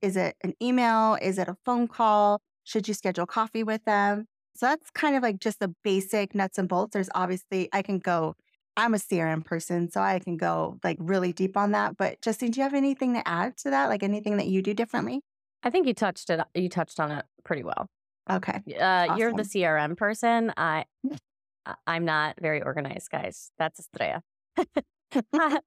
Is 0.00 0.16
it 0.16 0.36
an 0.42 0.54
email? 0.62 1.18
Is 1.20 1.38
it 1.38 1.48
a 1.48 1.56
phone 1.64 1.88
call? 1.88 2.40
Should 2.64 2.86
you 2.86 2.94
schedule 2.94 3.26
coffee 3.26 3.64
with 3.64 3.84
them? 3.84 4.26
So 4.58 4.66
that's 4.66 4.90
kind 4.90 5.14
of 5.14 5.22
like 5.22 5.38
just 5.38 5.60
the 5.60 5.72
basic 5.84 6.34
nuts 6.34 6.58
and 6.58 6.68
bolts. 6.68 6.92
There's 6.92 7.08
obviously, 7.14 7.68
I 7.72 7.80
can 7.80 8.00
go, 8.00 8.34
I'm 8.76 8.92
a 8.92 8.96
CRM 8.96 9.44
person, 9.44 9.88
so 9.88 10.00
I 10.00 10.18
can 10.18 10.36
go 10.36 10.80
like 10.82 10.96
really 10.98 11.32
deep 11.32 11.56
on 11.56 11.70
that. 11.72 11.96
But 11.96 12.20
Justine, 12.22 12.50
do 12.50 12.58
you 12.58 12.64
have 12.64 12.74
anything 12.74 13.14
to 13.14 13.26
add 13.26 13.56
to 13.58 13.70
that? 13.70 13.88
Like 13.88 14.02
anything 14.02 14.36
that 14.38 14.48
you 14.48 14.60
do 14.60 14.74
differently? 14.74 15.20
I 15.62 15.70
think 15.70 15.86
you 15.86 15.94
touched 15.94 16.28
it. 16.28 16.40
You 16.56 16.68
touched 16.68 16.98
on 16.98 17.12
it 17.12 17.24
pretty 17.44 17.62
well. 17.62 17.86
Okay. 18.28 18.60
Uh, 18.80 19.14
You're 19.16 19.32
the 19.32 19.44
CRM 19.44 19.96
person. 19.96 20.52
I, 20.56 20.86
I- 21.64 21.74
I'm 21.86 22.04
not 22.04 22.40
very 22.40 22.60
organized, 22.60 23.12
guys. 23.12 23.52
That's 23.60 23.78
Estrella. 23.78 24.24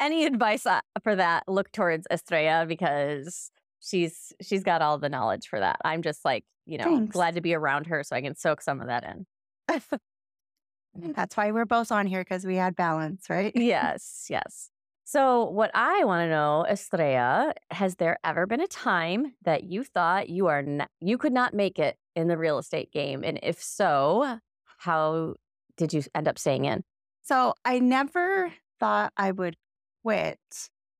Any 0.00 0.26
advice 0.26 0.66
uh, 0.66 0.80
for 1.04 1.14
that? 1.14 1.44
Look 1.46 1.70
towards 1.70 2.08
Estrella 2.10 2.66
because 2.66 3.52
she's 3.80 4.32
she's 4.42 4.64
got 4.64 4.82
all 4.82 4.98
the 4.98 5.08
knowledge 5.08 5.46
for 5.48 5.60
that. 5.60 5.76
I'm 5.84 6.02
just 6.02 6.24
like 6.24 6.44
you 6.70 6.78
know 6.78 6.84
Thanks. 6.84 7.12
glad 7.12 7.34
to 7.34 7.40
be 7.40 7.54
around 7.54 7.88
her 7.88 8.04
so 8.04 8.14
I 8.14 8.22
can 8.22 8.36
soak 8.36 8.62
some 8.62 8.80
of 8.80 8.86
that 8.86 9.04
in. 9.04 9.26
That's 11.14 11.36
why 11.36 11.50
we're 11.50 11.66
both 11.66 11.92
on 11.92 12.06
here 12.06 12.20
because 12.20 12.44
we 12.44 12.56
had 12.56 12.76
balance, 12.76 13.28
right? 13.28 13.52
yes, 13.56 14.26
yes. 14.30 14.70
So, 15.04 15.44
what 15.44 15.72
I 15.74 16.04
want 16.04 16.22
to 16.22 16.30
know, 16.30 16.64
Estrella, 16.70 17.52
has 17.72 17.96
there 17.96 18.18
ever 18.22 18.46
been 18.46 18.60
a 18.60 18.68
time 18.68 19.34
that 19.42 19.64
you 19.64 19.82
thought 19.82 20.28
you 20.28 20.46
are 20.46 20.60
n- 20.60 20.86
you 21.00 21.18
could 21.18 21.32
not 21.32 21.52
make 21.52 21.80
it 21.80 21.96
in 22.14 22.28
the 22.28 22.38
real 22.38 22.58
estate 22.58 22.92
game, 22.92 23.24
and 23.24 23.40
if 23.42 23.60
so, 23.60 24.38
how 24.78 25.34
did 25.76 25.92
you 25.92 26.02
end 26.14 26.28
up 26.28 26.38
staying 26.38 26.64
in? 26.64 26.84
So 27.22 27.54
I 27.64 27.80
never 27.80 28.52
thought 28.78 29.12
I 29.16 29.32
would 29.32 29.56
quit, 30.04 30.38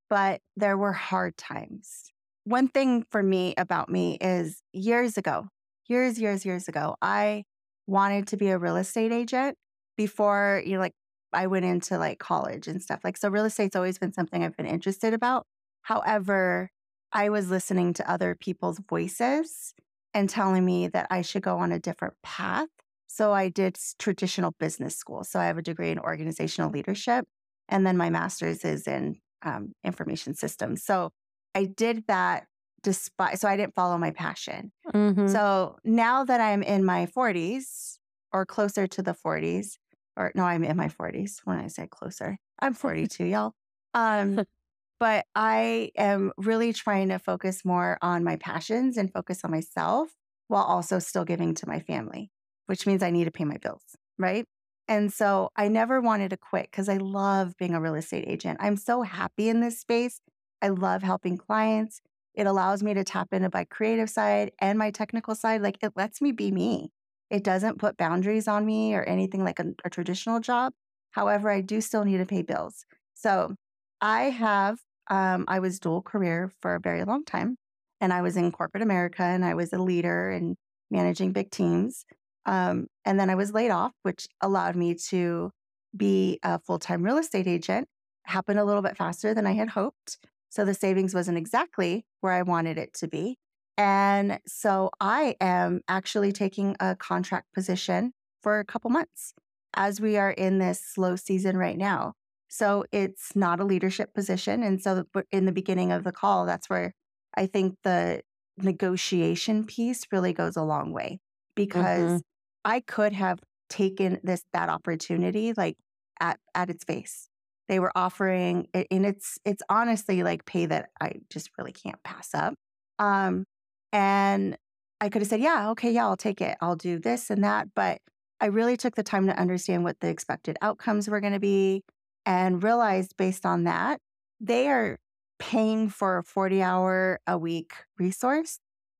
but 0.09 0.41
there 0.57 0.77
were 0.77 0.93
hard 0.93 1.37
times. 1.37 2.11
One 2.45 2.67
thing 2.69 3.05
for 3.11 3.23
me 3.23 3.55
about 3.57 3.89
me 3.89 4.19
is 4.21 4.61
years 4.73 5.17
ago, 5.19 5.49
years, 5.91 6.19
years, 6.19 6.47
years 6.47 6.69
ago, 6.69 6.97
I 7.03 7.45
wanted 7.87 8.29
to 8.29 8.37
be 8.37 8.49
a 8.49 8.59
real 8.59 8.77
estate 8.77 9.13
agent 9.13 9.59
before, 9.97 10.63
you 10.65 10.75
know, 10.75 10.81
like 10.81 10.95
I 11.33 11.49
went 11.49 11.65
into 11.65 11.99
like 11.99 12.19
college 12.19 12.69
and 12.69 12.81
stuff. 12.81 13.01
Like, 13.05 13.17
so 13.17 13.29
real 13.29 13.45
estate's 13.45 13.77
always 13.77 13.99
been 13.99 14.13
something 14.13 14.43
I've 14.43 14.57
been 14.57 14.67
interested 14.67 15.13
about. 15.13 15.47
However, 15.83 16.71
I 17.13 17.29
was 17.29 17.51
listening 17.51 17.93
to 17.95 18.11
other 18.11 18.37
people's 18.39 18.81
voices 18.89 19.75
and 20.15 20.29
telling 20.29 20.65
me 20.65 20.89
that 20.89 21.09
I 21.11 21.23
should 21.23 21.43
go 21.43 21.59
on 21.59 21.73
a 21.73 21.79
different 21.79 22.15
path. 22.23 22.69
So 23.09 23.33
I 23.33 23.49
did 23.49 23.77
traditional 23.99 24.53
business 24.61 24.97
school. 24.97 25.25
So 25.25 25.41
I 25.41 25.47
have 25.47 25.59
a 25.59 25.63
degree 25.63 25.91
in 25.91 25.99
organizational 25.99 26.71
leadership, 26.71 27.27
and 27.69 27.85
then 27.85 27.97
my 27.97 28.11
master's 28.11 28.65
is 28.65 28.87
in 28.87 29.17
um, 29.43 29.73
information 29.83 30.35
systems. 30.35 30.85
So 30.85 31.11
I 31.55 31.65
did 31.65 32.05
that 32.07 32.47
despite, 32.83 33.39
so 33.39 33.49
I 33.49 33.57
didn't 33.57 33.75
follow 33.75 33.99
my 33.99 34.11
passion. 34.11 34.73
Mm-hmm. 34.95 35.29
So 35.29 35.77
now 35.85 36.25
that 36.25 36.41
I'm 36.41 36.63
in 36.63 36.85
my 36.85 37.07
40s 37.07 37.99
or 38.33 38.47
closer 38.47 38.87
to 38.87 39.03
the 39.03 39.15
40s, 39.15 39.77
or 40.17 40.33
no, 40.35 40.45
I'm 40.45 40.65
in 40.65 40.77
my 40.77 40.89
40s 40.89 41.41
when 41.45 41.59
I 41.59 41.69
say 41.69 41.87
closer. 41.91 42.39
I'm 42.61 42.75
42, 42.75 43.25
y'all. 43.25 43.53
Um, 43.95 44.45
but 45.01 45.25
I 45.35 45.91
am 45.97 46.33
really 46.37 46.73
trying 46.73 47.09
to 47.09 47.19
focus 47.19 47.65
more 47.65 47.99
on 48.03 48.25
my 48.25 48.37
passions 48.37 48.97
and 48.97 49.13
focus 49.13 49.41
on 49.45 49.51
myself 49.51 50.11
while 50.49 50.65
also 50.65 50.99
still 50.99 51.25
giving 51.25 51.55
to 51.55 51.69
my 51.69 51.81
family, 51.81 52.31
which 52.67 52.87
means 52.87 53.03
I 53.03 53.11
need 53.11 53.25
to 53.25 53.31
pay 53.31 53.45
my 53.45 53.57
bills, 53.57 53.83
right? 54.19 54.45
And 54.89 55.13
so 55.13 55.51
I 55.55 55.69
never 55.69 56.01
wanted 56.01 56.31
to 56.31 56.37
quit 56.37 56.69
because 56.71 56.89
I 56.89 56.97
love 56.97 57.57
being 57.57 57.75
a 57.75 57.81
real 57.81 57.95
estate 57.95 58.25
agent. 58.27 58.59
I'm 58.61 58.77
so 58.77 59.03
happy 59.03 59.49
in 59.49 59.61
this 59.61 59.79
space. 59.79 60.21
I 60.61 60.69
love 60.69 61.03
helping 61.03 61.39
clients. 61.39 62.01
It 62.35 62.47
allows 62.47 62.83
me 62.83 62.95
to 62.95 63.05
tap 63.05 63.29
into 63.33 63.51
my 63.53 63.65
creative 63.65 64.09
side 64.09 64.53
and 64.61 64.79
my 64.79 64.91
technical 64.91 65.35
side. 65.35 65.63
Like 65.63 65.79
it 65.83 65.93
lets 65.97 66.21
me 66.21 66.33
be 66.33 66.51
me. 66.51 66.91
It 67.31 67.45
doesn't 67.45 67.79
put 67.79 67.97
boundaries 67.97 68.49
on 68.49 68.67
me 68.67 68.95
or 68.95 69.03
anything 69.03 69.45
like 69.45 69.59
a, 69.59 69.67
a 69.85 69.91
traditional 69.91 70.41
job. 70.41 70.73
However, 71.13 71.51
I 71.51 71.61
do 71.61 71.81
still 71.81 72.05
need 72.05 72.19
to 72.19 72.27
pay 72.27 72.43
bills. 72.43 72.85
So 73.15 73.55
I 74.01 74.25
have, 74.31 74.79
um, 75.09 75.45
I 75.49 75.59
was 75.59 75.79
dual 75.81 76.03
career 76.03 76.53
for 76.63 76.75
a 76.75 76.81
very 76.81 77.05
long 77.05 77.25
time. 77.25 77.57
And 78.01 78.13
I 78.13 78.23
was 78.23 78.37
in 78.37 78.51
corporate 78.51 78.83
America 78.83 79.23
and 79.23 79.45
I 79.45 79.55
was 79.55 79.73
a 79.73 79.79
leader 79.79 80.31
and 80.31 80.57
managing 80.91 81.33
big 81.33 81.51
teams. 81.51 82.05
Um, 82.47 82.87
and 83.05 83.21
then 83.21 83.31
I 83.31 83.35
was 83.35 83.53
laid 83.53 83.71
off, 83.71 83.93
which 84.03 84.27
allowed 84.41 84.77
me 84.77 84.95
to 85.09 85.51
be 85.97 86.39
a 86.43 86.59
full 86.59 86.79
time 86.79 87.03
real 87.03 87.19
estate 87.19 87.47
agent. 87.47 87.89
Happened 88.25 88.59
a 88.59 88.65
little 88.65 88.83
bit 88.83 88.97
faster 88.97 89.35
than 89.35 89.47
I 89.47 89.53
had 89.53 89.71
hoped. 89.71 90.19
So 90.51 90.65
the 90.65 90.75
savings 90.75 91.15
wasn't 91.15 91.39
exactly 91.39 92.05
where 92.21 92.33
I 92.33 92.43
wanted 92.43 92.77
it 92.77 92.93
to 92.95 93.09
be. 93.09 93.39
And 93.79 94.41
so 94.47 94.91
I 95.01 95.37
am 95.41 95.81
actually 95.89 96.33
taking 96.33 96.77
a 96.81 96.95
contract 96.97 97.47
position 97.55 98.13
for 98.43 98.59
a 98.59 98.65
couple 98.65 98.91
months 98.91 99.33
as 99.75 100.01
we 100.01 100.19
are 100.19 100.31
in 100.31 100.59
this 100.59 100.81
slow 100.85 101.17
season 101.17 101.57
right 101.57 101.79
now. 101.79 102.13
So 102.49 102.85
it's 102.93 103.35
not 103.37 103.61
a 103.61 103.65
leadership 103.65 104.13
position. 104.13 104.63
And 104.63 104.83
so 104.83 105.05
in 105.31 105.47
the 105.47 105.53
beginning 105.53 105.93
of 105.93 106.05
the 106.05 106.13
call, 106.13 106.45
that's 106.45 106.69
where 106.69 106.93
I 107.35 107.47
think 107.47 107.77
the 107.85 108.23
negotiation 108.59 109.65
piece 109.65 110.05
really 110.13 110.33
goes 110.33 110.57
a 110.57 110.63
long 110.63 110.93
way 110.93 111.21
because 111.55 112.11
mm-hmm. 112.11 112.19
I 112.65 112.81
could 112.81 113.13
have 113.13 113.39
taken 113.69 114.19
this 114.23 114.43
that 114.53 114.69
opportunity 114.69 115.55
like 115.57 115.77
at 116.21 116.39
at 116.55 116.69
its 116.69 116.85
face. 116.85 117.30
They 117.71 117.79
were 117.79 117.93
offering 117.95 118.67
and 118.75 119.07
it's 119.07 119.39
it's 119.45 119.63
honestly 119.69 120.25
like 120.25 120.45
pay 120.45 120.67
that 120.67 120.91
I 121.01 121.21
just 121.31 121.51
really 121.57 121.71
can't 121.71 122.03
pass 122.03 122.35
up. 122.35 122.55
Um 122.99 123.45
and 123.93 124.59
I 125.01 125.09
could 125.09 125.23
have 125.23 125.29
said, 125.29 125.41
"Yeah, 125.41 125.71
okay, 125.71 125.93
yeah, 125.93 126.05
I'll 126.05 126.17
take 126.17 126.41
it. 126.41 126.59
I'll 126.61 126.75
do 126.75 126.99
this 126.99 127.31
and 127.31 127.45
that." 127.45 127.69
But 127.77 128.01
I 128.41 128.47
really 128.47 128.77
took 128.77 128.97
the 128.97 129.05
time 129.05 129.29
to 129.29 129.39
understand 129.39 129.85
what 129.85 130.01
the 130.01 130.09
expected 130.09 130.59
outcomes 130.63 131.09
were 131.09 131.21
going 131.21 131.33
to 131.33 131.39
be 131.41 131.85
and 132.27 132.61
realized 132.63 133.17
based 133.17 133.47
on 133.47 133.65
that, 133.65 134.01
they 134.41 134.69
are 134.69 134.99
paying 135.39 135.89
for 135.89 136.19
a 136.19 136.25
40 136.25 136.63
hour 136.63 137.21
a 137.27 137.39
week 137.39 137.73
resource 137.99 138.59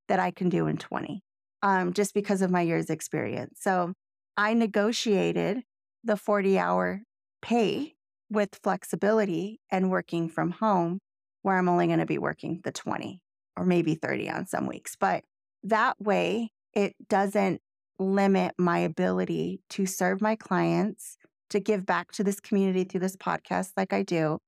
that 0.09 0.21
I 0.21 0.31
can 0.31 0.49
do 0.49 0.69
in 0.69 0.77
20, 0.77 1.23
um, 1.63 1.93
just 1.93 2.15
because 2.15 2.41
of 2.41 2.53
my 2.53 2.63
years' 2.63 2.89
experience. 2.89 3.59
So 3.61 3.95
I 4.37 4.55
negotiated 4.55 5.65
the 6.05 6.17
40 6.17 6.57
hour 6.57 7.03
pay 7.43 7.95
with 8.31 8.59
flexibility 8.63 9.61
and 9.71 9.91
working 9.91 10.29
from 10.29 10.53
home, 10.53 11.01
where 11.43 11.59
I'm 11.59 11.69
only 11.69 11.87
going 11.87 11.99
to 11.99 12.07
be 12.07 12.19
working 12.19 12.61
the 12.65 12.73
20 12.73 13.21
or 13.57 13.65
maybe 13.65 13.95
30 13.95 14.31
on 14.31 14.47
some 14.47 14.67
weeks. 14.67 14.97
But 14.99 15.25
that 15.65 16.01
way, 16.01 16.51
it 16.73 16.95
doesn't 17.09 17.61
limit 17.99 18.55
my 18.59 18.79
ability 18.79 19.61
to 19.71 19.85
serve 19.87 20.21
my 20.21 20.37
clients 20.37 21.17
to 21.51 21.61
give 21.61 21.85
back 21.85 22.13
to 22.13 22.25
this 22.25 22.41
community 22.41 22.85
through 22.85 23.01
this 23.01 23.17
podcast 23.17 23.73
like 23.77 23.93
I 23.93 24.03
do, 24.03 24.39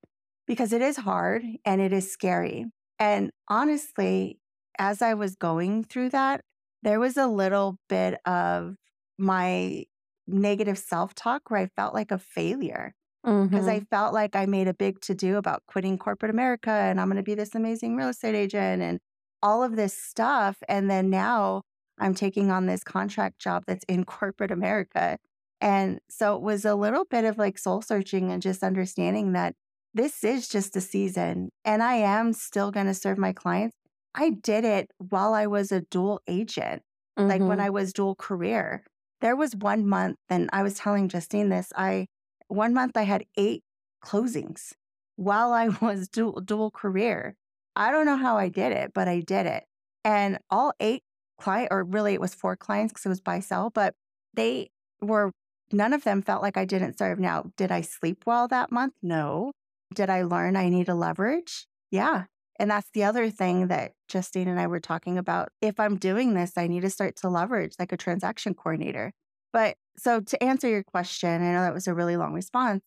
because 0.47 0.72
it 0.72 0.80
is 0.80 0.97
hard 0.97 1.43
and 1.64 1.80
it 1.80 1.93
is 1.93 2.11
scary. 2.11 2.66
And 2.99 3.30
honestly, 3.49 4.39
as 4.78 5.03
I 5.03 5.14
was 5.14 5.35
going 5.35 5.85
through 5.85 6.11
that, 6.11 6.41
there 6.83 7.01
was 7.01 7.16
a 7.16 7.26
little 7.26 7.76
bit 7.89 8.20
of 8.24 8.76
my 9.18 9.85
negative 10.26 10.78
self 10.78 11.14
talk 11.14 11.51
where 11.51 11.61
I 11.61 11.66
felt 11.76 11.95
like 11.95 12.11
a 12.11 12.18
failure 12.18 12.95
because 13.23 13.51
mm-hmm. 13.51 13.68
I 13.68 13.81
felt 13.91 14.12
like 14.12 14.35
I 14.35 14.47
made 14.47 14.66
a 14.66 14.75
big 14.75 15.01
to 15.03 15.14
do 15.14 15.37
about 15.37 15.62
quitting 15.66 15.97
corporate 15.97 16.31
America 16.31 16.70
and 16.70 17.01
I'm 17.01 17.07
going 17.07 17.18
to 17.18 17.23
be 17.23 17.35
this 17.35 17.55
amazing 17.55 17.97
real 17.97 18.09
estate 18.09 18.35
agent 18.35 18.83
and 18.83 18.99
all 19.43 19.62
of 19.62 19.77
this 19.77 19.97
stuff. 19.97 20.57
And 20.68 20.91
then 20.91 21.09
now 21.09 21.62
I'm 21.99 22.14
taking 22.14 22.51
on 22.51 22.66
this 22.66 22.83
contract 22.83 23.39
job 23.39 23.64
that's 23.66 23.85
in 23.85 24.05
corporate 24.05 24.51
America. 24.51 25.18
And 25.61 26.01
so 26.09 26.35
it 26.35 26.43
was 26.43 26.64
a 26.64 26.75
little 26.75 27.05
bit 27.05 27.25
of 27.25 27.39
like 27.39 27.59
soul 27.59 27.81
searching 27.81 28.33
and 28.33 28.43
just 28.43 28.64
understanding 28.64 29.33
that 29.33 29.55
this 29.95 30.25
is 30.25 30.49
just 30.49 30.75
a 30.75 30.81
season 30.81 31.51
and 31.64 31.83
I 31.83 31.95
am 31.95 32.33
still 32.33 32.73
going 32.73 32.87
to 32.87 32.95
serve 32.95 33.18
my 33.18 33.33
clients. 33.33 33.77
I 34.14 34.31
did 34.31 34.64
it 34.64 34.91
while 34.99 35.33
I 35.33 35.47
was 35.47 35.70
a 35.70 35.83
dual 35.83 36.20
agent, 36.27 36.83
mm-hmm. 37.18 37.29
like 37.29 37.41
when 37.41 37.59
mm-hmm. 37.59 37.66
I 37.66 37.70
was 37.70 37.93
dual 37.93 38.14
career. 38.14 38.85
There 39.20 39.37
was 39.37 39.55
one 39.55 39.87
month, 39.87 40.16
and 40.29 40.51
I 40.53 40.64
was 40.64 40.75
telling 40.75 41.09
Justine 41.09 41.49
this. 41.49 41.73
I 41.77 42.07
one 42.53 42.74
month 42.74 42.96
I 42.96 43.03
had 43.03 43.24
eight 43.36 43.62
closings 44.05 44.72
while 45.16 45.53
I 45.53 45.68
was 45.80 46.09
dual 46.09 46.40
dual 46.40 46.70
career. 46.70 47.34
I 47.74 47.90
don't 47.90 48.07
know 48.07 48.16
how 48.16 48.36
I 48.36 48.48
did 48.48 48.72
it, 48.72 48.92
but 48.94 49.09
I 49.09 49.20
did 49.20 49.46
it. 49.46 49.64
And 50.05 50.38
all 50.50 50.72
eight 50.80 51.03
client, 51.40 51.68
or 51.70 51.84
really 51.84 52.14
it 52.14 52.20
was 52.20 52.34
four 52.34 52.57
clients 52.57 52.92
because 52.92 53.07
it 53.07 53.09
was 53.09 53.20
buy 53.20 53.40
sell, 53.40 53.70
but 53.70 53.94
they 54.34 54.70
were 55.00 55.32
none 55.72 55.92
of 55.92 56.05
them 56.05 56.22
felt 56.22 56.42
like 56.42 56.57
I 56.57 56.64
didn't 56.64 56.98
serve. 56.98 57.18
Now, 57.18 57.50
did 57.57 57.72
I 57.72 57.80
sleep 57.80 58.24
well 58.26 58.48
that 58.48 58.70
month? 58.70 58.94
No. 59.03 59.53
Did 59.94 60.11
I 60.11 60.22
learn 60.22 60.57
I 60.57 60.68
need 60.68 60.88
a 60.88 60.94
leverage? 60.94 61.66
Yeah. 61.90 62.24
And 62.59 62.70
that's 62.70 62.88
the 62.92 63.05
other 63.05 63.30
thing 63.30 63.68
that 63.68 63.92
Justine 64.09 64.48
and 64.48 64.61
I 64.61 64.66
were 64.66 64.80
talking 64.80 65.18
about. 65.18 65.48
If 65.61 65.80
I'm 65.80 65.96
doing 65.96 66.34
this, 66.34 66.53
I 66.57 66.66
need 66.66 66.82
to 66.82 66.90
start 66.90 67.16
to 67.16 67.28
leverage 67.28 67.74
like 67.78 67.92
a 67.92 67.96
transaction 67.96 68.55
coordinator. 68.55 69.12
But 69.53 69.76
so 69.96 70.20
to 70.20 70.42
answer 70.42 70.68
your 70.68 70.82
question, 70.82 71.30
I 71.30 71.53
know 71.53 71.62
that 71.62 71.74
was 71.74 71.86
a 71.86 71.94
really 71.94 72.16
long 72.16 72.32
response. 72.32 72.82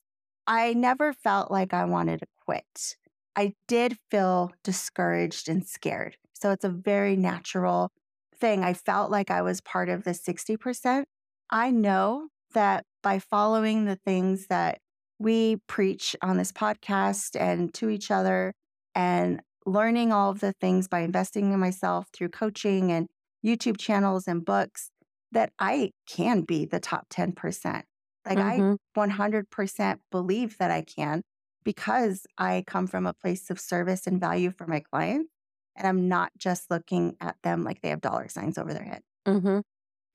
I 0.48 0.74
never 0.74 1.14
felt 1.14 1.52
like 1.52 1.74
I 1.74 1.86
wanted 1.86 2.20
to 2.20 2.28
quit. 2.46 2.96
I 3.36 3.54
did 3.68 3.98
feel 4.10 4.52
discouraged 4.64 5.50
and 5.50 5.66
scared. 5.66 6.18
So 6.34 6.52
it's 6.52 6.64
a 6.66 6.70
very 6.70 7.16
natural 7.16 7.92
thing. 8.40 8.64
I 8.64 8.74
felt 8.74 9.12
like 9.12 9.32
I 9.32 9.42
was 9.42 9.62
part 9.62 9.90
of 9.90 10.04
the 10.04 10.12
60%. 10.12 11.06
I 11.50 11.72
know 11.72 12.28
that 12.54 12.86
by 13.04 13.20
following 13.20 13.86
the 13.86 13.96
things 13.96 14.48
that 14.48 14.80
we 15.20 15.58
preach 15.68 16.16
on 16.22 16.38
this 16.38 16.52
podcast 16.52 17.40
and 17.40 17.74
to 17.76 17.90
each 17.90 18.12
other 18.12 18.54
and 18.94 19.42
learning 19.66 20.12
all 20.12 20.32
of 20.32 20.40
the 20.40 20.54
things 20.54 20.88
by 20.88 21.00
investing 21.00 21.54
in 21.54 21.60
myself 21.60 22.08
through 22.14 22.30
coaching 22.30 22.92
and 22.92 23.08
YouTube 23.46 23.78
channels 23.78 24.28
and 24.28 24.44
books, 24.44 24.90
that 25.36 25.52
I 25.60 25.92
can 26.08 26.42
be 26.42 26.66
the 26.66 26.80
top 26.80 27.10
10%. 27.10 27.84
Like 28.26 28.38
mm-hmm. 28.40 29.00
I 29.00 29.08
100% 29.08 30.00
believe 30.10 30.58
that 30.58 30.72
I 30.72 30.82
can 30.82 31.22
because 31.64 32.26
I 32.38 32.64
come 32.66 32.88
from 32.88 33.06
a 33.06 33.14
place 33.14 33.52
of 33.52 33.60
service 33.60 34.08
and 34.08 34.20
value 34.20 34.52
for 34.52 34.66
my 34.66 34.80
clients. 34.80 35.30
And 35.76 35.86
I'm 35.86 36.08
not 36.08 36.32
just 36.38 36.72
looking 36.72 37.18
at 37.20 37.36
them 37.44 37.66
like 37.66 37.82
they 37.82 37.90
have 37.90 38.00
dollar 38.00 38.30
signs 38.30 38.58
over 38.58 38.74
their 38.74 38.86
head. 38.86 39.02
Mm-hmm. 39.28 39.60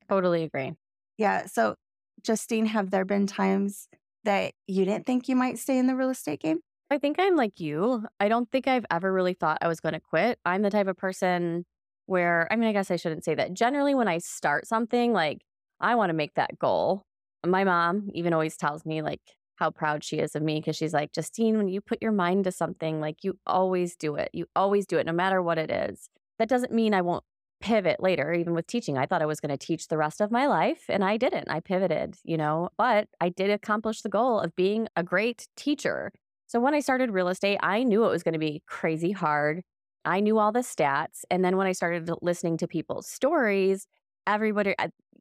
Totally 0.08 0.42
agree. 0.44 0.72
Yeah. 1.18 1.44
So 1.46 1.74
Justine, 2.22 2.66
have 2.66 2.90
there 2.90 3.04
been 3.04 3.26
times 3.26 3.88
that 4.24 4.54
you 4.66 4.86
didn't 4.86 5.04
think 5.04 5.28
you 5.28 5.36
might 5.36 5.58
stay 5.58 5.76
in 5.78 5.86
the 5.86 5.96
real 5.96 6.10
estate 6.10 6.40
game? 6.40 6.60
I 6.90 6.96
think 6.96 7.16
I'm 7.18 7.36
like 7.36 7.60
you. 7.60 8.06
I 8.18 8.28
don't 8.28 8.50
think 8.50 8.66
I've 8.66 8.86
ever 8.90 9.12
really 9.12 9.34
thought 9.34 9.58
I 9.60 9.68
was 9.68 9.80
going 9.80 9.92
to 9.92 10.00
quit. 10.00 10.38
I'm 10.46 10.62
the 10.62 10.70
type 10.70 10.88
of 10.88 10.96
person 10.96 11.66
where, 12.10 12.48
I 12.50 12.56
mean, 12.56 12.68
I 12.68 12.72
guess 12.72 12.90
I 12.90 12.96
shouldn't 12.96 13.24
say 13.24 13.36
that. 13.36 13.54
Generally, 13.54 13.94
when 13.94 14.08
I 14.08 14.18
start 14.18 14.66
something, 14.66 15.12
like 15.12 15.42
I 15.80 15.94
want 15.94 16.10
to 16.10 16.14
make 16.14 16.34
that 16.34 16.58
goal. 16.58 17.04
My 17.46 17.64
mom 17.64 18.10
even 18.12 18.32
always 18.34 18.56
tells 18.56 18.84
me, 18.84 19.00
like, 19.00 19.20
how 19.56 19.70
proud 19.70 20.02
she 20.02 20.18
is 20.18 20.34
of 20.34 20.42
me 20.42 20.58
because 20.60 20.76
she's 20.76 20.92
like, 20.92 21.12
Justine, 21.12 21.56
when 21.56 21.68
you 21.68 21.80
put 21.80 22.02
your 22.02 22.12
mind 22.12 22.44
to 22.44 22.52
something, 22.52 23.00
like, 23.00 23.22
you 23.22 23.38
always 23.46 23.96
do 23.96 24.16
it. 24.16 24.30
You 24.32 24.46
always 24.56 24.86
do 24.86 24.98
it, 24.98 25.06
no 25.06 25.12
matter 25.12 25.40
what 25.40 25.56
it 25.56 25.70
is. 25.70 26.10
That 26.38 26.48
doesn't 26.48 26.72
mean 26.72 26.94
I 26.94 27.02
won't 27.02 27.24
pivot 27.60 28.02
later, 28.02 28.32
even 28.32 28.54
with 28.54 28.66
teaching. 28.66 28.98
I 28.98 29.06
thought 29.06 29.22
I 29.22 29.26
was 29.26 29.40
going 29.40 29.56
to 29.56 29.66
teach 29.66 29.88
the 29.88 29.98
rest 29.98 30.20
of 30.20 30.30
my 30.30 30.46
life 30.46 30.84
and 30.88 31.04
I 31.04 31.16
didn't. 31.16 31.50
I 31.50 31.60
pivoted, 31.60 32.16
you 32.24 32.36
know, 32.36 32.70
but 32.76 33.08
I 33.20 33.28
did 33.28 33.50
accomplish 33.50 34.02
the 34.02 34.08
goal 34.08 34.40
of 34.40 34.56
being 34.56 34.88
a 34.96 35.02
great 35.02 35.46
teacher. 35.56 36.10
So 36.46 36.58
when 36.58 36.74
I 36.74 36.80
started 36.80 37.10
real 37.12 37.28
estate, 37.28 37.58
I 37.62 37.84
knew 37.84 38.04
it 38.04 38.10
was 38.10 38.22
going 38.22 38.32
to 38.32 38.38
be 38.38 38.62
crazy 38.66 39.12
hard. 39.12 39.62
I 40.04 40.20
knew 40.20 40.38
all 40.38 40.52
the 40.52 40.60
stats. 40.60 41.24
And 41.30 41.44
then 41.44 41.56
when 41.56 41.66
I 41.66 41.72
started 41.72 42.10
listening 42.22 42.56
to 42.58 42.66
people's 42.68 43.06
stories, 43.06 43.86
everybody, 44.26 44.74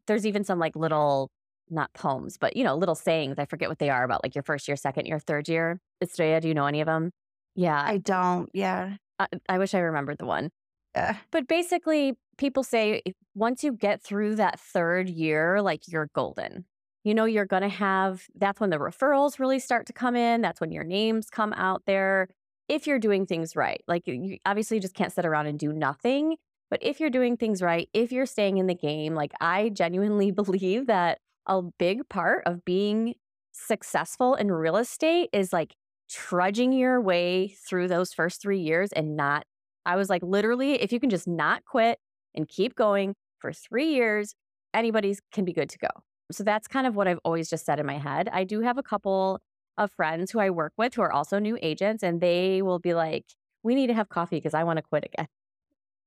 there's 0.07 0.25
even 0.25 0.43
some 0.43 0.59
like 0.59 0.75
little, 0.75 1.29
not 1.69 1.93
poems, 1.93 2.37
but, 2.37 2.55
you 2.55 2.63
know, 2.63 2.75
little 2.75 2.95
sayings. 2.95 3.37
I 3.37 3.45
forget 3.45 3.69
what 3.69 3.79
they 3.79 3.89
are 3.89 4.03
about 4.03 4.23
like 4.23 4.35
your 4.35 4.43
first 4.43 4.67
year, 4.67 4.75
second 4.77 5.05
year, 5.05 5.19
third 5.19 5.47
year. 5.47 5.79
Estrella, 6.01 6.41
do 6.41 6.47
you 6.47 6.53
know 6.53 6.65
any 6.65 6.81
of 6.81 6.87
them? 6.87 7.11
Yeah. 7.55 7.81
I 7.85 7.97
don't. 7.97 8.49
Yeah. 8.53 8.95
I, 9.19 9.27
I 9.47 9.57
wish 9.57 9.73
I 9.73 9.79
remembered 9.79 10.17
the 10.17 10.25
one. 10.25 10.49
Uh, 10.95 11.13
but 11.29 11.47
basically, 11.47 12.17
people 12.37 12.63
say 12.63 13.01
once 13.35 13.63
you 13.63 13.71
get 13.73 14.01
through 14.01 14.35
that 14.35 14.59
third 14.59 15.09
year, 15.09 15.61
like 15.61 15.81
you're 15.87 16.09
golden. 16.15 16.65
you 17.03 17.13
know, 17.13 17.25
you're 17.25 17.45
going 17.45 17.61
to 17.61 17.69
have 17.69 18.25
that's 18.35 18.59
when 18.59 18.69
the 18.69 18.77
referrals 18.77 19.39
really 19.39 19.59
start 19.59 19.85
to 19.87 19.93
come 19.93 20.15
in. 20.15 20.41
That's 20.41 20.59
when 20.59 20.71
your 20.71 20.83
names 20.83 21.29
come 21.29 21.53
out 21.53 21.83
there. 21.85 22.27
If 22.69 22.87
you're 22.87 22.99
doing 22.99 23.25
things 23.25 23.55
right, 23.55 23.83
like 23.87 24.07
you 24.07 24.37
obviously 24.45 24.79
just 24.79 24.93
can't 24.93 25.11
sit 25.11 25.25
around 25.25 25.47
and 25.47 25.59
do 25.59 25.73
nothing. 25.73 26.37
But 26.69 26.79
if 26.83 26.99
you're 26.99 27.09
doing 27.09 27.35
things 27.35 27.61
right, 27.61 27.89
if 27.93 28.11
you're 28.11 28.27
staying 28.27 28.57
in 28.57 28.67
the 28.67 28.75
game, 28.75 29.15
like 29.15 29.33
I 29.41 29.69
genuinely 29.69 30.31
believe 30.41 30.87
that 30.87 31.19
a 31.47 31.61
big 31.61 32.07
part 32.09 32.43
of 32.45 32.63
being 32.63 33.15
successful 33.51 34.35
in 34.35 34.51
real 34.51 34.77
estate 34.77 35.29
is 35.33 35.51
like 35.51 35.75
trudging 36.09 36.71
your 36.71 37.01
way 37.01 37.55
through 37.67 37.87
those 37.87 38.13
first 38.13 38.41
three 38.41 38.59
years 38.59 38.91
and 38.91 39.15
not, 39.15 39.45
I 39.85 39.95
was 39.95 40.09
like, 40.09 40.21
literally, 40.23 40.73
if 40.81 40.91
you 40.91 40.99
can 40.99 41.09
just 41.09 41.27
not 41.27 41.65
quit 41.65 41.99
and 42.35 42.47
keep 42.47 42.75
going 42.75 43.15
for 43.39 43.51
three 43.51 43.93
years, 43.93 44.35
anybody's 44.73 45.19
can 45.31 45.45
be 45.45 45.53
good 45.53 45.69
to 45.69 45.77
go. 45.79 45.87
So 46.31 46.43
that's 46.43 46.67
kind 46.67 46.85
of 46.85 46.95
what 46.95 47.07
I've 47.07 47.19
always 47.25 47.49
just 47.49 47.65
said 47.65 47.79
in 47.79 47.85
my 47.85 47.97
head. 47.97 48.29
I 48.31 48.43
do 48.43 48.61
have 48.61 48.77
a 48.77 48.83
couple 48.83 49.39
of 49.79 49.91
friends 49.91 50.31
who 50.31 50.39
I 50.39 50.49
work 50.51 50.73
with 50.77 50.93
who 50.93 51.01
are 51.01 51.11
also 51.11 51.39
new 51.39 51.57
agents, 51.61 52.03
and 52.03 52.21
they 52.21 52.61
will 52.61 52.79
be 52.79 52.93
like, 52.93 53.25
we 53.63 53.73
need 53.73 53.87
to 53.87 53.93
have 53.93 54.09
coffee 54.09 54.37
because 54.37 54.53
I 54.53 54.63
want 54.63 54.77
to 54.77 54.83
quit 54.83 55.05
again. 55.05 55.27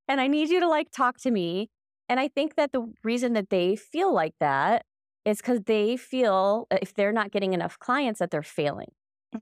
And 0.08 0.20
I 0.20 0.28
need 0.28 0.50
you 0.50 0.60
to 0.60 0.68
like 0.68 0.90
talk 0.90 1.18
to 1.22 1.30
me. 1.30 1.70
And 2.08 2.20
I 2.20 2.28
think 2.28 2.56
that 2.56 2.72
the 2.72 2.92
reason 3.02 3.32
that 3.32 3.50
they 3.50 3.76
feel 3.76 4.12
like 4.12 4.34
that 4.40 4.84
is 5.24 5.38
because 5.38 5.60
they 5.66 5.96
feel 5.96 6.66
uh, 6.70 6.78
if 6.82 6.94
they're 6.94 7.12
not 7.12 7.30
getting 7.30 7.52
enough 7.52 7.78
clients 7.78 8.18
that 8.18 8.30
they're 8.30 8.42
failing. 8.42 8.92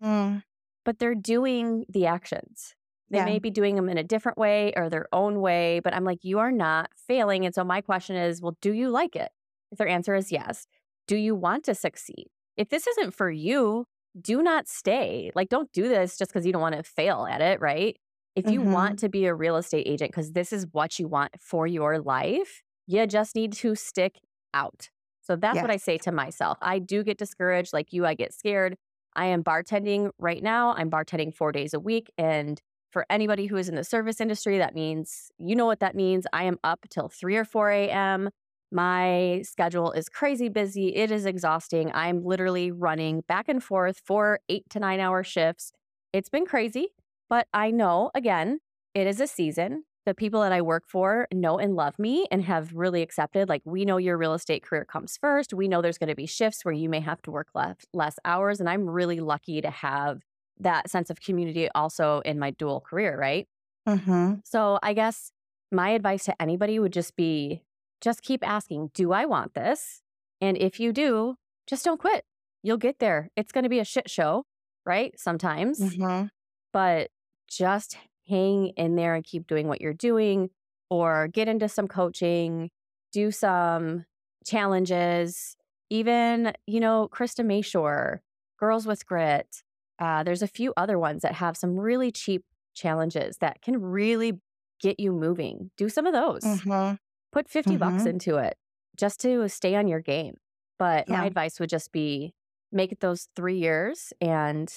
Mm. 0.03 0.43
But 0.85 0.99
they're 0.99 1.15
doing 1.15 1.85
the 1.89 2.07
actions. 2.07 2.75
They 3.11 3.19
yeah. 3.19 3.25
may 3.25 3.39
be 3.41 3.51
doing 3.51 3.75
them 3.75 3.89
in 3.89 3.99
a 3.99 4.05
different 4.05 4.39
way 4.39 4.73
or 4.77 4.89
their 4.89 5.07
own 5.13 5.41
way, 5.41 5.81
but 5.81 5.95
I'm 5.95 6.05
like, 6.05 6.21
you 6.23 6.39
are 6.39 6.53
not 6.53 6.91
failing. 7.09 7.45
And 7.45 7.55
so 7.55 7.65
my 7.65 7.81
question 7.81 8.15
is, 8.15 8.41
well, 8.41 8.57
do 8.61 8.73
you 8.73 8.89
like 8.89 9.17
it? 9.17 9.31
If 9.73 9.79
their 9.79 9.89
answer 9.89 10.15
is 10.15 10.31
yes, 10.31 10.67
do 11.09 11.17
you 11.17 11.35
want 11.35 11.65
to 11.65 11.75
succeed? 11.75 12.27
If 12.57 12.69
this 12.69 12.87
isn't 12.87 13.13
for 13.13 13.31
you, 13.31 13.87
do 14.21 14.43
not 14.43 14.69
stay. 14.69 15.31
Like, 15.35 15.49
don't 15.49 15.71
do 15.73 15.89
this 15.89 16.17
just 16.17 16.31
because 16.31 16.47
you 16.47 16.53
don't 16.53 16.63
want 16.63 16.77
to 16.77 16.83
fail 16.83 17.27
at 17.29 17.41
it, 17.41 17.61
right? 17.61 17.97
If 18.37 18.51
you 18.51 18.61
mm-hmm. 18.61 18.73
want 18.73 18.99
to 19.01 19.09
be 19.09 19.27
a 19.27 19.35
real 19.35 19.57
estate 19.57 19.87
agent 19.87 20.13
because 20.13 20.33
this 20.33 20.53
is 20.53 20.67
what 20.73 20.99
you 20.99 21.09
want 21.09 21.33
for 21.41 21.67
your 21.67 21.99
life, 21.99 22.63
you 22.87 23.07
just 23.07 23.35
need 23.35 23.53
to 23.55 23.75
stick 23.75 24.21
out. 24.55 24.89
So 25.23 25.37
that's 25.37 25.57
yes. 25.57 25.63
what 25.63 25.71
I 25.71 25.77
say 25.77 25.99
to 25.99 26.13
myself. 26.13 26.59
I 26.63 26.79
do 26.79 27.05
get 27.05 27.19
discouraged 27.19 27.73
like 27.73 27.93
you, 27.93 28.07
I 28.07 28.15
get 28.15 28.33
scared. 28.33 28.77
I 29.15 29.27
am 29.27 29.43
bartending 29.43 30.11
right 30.19 30.43
now. 30.43 30.75
I'm 30.75 30.91
bartending 30.91 31.35
four 31.35 31.53
days 31.53 31.75
a 31.75 31.81
week. 31.81 32.11
And 32.17 32.61
for 32.91 33.07
anybody 33.11 33.47
who 33.47 33.57
is 33.57 33.69
in 33.69 33.75
the 33.75 33.85
service 33.85 34.21
industry, 34.21 34.59
that 34.59 34.75
means 34.75 35.31
you 35.39 35.55
know 35.55 35.67
what 35.67 35.81
that 35.81 35.95
means. 35.95 36.27
I 36.33 36.45
am 36.45 36.59
up 36.65 36.87
till 36.91 37.09
3 37.09 37.37
or 37.37 37.45
4 37.45 37.71
a.m. 37.71 38.31
My 38.73 39.43
schedule 39.45 39.93
is 39.93 40.09
crazy 40.09 40.49
busy. 40.49 40.95
It 40.95 41.11
is 41.11 41.27
exhausting. 41.27 41.91
I'm 41.93 42.25
literally 42.25 42.71
running 42.71 43.23
back 43.27 43.49
and 43.49 43.63
forth 43.63 44.01
for 44.05 44.41
eight 44.49 44.69
to 44.71 44.79
nine 44.79 45.01
hour 45.01 45.25
shifts. 45.25 45.73
It's 46.13 46.29
been 46.29 46.47
crazy, 46.47 46.89
but 47.29 47.47
I 47.53 47.71
know, 47.71 48.11
again, 48.15 48.61
it 48.95 49.07
is 49.07 49.21
a 49.21 49.27
season. 49.27 49.85
The 50.07 50.15
people 50.15 50.41
that 50.41 50.53
I 50.53 50.63
work 50.63 50.85
for 50.89 51.29
know 51.33 51.59
and 51.59 51.77
love 51.77 51.99
me 51.99 52.27
and 52.31 52.43
have 52.43 52.75
really 52.75 53.03
accepted, 53.03 53.49
like, 53.49 53.63
we 53.65 53.85
know 53.85 53.99
your 53.99 54.17
real 54.17 54.35
estate 54.35 54.63
career 54.63 54.85
comes 54.85 55.19
first. 55.21 55.53
We 55.53 55.69
know 55.69 55.83
there's 55.83 55.99
going 55.99 56.09
to 56.09 56.15
be 56.15 56.27
shifts 56.27 56.65
where 56.65 56.73
you 56.73 56.89
may 56.89 57.01
have 57.01 57.21
to 57.23 57.31
work 57.31 57.49
less, 57.55 57.77
less 57.93 58.19
hours. 58.25 58.61
And 58.61 58.69
I'm 58.69 58.89
really 58.89 59.21
lucky 59.21 59.61
to 59.61 59.71
have 59.71 60.23
that 60.59 60.91
sense 60.91 61.11
of 61.11 61.21
community 61.21 61.69
also 61.75 62.21
in 62.21 62.39
my 62.39 62.51
dual 62.53 62.81
career, 62.81 63.19
right? 63.19 63.47
Mm-hmm. 63.87 64.35
So 64.45 64.79
I 64.83 64.95
guess 64.95 65.33
my 65.71 65.91
advice 65.91 66.25
to 66.25 66.43
anybody 66.43 66.79
would 66.79 66.93
just 66.93 67.15
be 67.15 67.63
just 68.01 68.23
keep 68.23 68.47
asking, 68.47 68.91
do 68.95 69.13
I 69.13 69.27
want 69.27 69.55
this? 69.55 70.03
And 70.41 70.57
if 70.57 70.81
you 70.81 70.93
do, 70.93 71.37
just 71.67 71.85
don't 71.85 72.01
quit. 72.01 72.25
You'll 72.63 72.77
get 72.77 72.99
there. 72.99 73.31
It's 73.37 73.53
going 73.53 73.65
to 73.65 73.71
be 73.71 73.79
a 73.79 73.85
shit 73.85 74.11
show, 74.11 74.45
right? 74.85 75.19
Sometimes, 75.19 75.81
mm-hmm. 75.81 76.27
but 76.73 77.11
just 77.49 77.97
hang 78.29 78.69
in 78.77 78.97
there 78.97 79.15
and 79.15 79.25
keep 79.25 79.47
doing 79.47 79.69
what 79.69 79.81
you're 79.81 79.93
doing 79.93 80.51
or 80.89 81.29
get 81.29 81.49
into 81.49 81.69
some 81.69 81.89
coaching, 81.89 82.71
do 83.13 83.31
some 83.31 84.05
challenges. 84.47 85.57
Even, 85.91 86.53
you 86.67 86.81
know, 86.81 87.09
Krista 87.13 87.45
Mashore, 87.45 88.19
Girls 88.59 88.87
with 88.87 89.05
Grit. 89.07 89.63
Uh, 89.99 90.23
there's 90.23 90.43
a 90.43 90.47
few 90.47 90.73
other 90.77 90.99
ones 90.99 91.23
that 91.23 91.35
have 91.35 91.57
some 91.57 91.79
really 91.79 92.13
cheap 92.13 92.45
challenges 92.75 93.39
that 93.39 93.61
can 93.61 93.81
really 93.81 94.41
get 94.81 95.01
you 95.01 95.13
moving. 95.13 95.71
Do 95.77 95.89
some 95.89 96.07
of 96.07 96.15
those. 96.15 96.43
Mm-hmm. 96.43 96.95
Put 97.33 97.49
50 97.49 97.71
mm-hmm. 97.71 97.79
bucks 97.79 98.07
into 98.07 98.37
it 98.37 98.57
just 98.97 99.21
to 99.21 99.49
stay 99.49 99.77
on 99.77 99.87
your 99.89 100.01
game. 100.01 100.35
But 100.79 101.09
yeah. 101.09 101.19
my 101.19 101.27
advice 101.27 101.61
would 101.61 101.71
just 101.71 101.93
be 101.93 102.35
make 102.73 102.93
it 102.93 103.01
those 103.01 103.29
three 103.37 103.59
years 103.59 104.13
and 104.21 104.73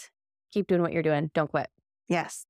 keep 0.51 0.67
doing 0.67 0.81
what 0.81 0.93
you're 0.93 1.03
doing. 1.03 1.31
Don't 1.33 1.49
quit. 1.49 1.69
Yes. 2.07 2.45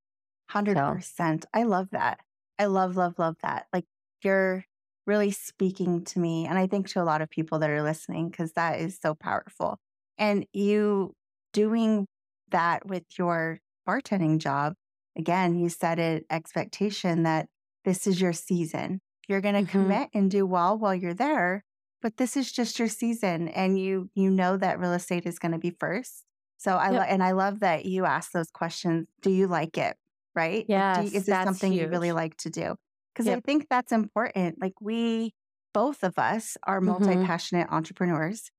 100%. 0.51 1.04
So. 1.04 1.49
I 1.54 1.64
love 1.64 1.89
that. 1.91 2.20
I 2.60 2.66
love, 2.66 2.95
love, 2.95 3.18
love 3.18 3.36
that. 3.41 3.68
Like 3.74 3.86
you're 4.24 4.66
really 5.06 5.32
speaking 5.32 6.04
to 6.06 6.20
me. 6.20 6.45
And 6.45 6.58
I 6.58 6.68
think 6.68 6.88
to 6.89 7.01
a 7.01 7.04
lot 7.04 7.22
of 7.22 7.30
people 7.30 7.60
that 7.60 7.70
are 7.70 7.84
listening, 7.84 8.30
because 8.30 8.54
that 8.54 8.80
is 8.80 8.97
so 9.01 9.16
powerful. 9.16 9.80
And 10.18 10.45
you 10.54 11.14
doing 11.51 12.08
that 12.51 12.86
with 12.86 13.04
your 13.18 13.60
bartending 13.88 14.38
job, 14.38 14.74
again, 15.18 15.56
you 15.56 15.70
set 15.70 15.99
an 15.99 16.24
expectation 16.30 17.24
that 17.24 17.47
this 17.86 18.08
is 18.08 18.22
your 18.22 18.34
season. 18.34 19.01
You're 19.28 19.42
going 19.42 19.56
to 19.56 19.62
mm-hmm. 19.62 19.84
commit 19.84 20.10
and 20.14 20.30
do 20.30 20.46
well 20.46 20.78
while 20.78 20.96
you're 20.96 21.14
there, 21.14 21.64
but 22.02 22.18
this 22.18 22.36
is 22.36 22.52
just 22.52 22.80
your 22.80 22.88
season 22.88 23.48
and 23.48 23.80
you 23.80 24.10
you 24.14 24.30
know 24.30 24.58
that 24.58 24.80
real 24.80 24.94
estate 24.94 25.26
is 25.26 25.40
going 25.40 25.54
to 25.54 25.58
be 25.58 25.76
first. 25.80 26.24
So 26.58 26.76
I 26.76 26.92
yep. 26.92 27.02
lo- 27.02 27.08
and 27.08 27.24
I 27.24 27.32
love 27.32 27.60
that 27.62 27.86
you 27.86 28.06
ask 28.06 28.32
those 28.32 28.52
questions. 28.52 29.08
Do 29.22 29.32
you 29.32 29.48
like 29.48 29.78
it? 29.78 29.96
Right? 30.36 30.66
Yeah. 30.68 31.02
Is 31.02 31.12
this 31.12 31.26
something 31.26 31.72
huge. 31.72 31.84
you 31.84 31.90
really 31.90 32.12
like 32.12 32.38
to 32.38 32.50
do? 32.50 32.76
Because 33.14 33.28
yep. 33.28 33.38
I 33.38 33.42
think 33.42 33.68
that's 33.70 33.92
important. 33.92 34.60
Like 34.60 34.74
we 34.82 35.34
both 35.74 36.04
of 36.04 36.18
us 36.18 36.58
are 36.64 36.82
multi 36.82 37.16
passionate 37.26 37.68
mm-hmm. 37.68 37.76
entrepreneurs. 37.76 38.50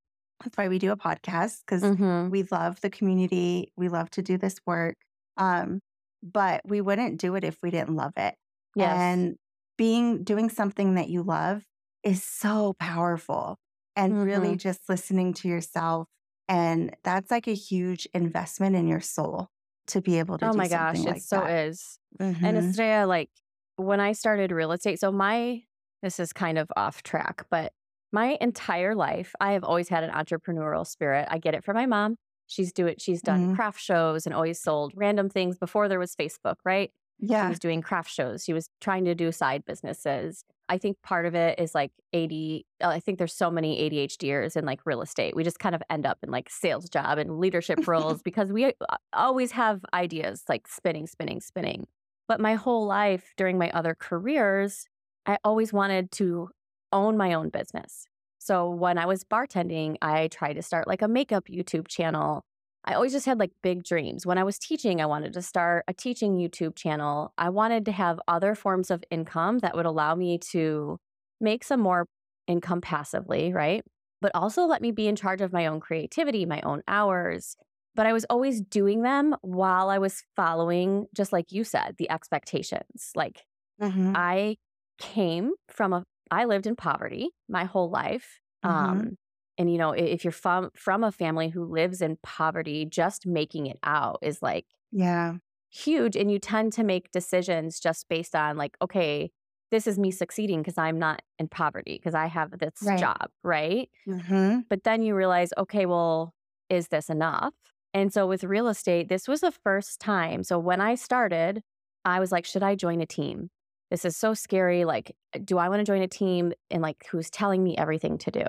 That's 0.42 0.56
why 0.56 0.68
we 0.68 0.78
do 0.78 0.92
a 0.92 0.96
podcast 0.96 1.60
because 1.66 1.82
mm-hmm. 1.82 2.28
we 2.28 2.42
love 2.50 2.80
the 2.80 2.90
community. 2.90 3.72
We 3.76 3.88
love 3.88 4.10
to 4.10 4.22
do 4.22 4.36
this 4.36 4.56
work. 4.66 4.96
Um, 5.36 5.80
but 6.22 6.62
we 6.64 6.80
wouldn't 6.80 7.20
do 7.20 7.34
it 7.34 7.44
if 7.44 7.56
we 7.62 7.70
didn't 7.70 7.96
love 7.96 8.12
it. 8.16 8.34
Yes. 8.74 8.96
And 8.96 9.36
being 9.76 10.24
doing 10.24 10.48
something 10.48 10.94
that 10.94 11.08
you 11.08 11.22
love 11.22 11.64
is 12.02 12.22
so 12.22 12.74
powerful 12.78 13.58
and 13.96 14.12
mm-hmm. 14.12 14.22
really 14.22 14.56
just 14.56 14.88
listening 14.88 15.32
to 15.34 15.48
yourself 15.48 16.08
and 16.48 16.94
that's 17.02 17.30
like 17.30 17.46
a 17.48 17.54
huge 17.54 18.06
investment 18.12 18.76
in 18.76 18.86
your 18.86 19.00
soul 19.00 19.48
to 19.86 20.00
be 20.00 20.18
able 20.18 20.38
to 20.38 20.48
oh 20.48 20.52
my 20.52 20.68
gosh 20.68 20.98
like 20.98 21.16
it 21.16 21.22
so 21.22 21.44
is 21.44 21.98
mm-hmm. 22.20 22.44
and 22.44 22.56
Estrella, 22.56 23.06
like 23.06 23.30
when 23.76 24.00
i 24.00 24.12
started 24.12 24.50
real 24.50 24.72
estate 24.72 25.00
so 25.00 25.10
my 25.10 25.62
this 26.02 26.20
is 26.20 26.32
kind 26.32 26.58
of 26.58 26.70
off 26.76 27.02
track 27.02 27.46
but 27.50 27.72
my 28.12 28.36
entire 28.40 28.94
life 28.94 29.34
i 29.40 29.52
have 29.52 29.64
always 29.64 29.88
had 29.88 30.04
an 30.04 30.10
entrepreneurial 30.10 30.86
spirit 30.86 31.26
i 31.30 31.38
get 31.38 31.54
it 31.54 31.64
from 31.64 31.74
my 31.74 31.86
mom 31.86 32.16
she's 32.46 32.72
do 32.72 32.86
it 32.86 33.00
she's 33.00 33.22
done 33.22 33.46
mm-hmm. 33.46 33.54
craft 33.54 33.80
shows 33.80 34.26
and 34.26 34.34
always 34.34 34.60
sold 34.60 34.92
random 34.96 35.28
things 35.28 35.58
before 35.58 35.88
there 35.88 35.98
was 35.98 36.14
facebook 36.14 36.56
right 36.64 36.90
yeah. 37.18 37.46
She 37.46 37.48
was 37.50 37.58
doing 37.58 37.82
craft 37.82 38.10
shows. 38.10 38.44
She 38.44 38.52
was 38.52 38.68
trying 38.80 39.04
to 39.04 39.14
do 39.14 39.30
side 39.32 39.64
businesses. 39.64 40.44
I 40.68 40.78
think 40.78 41.00
part 41.02 41.26
of 41.26 41.34
it 41.34 41.58
is 41.58 41.74
like 41.74 41.92
AD. 42.12 42.32
Uh, 42.32 42.88
I 42.88 43.00
think 43.00 43.18
there's 43.18 43.34
so 43.34 43.50
many 43.50 43.88
ADHDers 43.88 44.56
in 44.56 44.64
like 44.64 44.80
real 44.84 45.02
estate. 45.02 45.36
We 45.36 45.44
just 45.44 45.58
kind 45.58 45.74
of 45.74 45.82
end 45.90 46.06
up 46.06 46.18
in 46.22 46.30
like 46.30 46.48
sales 46.50 46.88
job 46.88 47.18
and 47.18 47.38
leadership 47.38 47.86
roles 47.86 48.22
because 48.24 48.52
we 48.52 48.66
uh, 48.66 48.70
always 49.12 49.52
have 49.52 49.84
ideas 49.92 50.44
like 50.48 50.66
spinning, 50.66 51.06
spinning, 51.06 51.40
spinning. 51.40 51.86
But 52.26 52.40
my 52.40 52.54
whole 52.54 52.86
life 52.86 53.34
during 53.36 53.58
my 53.58 53.70
other 53.70 53.94
careers, 53.98 54.86
I 55.26 55.38
always 55.44 55.72
wanted 55.72 56.10
to 56.12 56.48
own 56.92 57.16
my 57.16 57.34
own 57.34 57.50
business. 57.50 58.06
So 58.38 58.68
when 58.70 58.98
I 58.98 59.06
was 59.06 59.24
bartending, 59.24 59.96
I 60.02 60.28
tried 60.28 60.54
to 60.54 60.62
start 60.62 60.86
like 60.86 61.02
a 61.02 61.08
makeup 61.08 61.46
YouTube 61.50 61.88
channel 61.88 62.44
I 62.84 62.94
always 62.94 63.12
just 63.12 63.26
had 63.26 63.38
like 63.38 63.52
big 63.62 63.82
dreams. 63.82 64.26
When 64.26 64.36
I 64.36 64.44
was 64.44 64.58
teaching, 64.58 65.00
I 65.00 65.06
wanted 65.06 65.32
to 65.34 65.42
start 65.42 65.84
a 65.88 65.94
teaching 65.94 66.36
YouTube 66.36 66.76
channel. 66.76 67.32
I 67.38 67.48
wanted 67.48 67.86
to 67.86 67.92
have 67.92 68.20
other 68.28 68.54
forms 68.54 68.90
of 68.90 69.02
income 69.10 69.60
that 69.60 69.74
would 69.74 69.86
allow 69.86 70.14
me 70.14 70.38
to 70.50 70.98
make 71.40 71.64
some 71.64 71.80
more 71.80 72.06
income 72.46 72.82
passively, 72.82 73.52
right? 73.52 73.82
But 74.20 74.32
also 74.34 74.64
let 74.64 74.82
me 74.82 74.90
be 74.90 75.08
in 75.08 75.16
charge 75.16 75.40
of 75.40 75.52
my 75.52 75.66
own 75.66 75.80
creativity, 75.80 76.44
my 76.44 76.60
own 76.60 76.82
hours. 76.86 77.56
But 77.94 78.06
I 78.06 78.12
was 78.12 78.26
always 78.28 78.60
doing 78.60 79.02
them 79.02 79.34
while 79.40 79.88
I 79.88 79.98
was 79.98 80.22
following, 80.36 81.06
just 81.14 81.32
like 81.32 81.52
you 81.52 81.64
said, 81.64 81.94
the 81.96 82.10
expectations. 82.10 83.12
Like 83.14 83.44
mm-hmm. 83.80 84.12
I 84.14 84.56
came 84.98 85.52
from 85.68 85.92
a, 85.94 86.04
I 86.30 86.44
lived 86.44 86.66
in 86.66 86.76
poverty 86.76 87.30
my 87.48 87.64
whole 87.64 87.88
life. 87.88 88.40
Mm-hmm. 88.64 88.90
Um, 88.90 89.16
and 89.58 89.70
you 89.70 89.78
know 89.78 89.92
if 89.92 90.24
you're 90.24 90.32
from 90.32 90.70
from 90.74 91.04
a 91.04 91.12
family 91.12 91.48
who 91.48 91.64
lives 91.64 92.02
in 92.02 92.16
poverty 92.22 92.84
just 92.84 93.26
making 93.26 93.66
it 93.66 93.78
out 93.84 94.18
is 94.22 94.42
like 94.42 94.66
yeah 94.92 95.36
huge 95.70 96.16
and 96.16 96.30
you 96.30 96.38
tend 96.38 96.72
to 96.72 96.84
make 96.84 97.10
decisions 97.10 97.80
just 97.80 98.08
based 98.08 98.34
on 98.36 98.56
like 98.56 98.76
okay 98.80 99.30
this 99.70 99.86
is 99.86 99.98
me 99.98 100.10
succeeding 100.10 100.60
because 100.60 100.78
I'm 100.78 100.98
not 100.98 101.22
in 101.38 101.48
poverty 101.48 101.96
because 101.98 102.14
I 102.14 102.26
have 102.26 102.58
this 102.60 102.92
Right. 102.92 102.96
job, 102.96 103.30
right? 103.42 103.90
hmm 104.06 104.64
But 104.70 104.84
then 104.84 105.02
you 105.02 105.14
realize, 105.14 105.50
okay, 105.58 105.86
well, 105.86 106.34
is 106.70 106.88
this 106.88 107.10
enough? 107.10 107.54
And 107.94 108.12
so 108.12 108.26
with 108.26 108.44
real 108.44 108.68
estate, 108.68 109.08
this 109.08 109.28
was 109.28 109.40
the 109.42 109.52
first 109.52 110.00
time. 110.00 110.44
So 110.44 110.58
when 110.58 110.80
I 110.80 110.96
started, 110.96 111.62
I 112.04 112.20
was 112.20 112.32
like, 112.32 112.46
should 112.46 112.62
I 112.62 112.76
join 112.76 113.00
a 113.00 113.06
team? 113.06 113.50
This 113.90 114.04
is 114.04 114.16
so 114.16 114.34
scary. 114.34 114.84
Like, 114.84 115.16
do 115.44 115.58
I 115.58 115.68
want 115.68 115.80
to 115.80 115.84
join 115.84 116.02
a 116.02 116.08
team 116.08 116.52
and 116.70 116.82
like 116.82 117.06
who's 117.10 117.30
telling 117.30 117.64
me 117.64 117.76
everything 117.76 118.18
to 118.18 118.30
do? 118.32 118.44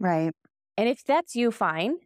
Right. 0.00 0.34
And 0.78 0.88
if 0.88 1.04
that's 1.04 1.36
you, 1.36 1.52
fine. 1.52 1.98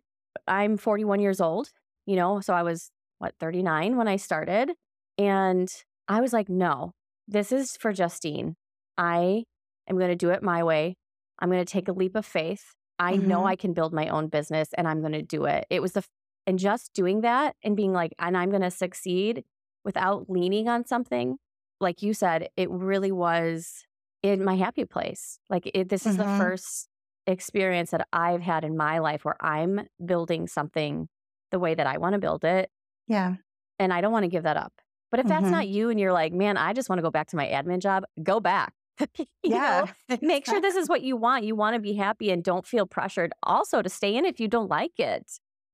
I'm 0.48 0.78
41 0.78 1.20
years 1.20 1.40
old, 1.40 1.70
you 2.06 2.16
know, 2.16 2.40
so 2.40 2.54
I 2.54 2.64
was 2.64 2.90
what, 3.18 3.36
39 3.40 3.96
when 3.98 4.08
I 4.08 4.16
started. 4.16 4.72
And 5.18 5.72
I 6.08 6.20
was 6.22 6.32
like, 6.32 6.50
no, 6.50 6.94
this 7.28 7.52
is 7.52 7.76
for 7.76 7.92
Justine. 7.92 8.56
I 8.98 9.44
am 9.88 9.98
going 9.98 10.10
to 10.10 10.16
do 10.16 10.30
it 10.30 10.42
my 10.42 10.64
way. 10.64 10.96
I'm 11.40 11.50
going 11.50 11.64
to 11.64 11.72
take 11.72 11.88
a 11.88 11.92
leap 11.92 12.16
of 12.16 12.26
faith. 12.26 12.74
I 12.98 13.16
know 13.16 13.44
Mhm. 13.44 13.46
I 13.46 13.56
can 13.56 13.74
build 13.74 13.92
my 13.94 14.08
own 14.08 14.28
business 14.28 14.70
and 14.76 14.88
I'm 14.88 15.00
going 15.00 15.12
to 15.12 15.22
do 15.22 15.44
it. 15.46 15.66
It 15.70 15.82
was 15.82 15.92
the, 15.92 16.00
f- 16.00 16.10
and 16.46 16.58
just 16.58 16.92
doing 16.94 17.22
that 17.22 17.56
and 17.64 17.76
being 17.76 17.92
like, 17.92 18.14
and 18.18 18.36
I'm 18.36 18.50
going 18.50 18.62
to 18.62 18.70
succeed 18.70 19.44
without 19.84 20.30
leaning 20.30 20.68
on 20.68 20.86
something. 20.86 21.38
Like 21.80 22.02
you 22.02 22.14
said, 22.14 22.50
it 22.56 22.70
really 22.70 23.12
was 23.12 23.84
in 24.22 24.44
my 24.44 24.56
happy 24.56 24.84
place. 24.86 25.40
Like 25.50 25.70
it, 25.74 25.90
this 25.90 26.06
is 26.06 26.16
the 26.16 26.24
Mhm. 26.24 26.36
first 26.36 26.88
experience 27.26 27.90
that 27.92 28.06
I've 28.12 28.42
had 28.42 28.64
in 28.64 28.76
my 28.76 28.98
life 28.98 29.24
where 29.24 29.36
I'm 29.44 29.88
building 30.04 30.46
something 30.48 31.08
the 31.50 31.58
way 31.58 31.74
that 31.74 31.86
I 31.86 31.98
want 31.98 32.14
to 32.14 32.18
build 32.18 32.44
it 32.44 32.70
Yeah. 33.06 33.36
and 33.78 33.92
I 33.92 34.00
don't 34.00 34.12
want 34.12 34.24
to 34.24 34.28
give 34.28 34.42
that 34.44 34.56
up. 34.56 34.72
But 35.10 35.20
if 35.20 35.26
that's 35.26 35.46
Mhm. 35.46 35.50
not 35.50 35.68
you 35.68 35.90
and 35.90 36.00
you're 36.00 36.12
like, 36.12 36.32
man, 36.32 36.56
I 36.56 36.72
just 36.72 36.88
want 36.88 36.98
to 36.98 37.02
go 37.02 37.10
back 37.10 37.28
to 37.28 37.36
my 37.36 37.46
admin 37.46 37.80
job, 37.80 38.04
go 38.22 38.40
back. 38.40 38.74
Yeah. 39.42 39.86
know, 40.08 40.16
make 40.22 40.46
sure 40.46 40.60
this 40.60 40.76
is 40.76 40.88
what 40.88 41.02
you 41.02 41.16
want. 41.16 41.44
You 41.44 41.54
want 41.54 41.74
to 41.74 41.80
be 41.80 41.94
happy 41.94 42.30
and 42.30 42.42
don't 42.42 42.66
feel 42.66 42.86
pressured 42.86 43.32
also 43.42 43.82
to 43.82 43.88
stay 43.88 44.16
in 44.16 44.24
if 44.24 44.40
you 44.40 44.48
don't 44.48 44.68
like 44.68 44.98
it. 44.98 45.30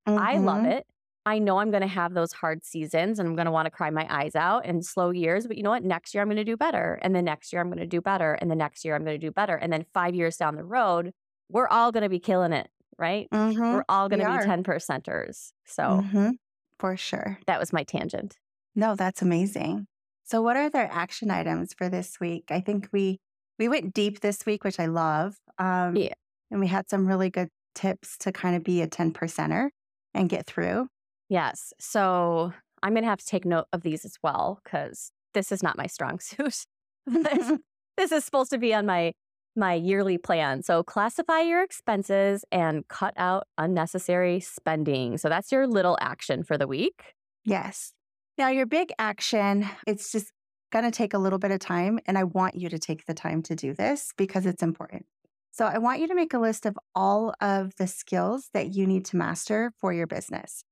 I 0.07 0.39
love 0.39 0.63
Mhm. 0.63 0.73
it. 0.79 0.87
I 1.27 1.39
know 1.39 1.59
I'm 1.59 1.71
going 1.71 1.83
to 1.83 1.87
have 1.89 2.15
those 2.15 2.33
hard 2.33 2.65
seasons 2.65 3.19
and 3.19 3.29
I'm 3.29 3.37
going 3.37 3.45
to 3.45 3.53
want 3.53 3.67
to 3.67 3.71
cry 3.71 3.91
my 3.91 4.07
eyes 4.09 4.35
out 4.35 4.65
and 4.65 4.85
slow 4.85 5.11
years, 5.11 5.47
but 5.47 5.59
you 5.59 5.63
know 5.63 5.71
what? 5.71 5.85
Next 5.85 6.15
year 6.15 6.23
I'm 6.23 6.29
going 6.29 6.37
to 6.39 6.45
do 6.45 6.57
better. 6.57 6.99
And 7.03 7.15
the 7.15 7.21
next 7.21 7.53
year 7.53 7.61
I'm 7.61 7.69
going 7.69 7.79
to 7.81 7.87
do 7.87 8.01
better. 8.01 8.33
And 8.35 8.51
the 8.51 8.57
next 8.57 8.85
year 8.85 8.95
I'm 8.97 9.05
going 9.05 9.21
to 9.21 9.27
do 9.27 9.31
better. 9.31 9.55
And 9.57 9.71
then 9.73 9.85
five 9.93 10.15
years 10.15 10.39
down 10.39 10.57
the 10.57 10.65
road, 10.65 11.13
we're 11.51 11.69
all 11.69 11.93
going 11.93 12.03
to 12.03 12.09
be 12.09 12.21
killing 12.21 12.53
it, 12.53 12.69
right? 12.99 13.29
Mhm. 13.31 13.75
We're 13.75 13.85
all 13.89 14.09
going 14.09 14.21
we 14.21 14.27
to 14.33 14.39
be 14.39 14.45
10 14.45 14.63
percenters. 14.65 15.53
So 15.67 15.83
Mhm. 15.83 16.33
For 16.79 16.97
sure. 16.97 17.39
that 17.47 17.59
was 17.59 17.73
my 17.73 17.85
tangent. 17.85 18.37
No, 18.75 18.95
that's 18.95 19.23
amazing. 19.23 19.87
So 20.25 20.43
what 20.43 20.57
are 20.57 20.69
their 20.71 20.89
action 20.93 21.31
items 21.31 21.73
for 21.75 21.89
this 21.89 22.21
week? 22.21 22.45
I 22.51 22.61
think 22.61 22.89
we 22.93 23.19
we 23.59 23.67
went 23.69 23.93
deep 23.93 24.21
this 24.21 24.47
week, 24.47 24.63
which 24.63 24.79
I 24.79 24.87
love. 24.87 25.37
Um, 25.59 25.97
Yeah. 25.97 26.15
And 26.51 26.61
we 26.61 26.69
had 26.69 26.89
some 26.89 27.07
really 27.09 27.29
good 27.29 27.49
tips 27.75 28.17
to 28.19 28.31
kind 28.31 28.55
of 28.55 28.63
be 28.63 28.81
a 28.83 28.87
10 28.87 29.13
percenter 29.13 29.71
and 30.15 30.29
get 30.29 30.47
through. 30.47 30.89
Yes. 31.29 31.73
So 31.81 32.53
I'm 32.85 32.93
going 32.93 33.03
to 33.03 33.09
have 33.11 33.19
to 33.19 33.27
take 33.27 33.45
note 33.45 33.67
of 33.73 33.83
these 33.83 34.05
as 34.05 34.15
well 34.23 34.61
because 34.63 35.11
this 35.35 35.51
is 35.51 35.61
not 35.63 35.77
my 35.77 35.87
strong 35.89 36.21
suit. 36.21 36.67
this, 37.07 37.53
this 37.97 38.13
is 38.13 38.25
supposed 38.25 38.51
to 38.51 38.59
be 38.59 38.73
on 38.73 38.87
my 38.87 39.13
my 39.59 39.75
yearly 39.75 40.17
plan. 40.17 40.63
So 40.63 40.83
classify 40.83 41.41
your 41.41 41.63
expenses 41.63 42.45
and 42.51 42.87
cut 42.89 43.13
out 43.17 43.47
unnecessary 43.59 44.41
spending. 44.41 45.19
So 45.19 45.29
that's 45.29 45.53
your 45.53 45.67
little 45.67 45.99
action 46.01 46.45
for 46.45 46.57
the 46.57 46.67
week. 46.67 47.15
Yes. 47.45 47.93
Now, 48.39 48.49
your 48.49 48.67
big 48.67 48.93
action, 48.99 49.69
it's 49.87 50.13
just 50.13 50.33
going 50.71 50.85
to 50.85 50.91
take 50.91 51.13
a 51.13 51.19
little 51.19 51.41
bit 51.41 51.51
of 51.51 51.59
time. 51.59 51.99
And 52.07 52.17
I 52.17 52.25
want 52.25 52.55
you 52.55 52.69
to 52.69 52.79
take 52.79 53.07
the 53.07 53.15
time 53.15 53.43
to 53.43 53.57
do 53.57 53.75
this 53.75 54.13
because 54.17 54.47
it's 54.47 54.63
important. 54.63 55.07
So, 55.51 55.67
I 55.67 55.79
want 55.79 56.01
you 56.01 56.07
to 56.07 56.15
make 56.15 56.33
a 56.35 56.39
list 56.39 56.65
of 56.65 56.79
all 56.95 57.35
of 57.41 57.75
the 57.77 57.89
skills 57.89 58.51
that 58.55 58.75
you 58.75 58.87
need 58.87 59.05
to 59.07 59.17
master 59.17 59.73
for 59.79 59.93
your 59.93 60.07
business. 60.07 60.63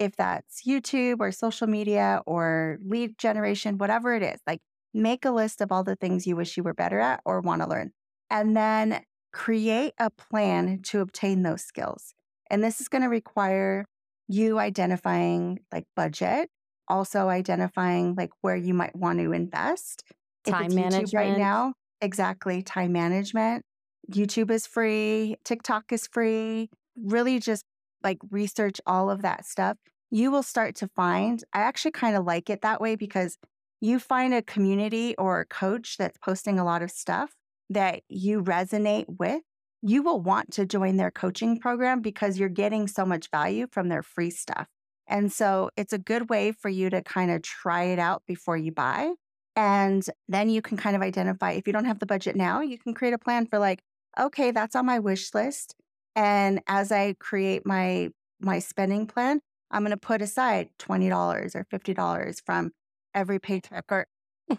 If 0.00 0.16
that's 0.16 0.62
YouTube 0.66 1.20
or 1.20 1.30
social 1.30 1.68
media 1.68 2.22
or 2.26 2.78
lead 2.84 3.18
generation, 3.18 3.78
whatever 3.78 4.14
it 4.14 4.22
is, 4.24 4.40
like 4.46 4.60
make 4.92 5.24
a 5.24 5.30
list 5.30 5.60
of 5.60 5.70
all 5.70 5.84
the 5.84 5.94
things 5.94 6.26
you 6.26 6.34
wish 6.34 6.56
you 6.56 6.64
were 6.64 6.74
better 6.74 6.98
at 6.98 7.20
or 7.24 7.40
want 7.40 7.62
to 7.62 7.68
learn. 7.68 7.92
And 8.32 8.56
then 8.56 9.02
create 9.32 9.92
a 9.98 10.10
plan 10.10 10.80
to 10.84 11.00
obtain 11.00 11.42
those 11.42 11.62
skills. 11.62 12.14
And 12.50 12.64
this 12.64 12.80
is 12.80 12.88
going 12.88 13.02
to 13.02 13.08
require 13.08 13.84
you 14.26 14.58
identifying 14.58 15.60
like 15.72 15.84
budget, 15.94 16.48
also 16.88 17.28
identifying 17.28 18.14
like 18.14 18.30
where 18.40 18.56
you 18.56 18.74
might 18.74 18.96
want 18.96 19.18
to 19.20 19.32
invest. 19.32 20.02
If 20.46 20.52
Time 20.52 20.64
it's 20.64 20.96
YouTube 20.96 21.14
right 21.14 21.38
now, 21.38 21.74
exactly 22.00 22.62
time 22.62 22.92
management. 22.92 23.64
YouTube 24.10 24.50
is 24.50 24.66
free, 24.66 25.36
TikTok 25.44 25.92
is 25.92 26.06
free. 26.06 26.68
Really 26.96 27.38
just 27.38 27.64
like 28.02 28.18
research 28.30 28.80
all 28.86 29.10
of 29.10 29.22
that 29.22 29.44
stuff. 29.44 29.76
You 30.10 30.30
will 30.30 30.42
start 30.42 30.74
to 30.76 30.88
find, 30.88 31.42
I 31.52 31.60
actually 31.60 31.92
kind 31.92 32.16
of 32.16 32.24
like 32.24 32.50
it 32.50 32.62
that 32.62 32.80
way 32.80 32.96
because 32.96 33.38
you 33.80 33.98
find 33.98 34.34
a 34.34 34.42
community 34.42 35.14
or 35.16 35.40
a 35.40 35.46
coach 35.46 35.96
that's 35.98 36.18
posting 36.18 36.58
a 36.58 36.64
lot 36.64 36.82
of 36.82 36.90
stuff 36.90 37.32
that 37.72 38.02
you 38.08 38.42
resonate 38.42 39.06
with 39.18 39.42
you 39.82 40.02
will 40.02 40.20
want 40.20 40.52
to 40.52 40.64
join 40.64 40.96
their 40.96 41.10
coaching 41.10 41.58
program 41.58 42.00
because 42.00 42.38
you're 42.38 42.48
getting 42.48 42.86
so 42.86 43.04
much 43.04 43.28
value 43.30 43.66
from 43.70 43.88
their 43.88 44.02
free 44.02 44.30
stuff. 44.30 44.68
And 45.08 45.32
so 45.32 45.70
it's 45.76 45.92
a 45.92 45.98
good 45.98 46.30
way 46.30 46.52
for 46.52 46.68
you 46.68 46.88
to 46.90 47.02
kind 47.02 47.30
of 47.30 47.42
try 47.42 47.84
it 47.84 47.98
out 47.98 48.22
before 48.26 48.56
you 48.56 48.70
buy. 48.70 49.14
And 49.56 50.06
then 50.28 50.48
you 50.48 50.62
can 50.62 50.76
kind 50.76 50.94
of 50.96 51.02
identify 51.02 51.52
if 51.52 51.66
you 51.66 51.72
don't 51.72 51.84
have 51.84 51.98
the 51.98 52.06
budget 52.06 52.36
now, 52.36 52.60
you 52.60 52.78
can 52.78 52.94
create 52.94 53.12
a 53.12 53.18
plan 53.18 53.46
for 53.46 53.58
like, 53.58 53.82
okay, 54.18 54.52
that's 54.52 54.76
on 54.76 54.86
my 54.86 55.00
wish 55.00 55.34
list. 55.34 55.74
And 56.14 56.62
as 56.68 56.92
I 56.92 57.14
create 57.18 57.66
my 57.66 58.10
my 58.40 58.58
spending 58.58 59.06
plan, 59.06 59.40
I'm 59.70 59.82
going 59.82 59.92
to 59.92 59.96
put 59.96 60.20
aside 60.20 60.70
$20 60.80 61.54
or 61.54 61.64
$50 61.64 62.42
from 62.44 62.72
every 63.14 63.38
paycheck 63.38 63.84
or 63.90 64.06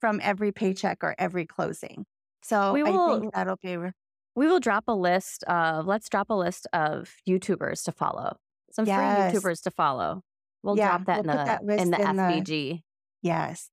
from 0.00 0.20
every 0.22 0.52
paycheck 0.52 1.02
or 1.02 1.16
every 1.18 1.44
closing. 1.44 2.06
So 2.42 2.72
We 2.72 2.82
I 2.82 2.90
will- 2.90 3.20
think 3.20 3.34
that'll 3.34 3.56
be 3.62 3.76
We 4.34 4.46
will 4.46 4.60
drop 4.60 4.84
a 4.88 4.94
list 4.94 5.44
of, 5.44 5.86
let's 5.86 6.08
drop 6.08 6.30
a 6.30 6.34
list 6.34 6.66
of 6.72 7.14
YouTubers 7.28 7.84
to 7.84 7.92
follow, 7.92 8.36
some 8.70 8.86
Yes. 8.86 9.30
free 9.32 9.40
YouTubers 9.40 9.62
to 9.64 9.70
follow. 9.70 10.22
We'll 10.62 10.78
Yeah, 10.78 10.88
drop 10.96 11.04
that 11.06 11.24
we'll 11.24 11.30
in, 11.32 11.36
the, 11.38 11.44
that 11.44 11.60
in 11.60 11.66
the 11.90 12.00
in 12.10 12.16
the- 12.16 12.22
FBG. 12.22 12.82
Yes. 13.20 13.70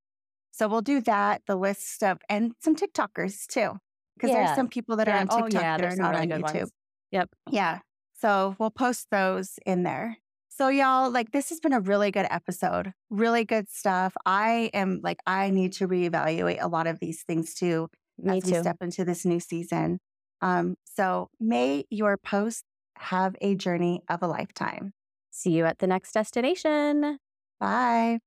So 0.51 0.67
we'll 0.67 0.81
do 0.81 0.99
that, 1.01 1.43
the 1.47 1.55
list 1.55 2.03
of, 2.03 2.19
and 2.27 2.53
some 2.59 2.75
TikTokers 2.75 3.47
too. 3.47 3.79
Because 4.15 4.31
Yeah. 4.31 4.43
there's 4.47 4.55
some 4.57 4.67
people 4.67 4.97
that 4.97 5.07
are 5.07 5.11
Yeah. 5.15 5.21
on 5.21 5.27
Oh, 5.31 5.41
TikTok 5.43 5.61
yeah, 5.61 5.77
that 5.77 5.93
are 5.93 5.95
not 5.95 6.15
really 6.15 6.33
on 6.33 6.41
YouTube. 6.41 6.55
ones. 6.59 6.71
Yep. 7.11 7.29
Yeah. 7.51 7.79
So 8.15 8.55
we'll 8.59 8.69
post 8.71 9.07
those 9.11 9.59
in 9.65 9.83
there. 9.83 10.17
So, 10.49 10.67
y'all, 10.67 11.09
like, 11.09 11.31
this 11.31 11.47
has 11.51 11.61
been 11.61 11.71
a 11.71 11.79
really 11.79 12.11
good 12.11 12.27
episode, 12.29 12.91
really 13.09 13.45
good 13.45 13.69
stuff. 13.69 14.13
I 14.25 14.69
am 14.73 14.99
like, 15.01 15.19
I 15.25 15.51
need 15.51 15.71
to 15.73 15.87
reevaluate 15.87 16.61
a 16.61 16.67
lot 16.67 16.85
of 16.85 16.99
these 16.99 17.23
things 17.23 17.53
too 17.53 17.87
Me 18.23 18.37
as 18.37 18.45
we 18.45 18.53
too. 18.53 18.61
step 18.61 18.77
into 18.81 19.05
this 19.05 19.25
new 19.25 19.39
season. 19.39 19.99
Um, 20.41 20.75
so, 20.85 21.29
may 21.39 21.85
your 21.89 22.17
post 22.17 22.63
have 22.97 23.35
a 23.41 23.55
journey 23.55 24.01
of 24.09 24.21
a 24.21 24.27
lifetime. 24.27 24.93
See 25.31 25.51
you 25.51 25.65
at 25.65 25.79
the 25.79 25.87
next 25.87 26.13
destination. 26.13 27.19
Bye. 27.59 28.19